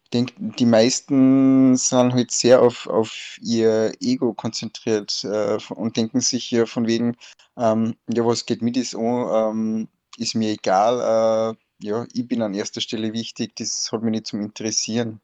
[0.04, 6.22] ich denke, die meisten sind halt sehr auf, auf ihr Ego konzentriert äh, und denken
[6.22, 7.18] sich hier von wegen,
[7.58, 12.42] ähm, ja, was geht mit ist an, ähm, ist mir egal, äh, ja, ich bin
[12.42, 15.22] an erster Stelle wichtig, das hat mich nicht zum Interessieren.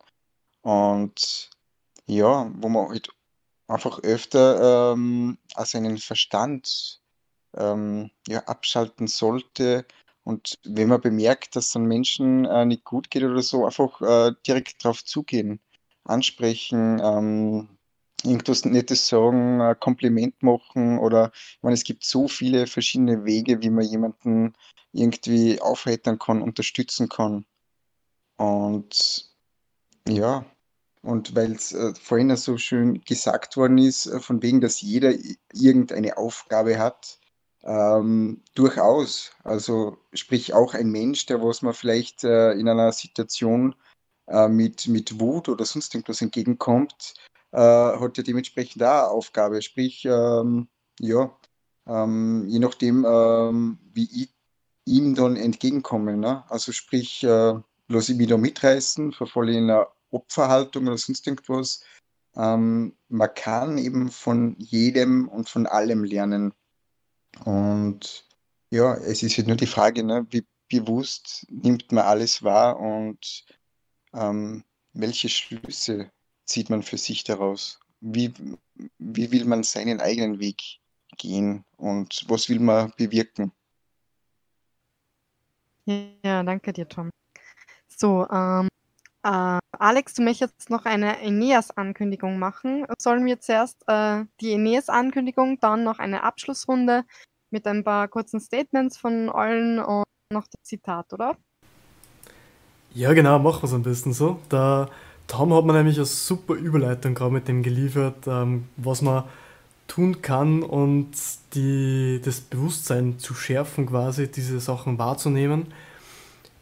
[0.64, 1.50] Und
[2.08, 3.10] ja, wo man halt
[3.68, 7.02] einfach öfter ähm, auch seinen Verstand
[7.56, 9.86] ähm, ja, abschalten sollte
[10.24, 14.02] und wenn man bemerkt, dass es einem Menschen äh, nicht gut geht oder so, einfach
[14.02, 15.60] äh, direkt drauf zugehen,
[16.06, 17.78] ansprechen, ähm,
[18.24, 23.62] irgendwas Nettes sagen, ein Kompliment machen oder ich meine, es gibt so viele verschiedene Wege,
[23.62, 24.54] wie man jemanden
[24.94, 27.46] irgendwie aufheitern kann, unterstützen kann.
[28.38, 29.30] Und
[30.08, 30.46] ja,
[31.04, 35.14] und weil es äh, vorhin so schön gesagt worden ist, äh, von wegen, dass jeder
[35.54, 37.20] irgendeine Aufgabe hat,
[37.64, 39.32] ähm, durchaus.
[39.44, 43.76] Also sprich auch ein Mensch, der was man vielleicht äh, in einer Situation
[44.28, 47.16] äh, mit, mit Wut oder sonst irgendwas entgegenkommt,
[47.52, 49.62] äh, hat ja dementsprechend eine Aufgabe.
[49.62, 50.68] Sprich, ähm,
[51.00, 51.38] ja,
[51.88, 54.30] ähm, je nachdem, ähm, wie ich
[54.86, 56.18] ihm dann entgegenkomme.
[56.18, 56.44] Ne?
[56.50, 57.54] Also sprich, äh,
[57.88, 61.84] lasse ich mich da mitreißen, verfalle in einer Opferhaltung oder sonst irgendwas.
[62.36, 66.54] Ähm, man kann eben von jedem und von allem lernen.
[67.46, 68.28] Und
[68.70, 73.46] ja, es ist halt nur die Frage, ne, wie bewusst nimmt man alles wahr und
[74.14, 74.64] ähm,
[74.94, 76.12] welche Schlüsse
[76.46, 77.80] zieht man für sich daraus?
[78.00, 78.34] Wie,
[78.98, 80.80] wie will man seinen eigenen Weg
[81.18, 83.52] gehen und was will man bewirken?
[85.86, 87.10] Ja, danke dir, Tom.
[87.88, 88.68] So, ähm,
[89.24, 92.86] äh, Alex, du möchtest noch eine Aeneas-Ankündigung machen.
[93.00, 97.04] Sollen wir zuerst äh, die Aeneas-Ankündigung, dann noch eine Abschlussrunde
[97.50, 101.38] mit ein paar kurzen Statements von allen und noch das Zitat, oder?
[102.94, 104.40] Ja, genau, machen wir es am besten so.
[104.52, 104.90] Der
[105.28, 109.24] Tom hat mir nämlich eine super Überleitung gerade mit dem geliefert, ähm, was man
[109.88, 111.12] tun kann und
[111.54, 115.74] die, das Bewusstsein zu schärfen, quasi diese Sachen wahrzunehmen.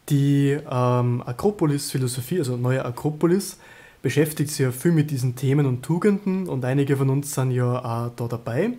[0.08, 3.58] Die ähm, Akropolis-Philosophie, also neue Akropolis,
[4.02, 7.78] beschäftigt sich ja viel mit diesen Themen und Tugenden und einige von uns sind ja
[7.78, 8.72] auch da dabei.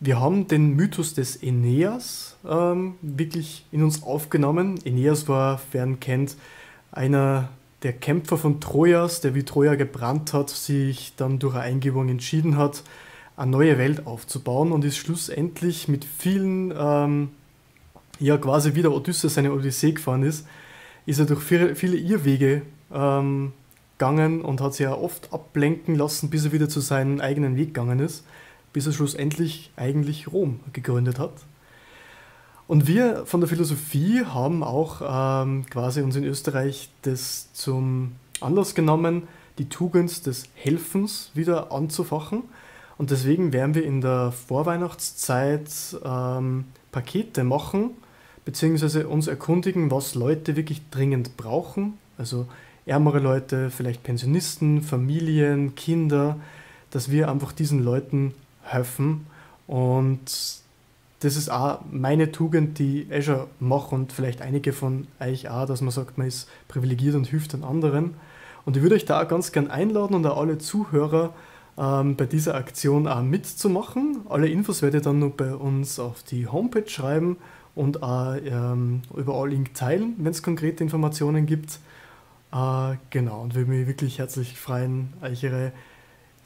[0.00, 4.80] Wir haben den Mythos des Aeneas ähm, wirklich in uns aufgenommen.
[4.84, 6.36] Aeneas war, wer ihn kennt,
[6.90, 7.50] einer
[7.82, 12.56] der Kämpfer von Trojas, der wie Troja gebrannt hat, sich dann durch eine Eingebung entschieden
[12.56, 12.82] hat,
[13.36, 17.30] eine neue Welt aufzubauen und ist schlussendlich mit vielen, ähm,
[18.20, 20.46] ja quasi wie der Odysseus seine Odyssee gefahren ist,
[21.06, 23.52] ist er durch viele, viele Irrwege ähm,
[23.98, 27.74] gegangen und hat sich ja oft ablenken lassen, bis er wieder zu seinem eigenen Weg
[27.74, 28.24] gegangen ist,
[28.72, 31.32] bis er schlussendlich eigentlich Rom gegründet hat.
[32.66, 35.02] Und wir von der Philosophie haben auch
[35.42, 39.24] ähm, quasi uns in Österreich das zum Anlass genommen,
[39.58, 42.44] die Tugend des Helfens wieder anzufachen
[43.00, 45.70] und deswegen werden wir in der Vorweihnachtszeit
[46.04, 47.92] ähm, Pakete machen,
[48.44, 51.94] beziehungsweise uns erkundigen, was Leute wirklich dringend brauchen.
[52.18, 52.46] Also
[52.86, 56.36] ärmere Leute, vielleicht Pensionisten, Familien, Kinder,
[56.90, 59.26] dass wir einfach diesen Leuten helfen.
[59.66, 60.20] Und
[61.20, 65.66] das ist auch meine Tugend, die ich schon mache und vielleicht einige von euch auch,
[65.66, 68.14] dass man sagt, man ist privilegiert und hilft den anderen.
[68.64, 71.34] Und ich würde euch da auch ganz gern einladen und auch alle Zuhörer,
[71.78, 74.22] ähm, bei dieser Aktion auch mitzumachen.
[74.28, 77.36] Alle Infos werde ich dann noch bei uns auf die Homepage schreiben
[77.74, 81.80] und auch ähm, über Link teilen, wenn es konkrete Informationen gibt.
[82.52, 85.72] Äh, genau, und würde mich wirklich herzlich freuen, euch ihre,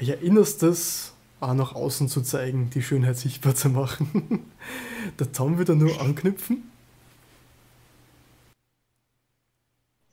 [0.00, 4.50] ihr Innerstes auch nach außen zu zeigen, die Schönheit sichtbar zu machen.
[5.18, 6.70] Der Tom wieder nur anknüpfen.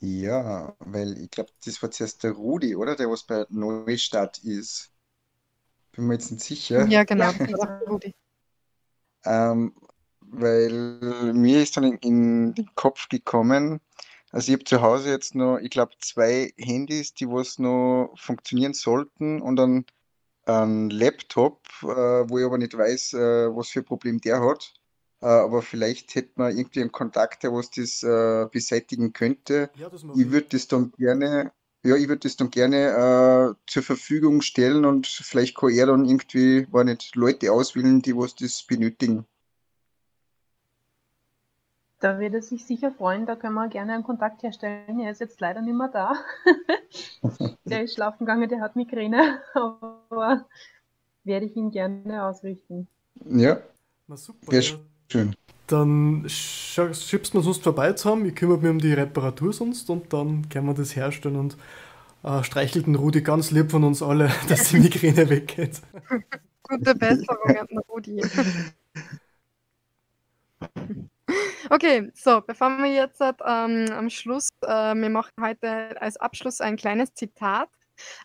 [0.02, 2.96] Ja, weil ich glaube, das war zuerst der Rudi, oder?
[2.96, 4.92] Der was bei Neustadt ist.
[5.92, 6.88] Bin mir jetzt nicht sicher.
[6.88, 7.30] Ja, genau.
[7.88, 8.14] Rudi.
[9.24, 9.74] Ähm,
[10.32, 13.80] weil mir ist dann in, in den Kopf gekommen,
[14.32, 18.74] also ich habe zu Hause jetzt noch, ich glaube, zwei Handys, die was noch funktionieren
[18.74, 19.86] sollten und dann
[20.46, 24.74] ein Laptop, äh, wo ich aber nicht weiß, äh, was für ein Problem der hat.
[25.22, 29.70] Äh, aber vielleicht hätte man irgendwie einen Kontakt, der was das äh, beseitigen könnte.
[29.76, 31.52] Ja, das ich würde das dann gerne
[31.84, 36.06] ja, ich würde das dann gerne äh, zur Verfügung stellen und vielleicht kann er dann
[36.06, 39.26] irgendwie, war nicht, Leute auswählen, die was das benötigen.
[42.02, 45.00] Da wird er sich sicher freuen, da können wir gerne einen Kontakt herstellen.
[45.00, 46.16] Er ist jetzt leider nicht mehr da.
[47.70, 50.46] der ist schlafen gegangen, der hat Migräne, aber
[51.24, 52.88] werde ich ihn gerne ausrichten.
[53.26, 53.62] Ja,
[54.08, 54.52] Na super.
[54.52, 54.78] wäre Ja.
[55.12, 55.36] schön.
[55.68, 58.26] Dann schiebst man sonst vorbei zu haben.
[58.26, 61.58] Ich kümmere mich um die Reparatur sonst und dann können wir das herstellen und
[62.24, 65.82] äh, streichelt den Rudi ganz lieb von uns alle, dass die Migräne weggeht.
[66.64, 68.32] Gute Besserung an Rudi.
[71.70, 76.76] Okay, so, bevor wir jetzt ähm, am Schluss, äh, wir machen heute als Abschluss ein
[76.76, 77.70] kleines Zitat.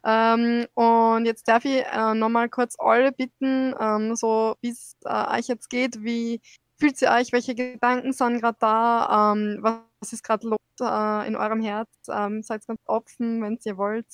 [0.04, 5.38] Ähm, und jetzt darf ich äh, nochmal kurz alle bitten, ähm, so wie es äh,
[5.38, 6.40] euch jetzt geht, wie
[6.78, 11.36] fühlt ihr euch, welche Gedanken sind gerade da, ähm, was ist gerade los äh, in
[11.36, 14.06] eurem Herz, ähm, seid ganz offen, wenn ihr wollt.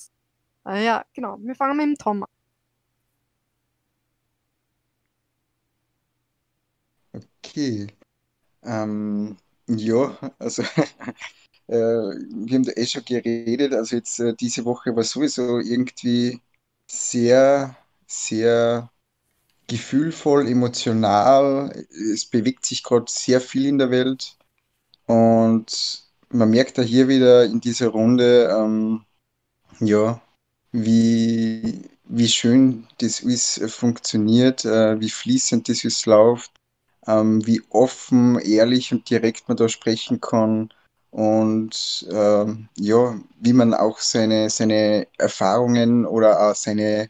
[0.65, 2.29] Äh, ja, genau, wir fangen mit dem Tom an.
[7.43, 7.87] Okay.
[8.65, 9.37] Ähm,
[9.67, 10.63] ja, also
[11.67, 13.73] äh, wir haben da eh schon geredet.
[13.73, 16.41] Also jetzt äh, diese Woche war sowieso irgendwie
[16.87, 17.75] sehr,
[18.07, 18.91] sehr
[19.67, 21.85] gefühlvoll, emotional.
[22.13, 24.37] Es bewegt sich gerade sehr viel in der Welt
[25.07, 29.05] und man merkt da hier wieder in dieser Runde, ähm,
[29.79, 30.21] ja,
[30.71, 33.23] wie, wie schön das
[33.57, 36.51] äh, funktioniert, äh, wie fließend das alles läuft
[37.07, 40.69] ähm, wie offen, ehrlich und direkt man da sprechen kann
[41.11, 47.09] und ähm, ja, wie man auch seine, seine Erfahrungen oder auch seine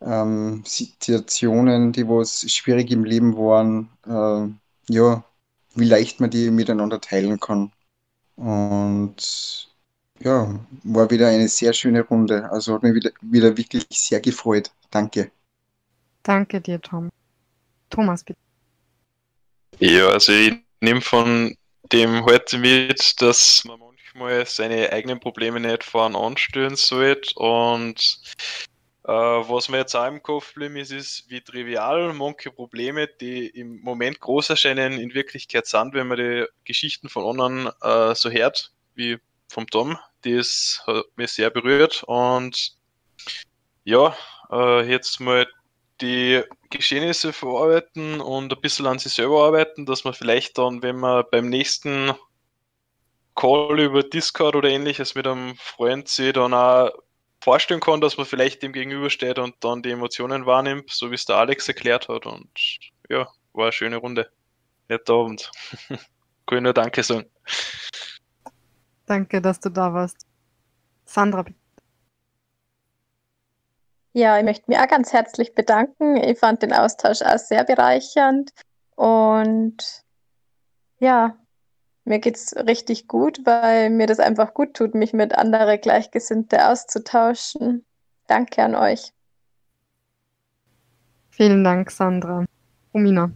[0.00, 5.24] ähm, Situationen, die was schwierig im Leben waren, ähm, ja,
[5.74, 7.72] wie leicht man die miteinander teilen kann.
[8.36, 9.70] Und
[10.20, 12.50] Ja, war wieder eine sehr schöne Runde.
[12.50, 14.72] Also hat mich wieder, wieder wirklich sehr gefreut.
[14.90, 15.32] Danke.
[16.24, 17.10] Danke dir, Tom.
[17.90, 18.40] Thomas, bitte.
[19.80, 21.56] Ja, also ich nehme von
[21.92, 28.20] dem heute mit, dass man manchmal seine eigenen Probleme nicht vorn anstellen sollte und
[29.04, 33.48] äh, was mir jetzt auch im Kopf geblieben ist, ist, wie trivial manche Probleme, die
[33.48, 38.30] im Moment groß erscheinen, in Wirklichkeit sind, wenn man die Geschichten von anderen äh, so
[38.30, 39.18] hört, wie
[39.48, 39.98] vom Tom.
[40.22, 42.76] Das hat mich sehr berührt und
[43.84, 44.16] ja,
[44.50, 45.46] äh, jetzt mal
[46.04, 50.96] die Geschehnisse verarbeiten und ein bisschen an sich selber arbeiten, dass man vielleicht dann, wenn
[50.96, 52.12] man beim nächsten
[53.34, 56.90] Call über Discord oder ähnliches mit einem Freund sich dann auch
[57.40, 61.24] vorstellen kann, dass man vielleicht dem gegenübersteht und dann die Emotionen wahrnimmt, so wie es
[61.24, 62.26] der Alex erklärt hat.
[62.26, 62.50] Und
[63.08, 64.30] ja, war eine schöne Runde.
[64.88, 65.50] Netter Abend.
[66.46, 67.26] Kann ich nur Danke sagen.
[69.06, 70.26] Danke, dass du da warst.
[71.04, 71.63] Sandra, bitte.
[74.16, 76.16] Ja, ich möchte mich auch ganz herzlich bedanken.
[76.16, 78.52] Ich fand den Austausch auch sehr bereichernd
[78.94, 80.04] und
[81.00, 81.36] ja,
[82.04, 87.84] mir geht's richtig gut, weil mir das einfach gut tut, mich mit anderen Gleichgesinnte auszutauschen.
[88.28, 89.12] Danke an euch.
[91.30, 92.44] Vielen Dank, Sandra.
[92.94, 93.32] Romina.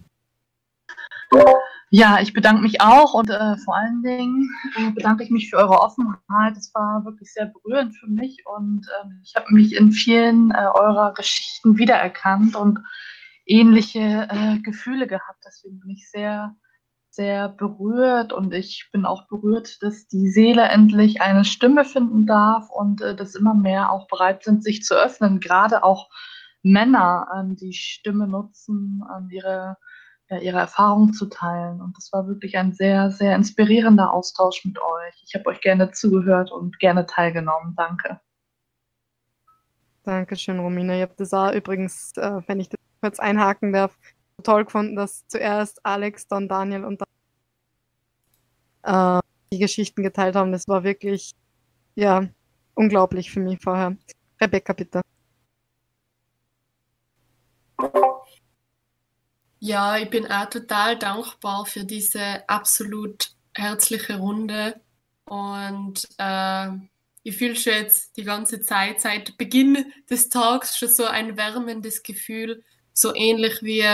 [1.91, 5.57] Ja, ich bedanke mich auch und äh, vor allen Dingen äh, bedanke ich mich für
[5.57, 6.57] eure Offenheit.
[6.57, 10.67] Es war wirklich sehr berührend für mich und äh, ich habe mich in vielen äh,
[10.75, 12.81] eurer Geschichten wiedererkannt und
[13.47, 15.43] ähnliche äh, Gefühle gehabt.
[15.47, 16.55] Deswegen bin ich sehr,
[17.09, 22.69] sehr berührt und ich bin auch berührt, dass die Seele endlich eine Stimme finden darf
[22.69, 25.41] und äh, dass immer mehr auch bereit sind, sich zu öffnen.
[25.41, 26.11] Gerade auch
[26.63, 29.79] Männer, ähm, die Stimme nutzen, ähm, ihre
[30.31, 31.81] ja, ihre Erfahrungen zu teilen.
[31.81, 35.23] Und das war wirklich ein sehr, sehr inspirierender Austausch mit euch.
[35.25, 37.75] Ich habe euch gerne zugehört und gerne teilgenommen.
[37.77, 38.21] Danke.
[40.05, 40.97] Dankeschön, Romina.
[40.97, 43.99] Ich habe das auch übrigens, äh, wenn ich das kurz einhaken darf,
[44.43, 47.03] toll gefunden, dass zuerst Alex, dann Daniel und
[48.83, 49.21] dann äh,
[49.53, 50.53] die Geschichten geteilt haben.
[50.53, 51.33] Das war wirklich,
[51.95, 52.29] ja,
[52.75, 53.97] unglaublich für mich vorher.
[54.41, 55.03] Rebecca, bitte.
[59.61, 64.81] Ja, ich bin auch total dankbar für diese absolut herzliche Runde
[65.25, 66.69] und äh,
[67.25, 72.03] ich fühle schon jetzt die ganze Zeit seit Beginn des Tags schon so ein wärmendes
[72.05, 72.63] Gefühl,
[72.93, 73.85] so ähnlich wie,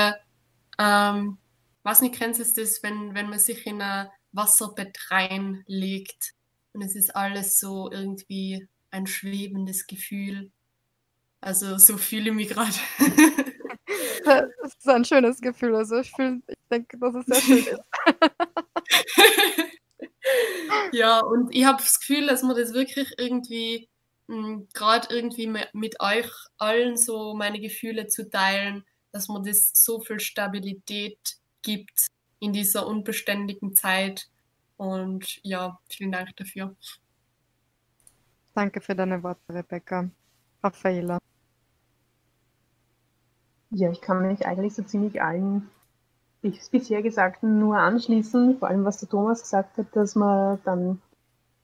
[0.79, 1.39] ähm,
[1.83, 6.35] was nicht kennst du das, wenn, wenn man sich in ein Wasserbett reinlegt
[6.75, 10.51] und es ist alles so irgendwie ein schwebendes Gefühl.
[11.41, 12.73] Also so fühle ich mich gerade.
[14.25, 15.77] Das ist ein schönes Gefühl.
[15.77, 17.81] Also ich, fühl, ich denke, dass es sehr schön ist.
[20.93, 23.89] ja, und ich habe das Gefühl, dass man das wirklich irgendwie,
[24.29, 30.01] hm, gerade irgendwie mit euch allen so meine Gefühle zu teilen, dass man das so
[30.01, 31.19] viel Stabilität
[31.63, 32.09] gibt
[32.41, 34.29] in dieser unbeständigen Zeit.
[34.77, 36.75] Und ja, vielen Dank dafür.
[38.55, 40.11] Danke für deine Worte, Rebecca.
[40.63, 41.19] Raffaela.
[43.77, 45.69] Ja, ich kann mich eigentlich so ziemlich allen
[46.71, 51.03] bisher Gesagten nur anschließen, vor allem was der Thomas gesagt hat, dass man dann,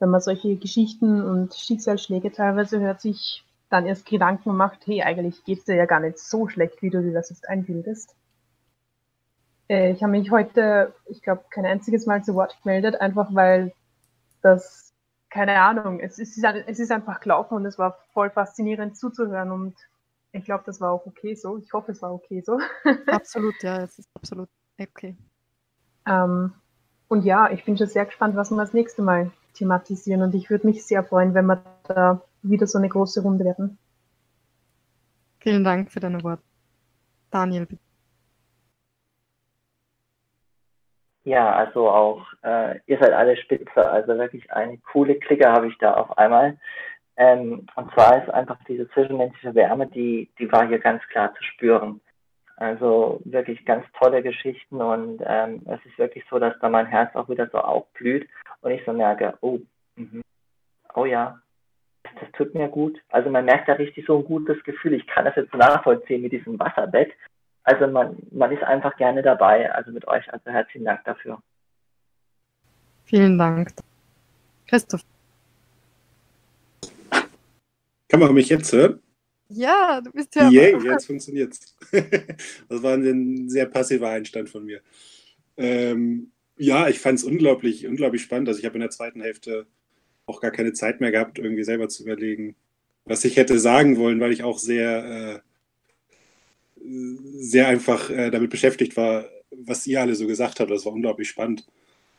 [0.00, 5.44] wenn man solche Geschichten und Schicksalsschläge teilweise hört, sich dann erst Gedanken macht, hey, eigentlich
[5.44, 8.16] geht's dir ja gar nicht so schlecht, wie du dir das jetzt einbildest.
[9.68, 13.72] Äh, ich habe mich heute, ich glaube, kein einziges Mal zu Wort gemeldet, einfach weil
[14.42, 14.92] das,
[15.28, 19.76] keine Ahnung, es ist, es ist einfach gelaufen und es war voll faszinierend zuzuhören und
[20.32, 21.58] ich glaube, das war auch okay so.
[21.58, 22.58] Ich hoffe, es war okay so.
[23.06, 24.48] absolut, ja, es ist absolut
[24.78, 25.16] okay.
[26.06, 26.52] Ähm,
[27.08, 30.22] und ja, ich bin schon sehr gespannt, was wir das nächste Mal thematisieren.
[30.22, 33.78] Und ich würde mich sehr freuen, wenn wir da wieder so eine große Runde werden.
[35.40, 36.42] Vielen Dank für deine Worte.
[37.30, 37.82] Daniel, bitte.
[41.24, 43.88] Ja, also auch, äh, ihr seid alle spitze.
[43.88, 46.58] Also wirklich eine coole Clique habe ich da auf einmal.
[47.16, 51.42] Ähm, und zwar ist einfach diese zwischenmenschliche Wärme, die, die war hier ganz klar zu
[51.42, 52.00] spüren.
[52.56, 57.14] Also wirklich ganz tolle Geschichten und ähm, es ist wirklich so, dass da mein Herz
[57.16, 58.28] auch wieder so aufblüht
[58.60, 59.60] und ich so merke, oh,
[59.96, 60.20] mh,
[60.94, 61.40] oh ja,
[62.02, 62.98] das tut mir gut.
[63.08, 64.94] Also man merkt da richtig so ein gutes Gefühl.
[64.94, 67.12] Ich kann das jetzt nachvollziehen mit diesem Wasserbett.
[67.62, 70.30] Also man, man ist einfach gerne dabei, also mit euch.
[70.32, 71.38] Also herzlichen Dank dafür.
[73.04, 73.70] Vielen Dank.
[74.66, 75.02] Christoph.
[78.10, 79.00] Kann man mich jetzt hören?
[79.48, 80.50] Ja, du bist ja.
[80.50, 81.76] Yeah, jetzt funktioniert's.
[82.68, 84.80] das war ein sehr passiver Einstand von mir.
[85.56, 88.48] Ähm, ja, ich fand es unglaublich, unglaublich spannend.
[88.48, 89.66] Also ich habe in der zweiten Hälfte
[90.26, 92.56] auch gar keine Zeit mehr gehabt, irgendwie selber zu überlegen,
[93.04, 95.42] was ich hätte sagen wollen, weil ich auch sehr,
[96.74, 96.82] äh,
[97.38, 100.70] sehr einfach äh, damit beschäftigt war, was ihr alle so gesagt habt.
[100.70, 101.64] Das war unglaublich spannend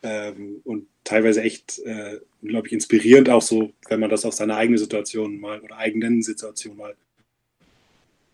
[0.04, 4.78] ähm, und teilweise echt äh, unglaublich inspirierend, auch so, wenn man das auf seine eigene
[4.78, 6.96] Situation mal oder eigenen Situation mal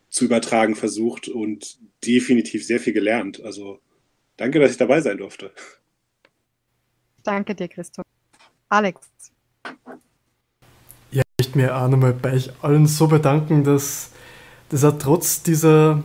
[0.10, 3.42] zu übertragen versucht und definitiv sehr viel gelernt.
[3.44, 3.80] Also
[4.38, 5.52] danke, dass ich dabei sein durfte.
[7.24, 8.06] Danke dir, Christoph.
[8.70, 9.02] Alex.
[11.12, 14.12] Ja, ich möchte mir auch nochmal bei euch allen so bedanken, dass
[14.70, 16.04] das auch trotz dieser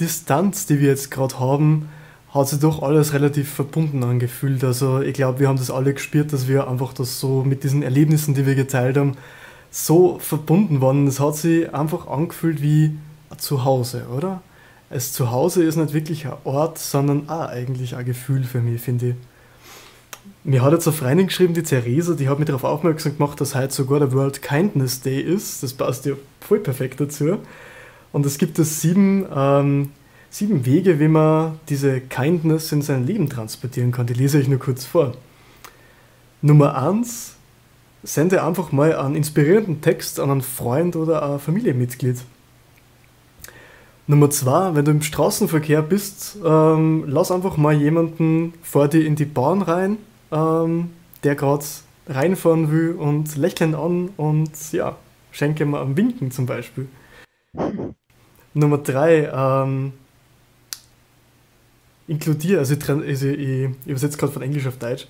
[0.00, 1.88] Distanz, die wir jetzt gerade haben,
[2.34, 4.64] hat sich doch alles relativ verbunden angefühlt.
[4.64, 7.84] Also ich glaube, wir haben das alle gespürt, dass wir einfach das so mit diesen
[7.84, 9.16] Erlebnissen, die wir geteilt haben,
[9.70, 11.06] so verbunden waren.
[11.06, 12.96] Es hat sich einfach angefühlt wie
[13.38, 14.42] zu Hause, oder?
[14.90, 19.10] Das Zuhause ist nicht wirklich ein Ort, sondern auch eigentlich ein Gefühl für mich, finde
[19.10, 19.14] ich.
[20.42, 23.54] Mir hat jetzt eine Freundin geschrieben, die Theresa, die hat mich darauf aufmerksam gemacht, dass
[23.54, 25.62] heute sogar der World Kindness Day ist.
[25.62, 27.38] Das passt ja voll perfekt dazu.
[28.12, 29.90] Und es gibt es sieben ähm,
[30.34, 34.08] sieben Wege, wie man diese Kindness in sein Leben transportieren kann.
[34.08, 35.12] Die lese ich nur kurz vor.
[36.42, 37.36] Nummer eins:
[38.02, 42.16] Sende einfach mal einen inspirierenden Text an einen Freund oder ein Familienmitglied.
[44.08, 49.14] Nummer zwei, wenn du im Straßenverkehr bist, ähm, lass einfach mal jemanden vor dir in
[49.14, 49.98] die Bahn rein,
[50.32, 50.90] ähm,
[51.22, 51.64] der gerade
[52.08, 54.96] reinfahren will und lächeln an und ja,
[55.30, 56.88] schenke mal am Winken zum Beispiel.
[58.52, 59.92] Nummer drei, ähm,
[62.06, 65.06] inkludiere, also ich, also ich übersetze gerade von Englisch auf Deutsch,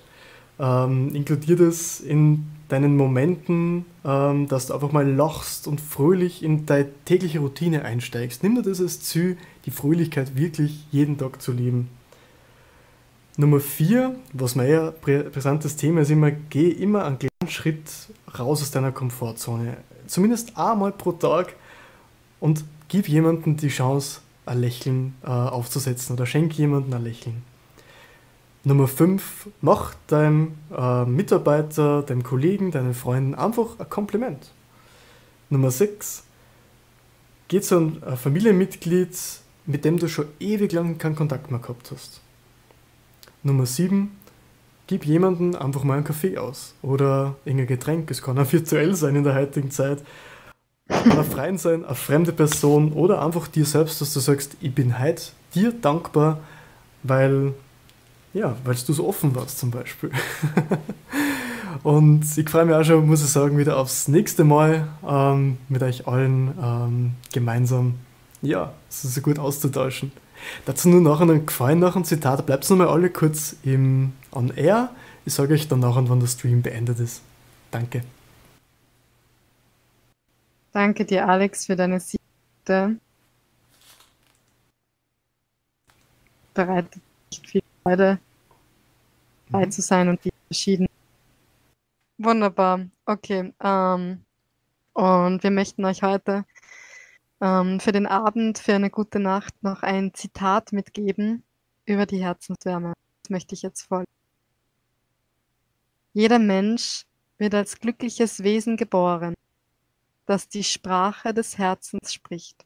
[0.59, 6.65] ähm, inkludiere das in deinen Momenten, ähm, dass du einfach mal lachst und fröhlich in
[6.65, 8.43] deine tägliche Routine einsteigst.
[8.43, 11.89] Nimm dir das als Ziel, die Fröhlichkeit wirklich jeden Tag zu leben.
[13.37, 17.83] Nummer vier, was mein ja brisantes Thema ist, immer, geh immer einen kleinen Schritt
[18.39, 19.77] raus aus deiner Komfortzone.
[20.07, 21.53] Zumindest einmal pro Tag
[22.39, 27.43] und gib jemandem die Chance, ein Lächeln äh, aufzusetzen oder schenk jemandem ein Lächeln.
[28.63, 34.51] Nummer 5, mach deinem äh, Mitarbeiter, deinem Kollegen, deinen Freunden einfach ein Kompliment.
[35.51, 36.23] Nummer 6,
[37.47, 39.15] geh zu einem äh, Familienmitglied,
[39.67, 42.21] mit dem du schon ewig lang keinen Kontakt mehr gehabt hast.
[43.43, 44.09] Nummer 7,
[44.87, 48.09] gib jemandem einfach mal einen Kaffee aus oder irgendein Getränk.
[48.09, 50.03] Es kann auch virtuell sein in der heutigen Zeit.
[50.87, 54.99] Ein Freund sein, eine fremde Person oder einfach dir selbst, dass du sagst, ich bin
[54.99, 55.23] heute
[55.55, 56.39] dir dankbar,
[57.01, 57.53] weil,
[58.33, 60.11] ja, weil du so offen warst zum Beispiel.
[61.83, 65.83] Und ich freue mich auch schon, muss ich sagen, wieder aufs nächste Mal ähm, mit
[65.83, 67.95] euch allen ähm, gemeinsam,
[68.41, 70.11] ja, so gut auszutauschen.
[70.65, 72.45] Dazu nur nachher einen Gefallen nach einem Zitat.
[72.45, 74.89] Bleibt nochmal alle kurz im On Air.
[75.25, 77.21] Ich sage euch dann nachher, wann der Stream beendet ist.
[77.71, 78.03] Danke.
[80.75, 82.99] Danke dir, Alex, für deine Sichte.
[86.53, 88.19] Bereitet nicht viel Freude,
[89.45, 89.71] dabei mhm.
[89.71, 90.89] zu sein und die verschiedenen.
[92.17, 92.87] Wunderbar.
[93.05, 93.53] Okay.
[93.61, 94.25] Ähm,
[94.91, 96.43] und wir möchten euch heute
[97.39, 101.43] ähm, für den Abend, für eine gute Nacht noch ein Zitat mitgeben
[101.85, 102.91] über die Herzenswärme.
[103.23, 104.11] Das möchte ich jetzt vorlesen.
[106.11, 107.05] Jeder Mensch
[107.37, 109.35] wird als glückliches Wesen geboren
[110.25, 112.65] das die Sprache des Herzens spricht.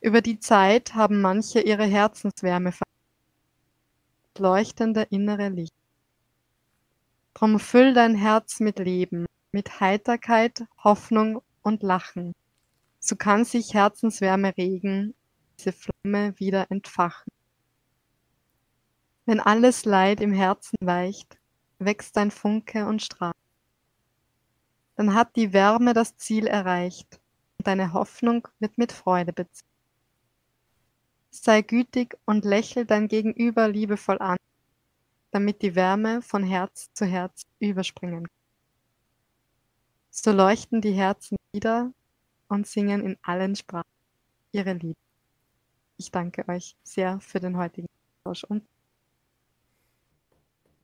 [0.00, 2.84] Über die Zeit haben manche ihre Herzenswärme verloren,
[4.38, 5.72] leuchtende innere Licht.
[7.32, 12.32] Drum füll dein Herz mit Leben, mit Heiterkeit, Hoffnung und Lachen.
[13.00, 15.14] So kann sich Herzenswärme regen,
[15.58, 17.30] diese Flamme wieder entfachen.
[19.26, 21.38] Wenn alles Leid im Herzen weicht,
[21.78, 23.34] wächst dein Funke und strahlt
[24.96, 27.20] dann hat die Wärme das Ziel erreicht
[27.58, 29.68] und deine Hoffnung wird mit Freude beziehen.
[31.30, 34.36] Sei gütig und lächel dein Gegenüber liebevoll an,
[35.32, 38.44] damit die Wärme von Herz zu Herz überspringen kann.
[40.10, 41.92] So leuchten die Herzen wieder
[42.48, 43.90] und singen in allen Sprachen
[44.52, 44.98] ihre Liebe.
[45.96, 47.88] Ich danke euch sehr für den heutigen
[48.22, 48.64] Austausch und